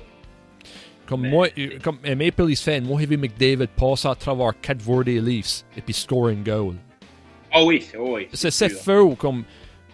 Comme 1.06 1.22
Mais- 1.22 1.30
moi, 1.30 1.48
euh, 1.58 1.78
comme 1.84 1.98
un 2.06 2.16
Maple 2.16 2.46
Leafs 2.46 2.62
fan, 2.64 2.84
moi, 2.86 3.00
j'ai 3.00 3.08
vu 3.08 3.18
McDavid 3.18 3.68
passer 3.76 4.08
à 4.08 4.16
travers 4.16 4.52
quatre 4.62 4.82
joueurs 4.82 5.04
des 5.04 5.20
Leafs 5.20 5.64
et 5.76 5.82
puis 5.82 5.94
score 5.94 6.28
un 6.28 6.36
goal. 6.36 6.76
Ah 7.52 7.64
oui, 7.64 7.82
c'est 7.82 7.98
oui. 7.98 8.28
C'est 8.32 8.70
faux. 8.70 9.16
Comme, 9.16 9.44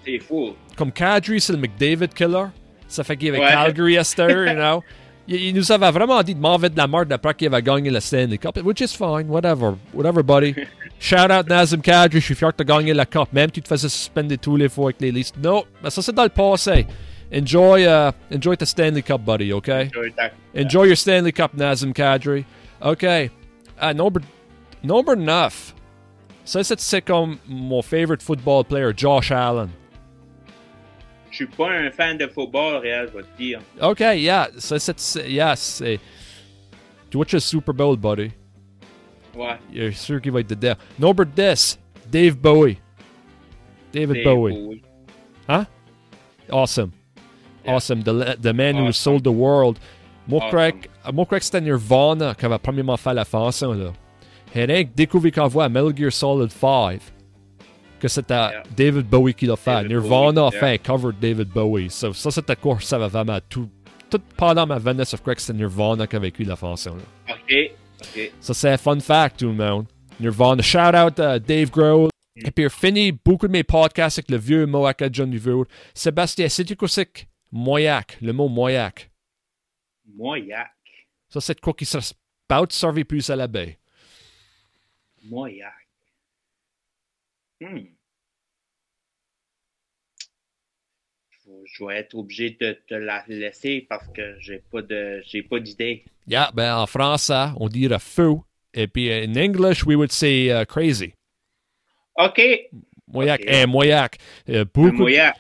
C'est 0.05 0.19
fou. 0.19 0.53
comme 0.75 0.91
Kadri, 0.91 1.39
c'est 1.39 1.53
le 1.53 1.59
McDavid 1.59 2.09
killer. 2.09 2.45
Ça 2.87 3.03
fait 3.03 3.15
qu'il 3.15 3.27
y 3.27 3.29
avait 3.29 3.39
Ouais. 3.39 3.47
Calgary 3.49 3.95
Esther, 3.95 4.45
you 4.47 4.53
know. 4.55 4.83
Il, 5.27 5.35
il 5.35 5.55
nous 5.55 5.71
avait 5.71 5.91
vraiment 5.91 6.21
dit 6.23 6.35
de 6.35 6.39
m'enlever 6.39 6.69
de 6.69 6.77
la 6.77 6.87
merde 6.87 7.11
après 7.11 7.33
qu'il 7.33 7.47
avait 7.47 7.61
gagné 7.63 7.89
la 7.89 7.99
Stanley 8.01 8.37
Cup, 8.37 8.57
which 8.63 8.81
is 8.81 8.89
fine, 8.95 9.27
whatever. 9.27 9.73
Whatever, 9.93 10.21
buddy. 10.23 10.53
Shout 10.99 11.31
out 11.31 11.47
Nazem 11.49 11.81
Kadri, 11.81 12.19
je 12.21 12.25
suis 12.25 12.35
fier 12.35 12.51
que 12.55 12.63
tu 12.63 12.65
gagné 12.65 12.93
la 12.93 13.05
Cup, 13.05 13.29
même 13.33 13.51
tu 13.51 13.61
te 13.61 13.67
faisais 13.67 13.89
suspender 13.89 14.37
tous 14.37 14.55
les 14.55 14.69
fois 14.69 14.85
avec 14.85 15.01
les 15.01 15.11
Leafs. 15.11 15.31
Non, 15.41 15.63
mais 15.83 15.89
ça 15.89 16.01
c'est 16.01 16.13
dans 16.13 16.23
le 16.23 16.29
passé. 16.29 16.85
Enjoy, 17.33 17.83
uh, 17.83 18.11
enjoy 18.33 18.55
the 18.55 18.65
Stanley 18.65 19.01
Cup, 19.01 19.21
buddy, 19.21 19.51
okay? 19.51 19.89
Enjoy 20.55 20.85
your 20.87 20.95
Stanley 20.97 21.33
Cup, 21.33 21.51
Nazem 21.55 21.91
Kadri. 21.91 22.45
OK. 22.81 23.03
Ah, 23.79 23.93
number, 23.93 24.21
number 24.83 25.15
9. 25.17 25.73
Ça, 26.45 26.63
c'est- 26.63 26.79
c'est 26.79 27.01
comme 27.01 27.37
mon 27.47 27.81
favorite 27.81 28.21
football 28.21 28.63
player, 28.63 28.91
Josh 28.95 29.31
Allen. 29.31 29.69
Je 31.37 31.43
suis 31.43 31.47
pas 31.47 31.69
un 31.69 31.91
fan 31.91 32.17
de 32.17 32.27
football, 32.27 32.77
réel, 32.77 33.09
je 33.11 33.17
vais 33.17 33.23
te 33.23 33.37
dire. 33.37 33.59
OK, 33.81 33.99
yeah. 33.99 34.47
Ça, 34.57 34.79
c'est... 34.79 35.29
Yeah, 35.29 35.53
c'est... 35.57 35.99
Tu 37.09 37.17
watches 37.17 37.33
le 37.33 37.39
Super 37.41 37.73
Bowl, 37.73 37.97
buddy. 37.97 38.31
Ouais. 39.35 39.57
Il 39.73 39.93
sûr 39.93 40.21
qu'il 40.21 40.31
va 40.31 40.39
être 40.39 40.47
dedans. 40.49 40.75
Number 40.97 41.25
10. 41.25 41.77
Dave 42.09 42.37
Bowie. 42.37 42.77
David 43.91 44.15
c'est 44.15 44.23
Bowie. 44.23 44.53
cool. 44.53 44.79
Awesome. 46.49 46.91
Yeah. 47.65 47.73
Awesome. 47.75 48.01
The, 48.03 48.13
le- 48.13 48.35
the 48.41 48.53
man 48.53 48.75
who 48.77 48.87
Awesome. 48.87 48.93
sold 48.93 49.23
the 49.25 49.31
world. 49.31 49.77
Moi, 50.29 50.39
Awesome. 50.39 50.51
crack, 50.51 50.89
moi, 51.13 51.25
crack, 51.25 51.43
c'était 51.43 51.59
Nirvana 51.61 52.33
qui 52.33 52.45
avait 52.45 52.59
premièrement 52.59 52.95
fait 52.97 53.13
la 53.13 53.25
façon, 53.25 53.73
là. 53.73 53.91
J'ai 54.53 54.63
rien 54.63 54.85
que 54.85 54.89
découvert 54.95 55.33
qu'on 55.33 55.47
voit 55.47 55.65
à 55.65 55.69
Metal 55.69 55.91
Gear 55.97 56.13
Solid 56.13 56.49
5 56.49 57.01
que 57.99 58.07
c'était 58.07 58.33
Yeah. 58.33 58.63
David 58.75 59.07
Bowie 59.07 59.33
qui 59.33 59.45
l'a 59.45 59.55
fait. 59.55 59.71
David 59.71 59.91
Nirvana 59.91 60.41
Bowie, 60.41 60.55
a 60.55 60.59
fait 60.59 60.73
un 60.73 60.77
cover 60.77 61.13
de 61.13 61.19
David 61.19 61.49
Bowie. 61.49 61.89
So, 61.89 62.13
ça, 62.13 62.31
c'était 62.31 62.55
quoi? 62.55 62.77
Ça 62.81 62.97
va 62.97 63.07
vraiment 63.07 63.39
tout. 63.49 63.69
Tout 64.09 64.21
pendant 64.37 64.67
ma 64.67 64.77
Venice 64.77 65.13
of 65.13 65.23
Crack, 65.23 65.39
c'était 65.39 65.57
Nirvana 65.57 66.05
qui 66.05 66.15
a 66.15 66.19
vécu 66.19 66.43
la 66.43 66.55
là. 66.61 66.77
OK. 67.29 67.53
OK. 68.01 68.31
Ça, 68.39 68.53
c'est 68.53 68.69
un 68.69 68.77
fun 68.77 68.99
fact, 68.99 69.39
tout 69.39 69.47
le 69.47 69.53
monde. 69.53 69.85
Nirvana. 70.19 70.61
Shout 70.61 70.95
out 70.95 71.19
à 71.19 71.39
Dave 71.39 71.71
Grohl. 71.71 72.09
Et 72.35 72.51
puis, 72.51 72.69
fini 72.69 73.11
beaucoup 73.11 73.47
de 73.47 73.51
mes 73.53 73.63
podcasts 73.63 74.19
avec 74.19 74.29
le 74.29 74.37
vieux 74.37 74.65
Moak 74.65 75.01
à 75.01 75.09
John 75.11 75.29
Duvour. 75.29 75.65
Sébastien, 75.93 76.49
c'est 76.49 76.75
quoi 76.75 76.87
c'est 76.87 77.27
Moyak, 77.51 78.17
le 78.21 78.33
mot 78.33 78.49
Moyak? 78.49 79.09
Moyac. 80.13 80.71
Ça, 81.29 81.39
c'est 81.41 81.59
quoi 81.59 81.73
qui 81.73 81.85
serait 81.85 82.03
about 82.49 82.67
servi 82.69 83.03
plus 83.03 83.29
à 83.29 83.35
la 83.35 83.47
baie. 83.47 83.79
Moyac. 85.23 85.84
Hmm. 87.61 87.79
Je 91.65 91.85
vais- 91.85 91.97
être 91.97 92.15
obligé 92.15 92.57
de 92.59 92.77
te 92.87 92.95
la 92.95 93.23
laisser 93.27 93.85
parce 93.87 94.07
que 94.09 94.35
j'ai 94.39 94.59
pas 94.71 94.81
de 94.81 95.21
j'ai 95.25 95.43
pas 95.43 95.59
d'idée. 95.59 96.03
Yeah, 96.27 96.51
ben, 96.53 96.75
en 96.75 96.87
français, 96.87 97.47
on 97.57 97.67
dirait 97.67 97.99
feu. 97.99 98.35
Et 98.73 98.87
puis, 98.87 99.11
in 99.11 99.35
English, 99.35 99.85
we 99.85 99.95
would 99.95 100.11
say 100.11 100.47
uh, 100.49 100.65
crazy. 100.65 101.13
OK. 102.17 102.41
Moyak, 103.07 103.41
Ok. 103.41 103.47
eh, 103.47 103.65
Moyak. 103.67 104.17
Euh, 104.49 104.65
beaucoup. 104.73 104.97
Moyac. 105.03 105.35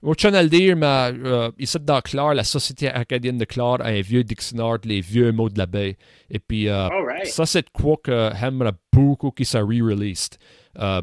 Au 0.00 0.14
tiens 0.14 0.32
à 0.34 0.42
le 0.44 0.48
dire, 0.48 0.76
mais 0.76 0.86
euh, 0.86 1.50
ici 1.58 1.76
dans 1.80 2.00
Clare, 2.00 2.34
la 2.34 2.44
Société 2.44 2.88
acadienne 2.88 3.36
de 3.36 3.44
Clare 3.44 3.80
a 3.80 3.88
un 3.88 4.00
vieux 4.00 4.22
dictionnaire 4.22 4.78
de 4.78 4.88
les 4.88 5.00
vieux 5.00 5.32
mots 5.32 5.48
de 5.48 5.58
la 5.58 5.66
baie. 5.66 5.96
Et 6.30 6.38
puis, 6.38 6.68
euh, 6.68 6.86
right. 6.88 7.26
ça, 7.26 7.44
c'est 7.46 7.62
de 7.62 7.70
quoi 7.70 7.96
que 7.96 8.30
j'aimerais 8.40 8.72
beaucoup 8.92 9.32
qui 9.32 9.44
soit 9.44 9.60
re-released. 9.62 10.38
Euh, 10.78 11.02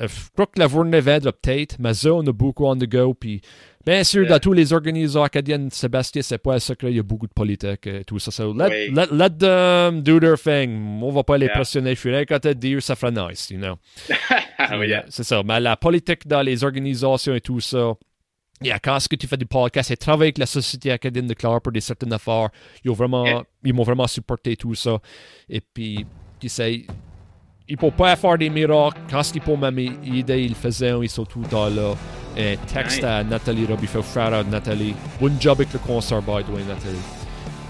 je 0.00 0.06
crois 0.32 0.46
que 0.46 0.58
la 0.58 0.68
journée 0.68 1.00
viendra 1.00 1.32
peut-être, 1.32 1.76
mais 1.78 1.94
ça, 1.94 2.12
on 2.14 2.26
a 2.26 2.32
beaucoup 2.32 2.64
on 2.66 2.76
the 2.76 2.88
go. 2.88 3.14
Puis, 3.14 3.40
bien 3.84 4.02
sûr, 4.04 4.26
dans 4.26 4.38
tous 4.38 4.52
les 4.52 4.72
organisations 4.72 5.22
acadiennes, 5.22 5.70
Sébastien, 5.70 6.22
c'est 6.22 6.38
pas 6.38 6.54
un 6.54 6.58
secret, 6.58 6.90
il 6.92 6.96
y 6.96 7.00
a 7.00 7.02
beaucoup 7.02 7.26
de 7.26 7.32
politique 7.32 7.86
et 7.86 8.04
tout 8.04 8.18
ça. 8.18 8.30
So 8.30 8.52
let, 8.54 8.68
Oui. 8.68 8.94
let, 8.94 9.06
let 9.12 9.30
them 9.38 10.02
do 10.02 10.18
their 10.20 10.38
thing. 10.38 11.00
On 11.02 11.10
va 11.10 11.22
pas 11.24 11.36
les 11.38 11.46
Yeah. 11.46 11.54
pressionner. 11.54 11.94
Je 11.94 12.00
suis 12.00 12.10
rien 12.10 12.24
qu'à 12.24 12.40
te 12.40 12.48
dire, 12.52 12.82
ça 12.82 12.94
ferait 12.96 13.12
nice, 13.12 13.50
you 13.50 13.58
know. 13.58 13.76
Ah 14.58 14.78
oui, 14.78 14.88
Yeah, 14.88 15.04
C'est 15.08 15.24
ça. 15.24 15.42
Mais 15.44 15.58
la 15.60 15.76
politique 15.76 16.26
dans 16.26 16.40
les 16.42 16.62
organisations 16.64 17.34
et 17.34 17.40
tout 17.40 17.60
ça. 17.60 17.92
Yeah, 18.62 18.78
quand 18.78 18.96
est-ce 18.96 19.08
que 19.08 19.16
tu 19.16 19.26
fais 19.26 19.36
du 19.36 19.44
podcast 19.46 19.90
et 19.90 19.96
travailles 19.96 20.26
avec 20.26 20.38
la 20.38 20.46
Société 20.46 20.92
acadienne 20.92 21.26
de 21.26 21.34
Clare 21.34 21.60
pour 21.60 21.72
des 21.72 21.80
certaines 21.80 22.12
affaires, 22.12 22.48
ils 22.84 22.90
ont 22.92 22.94
vraiment, 22.94 23.24
Yeah. 23.26 23.42
ils 23.64 23.74
m'ont 23.74 23.82
vraiment 23.82 24.06
supporté 24.06 24.56
tout 24.56 24.76
ça. 24.76 25.00
Et 25.48 25.60
puis, 25.60 26.06
tu 26.38 26.48
sais, 26.48 26.86
ils 27.72 27.76
ne 27.76 27.80
peuvent 27.80 27.96
pas 27.96 28.16
faire 28.16 28.36
des 28.36 28.50
miracles. 28.50 29.00
Quand 29.10 29.22
ils 29.34 29.40
peuvent 29.40 29.58
même 29.58 29.78
aider, 29.78 30.42
ils 30.42 30.50
le 30.50 30.54
faisaient, 30.54 30.92
ils 31.00 31.08
sont 31.08 31.24
tout 31.24 31.40
temps 31.40 31.70
là. 31.70 31.94
Un 32.36 32.56
texte 32.70 33.02
à 33.02 33.24
Nathalie 33.24 33.64
Rob, 33.64 33.78
il 33.80 33.88
fait 33.88 34.02
frère 34.02 34.34
à 34.34 34.44
Nathalie. 34.44 34.94
Bon 35.18 35.32
job 35.40 35.56
avec 35.58 35.72
le 35.72 35.78
concert, 35.78 36.20
by 36.20 36.44
the 36.44 36.50
way, 36.50 36.62
Nathalie. 36.68 36.98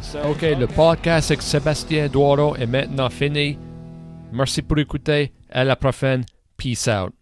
So, 0.01 0.19
OK, 0.29 0.43
le 0.59 0.67
podcast 0.67 1.31
avec 1.31 1.43
Sébastien 1.43 2.09
Doiro 2.09 2.57
est 2.57 2.67
maintenant 2.67 3.11
fini. 3.11 3.57
Merci 4.33 4.63
pour 4.63 4.79
écouter. 4.79 5.33
À 5.49 5.63
la 5.63 5.77
prochaine. 5.77 6.25
Peace 6.57 6.89
out. 6.89 7.22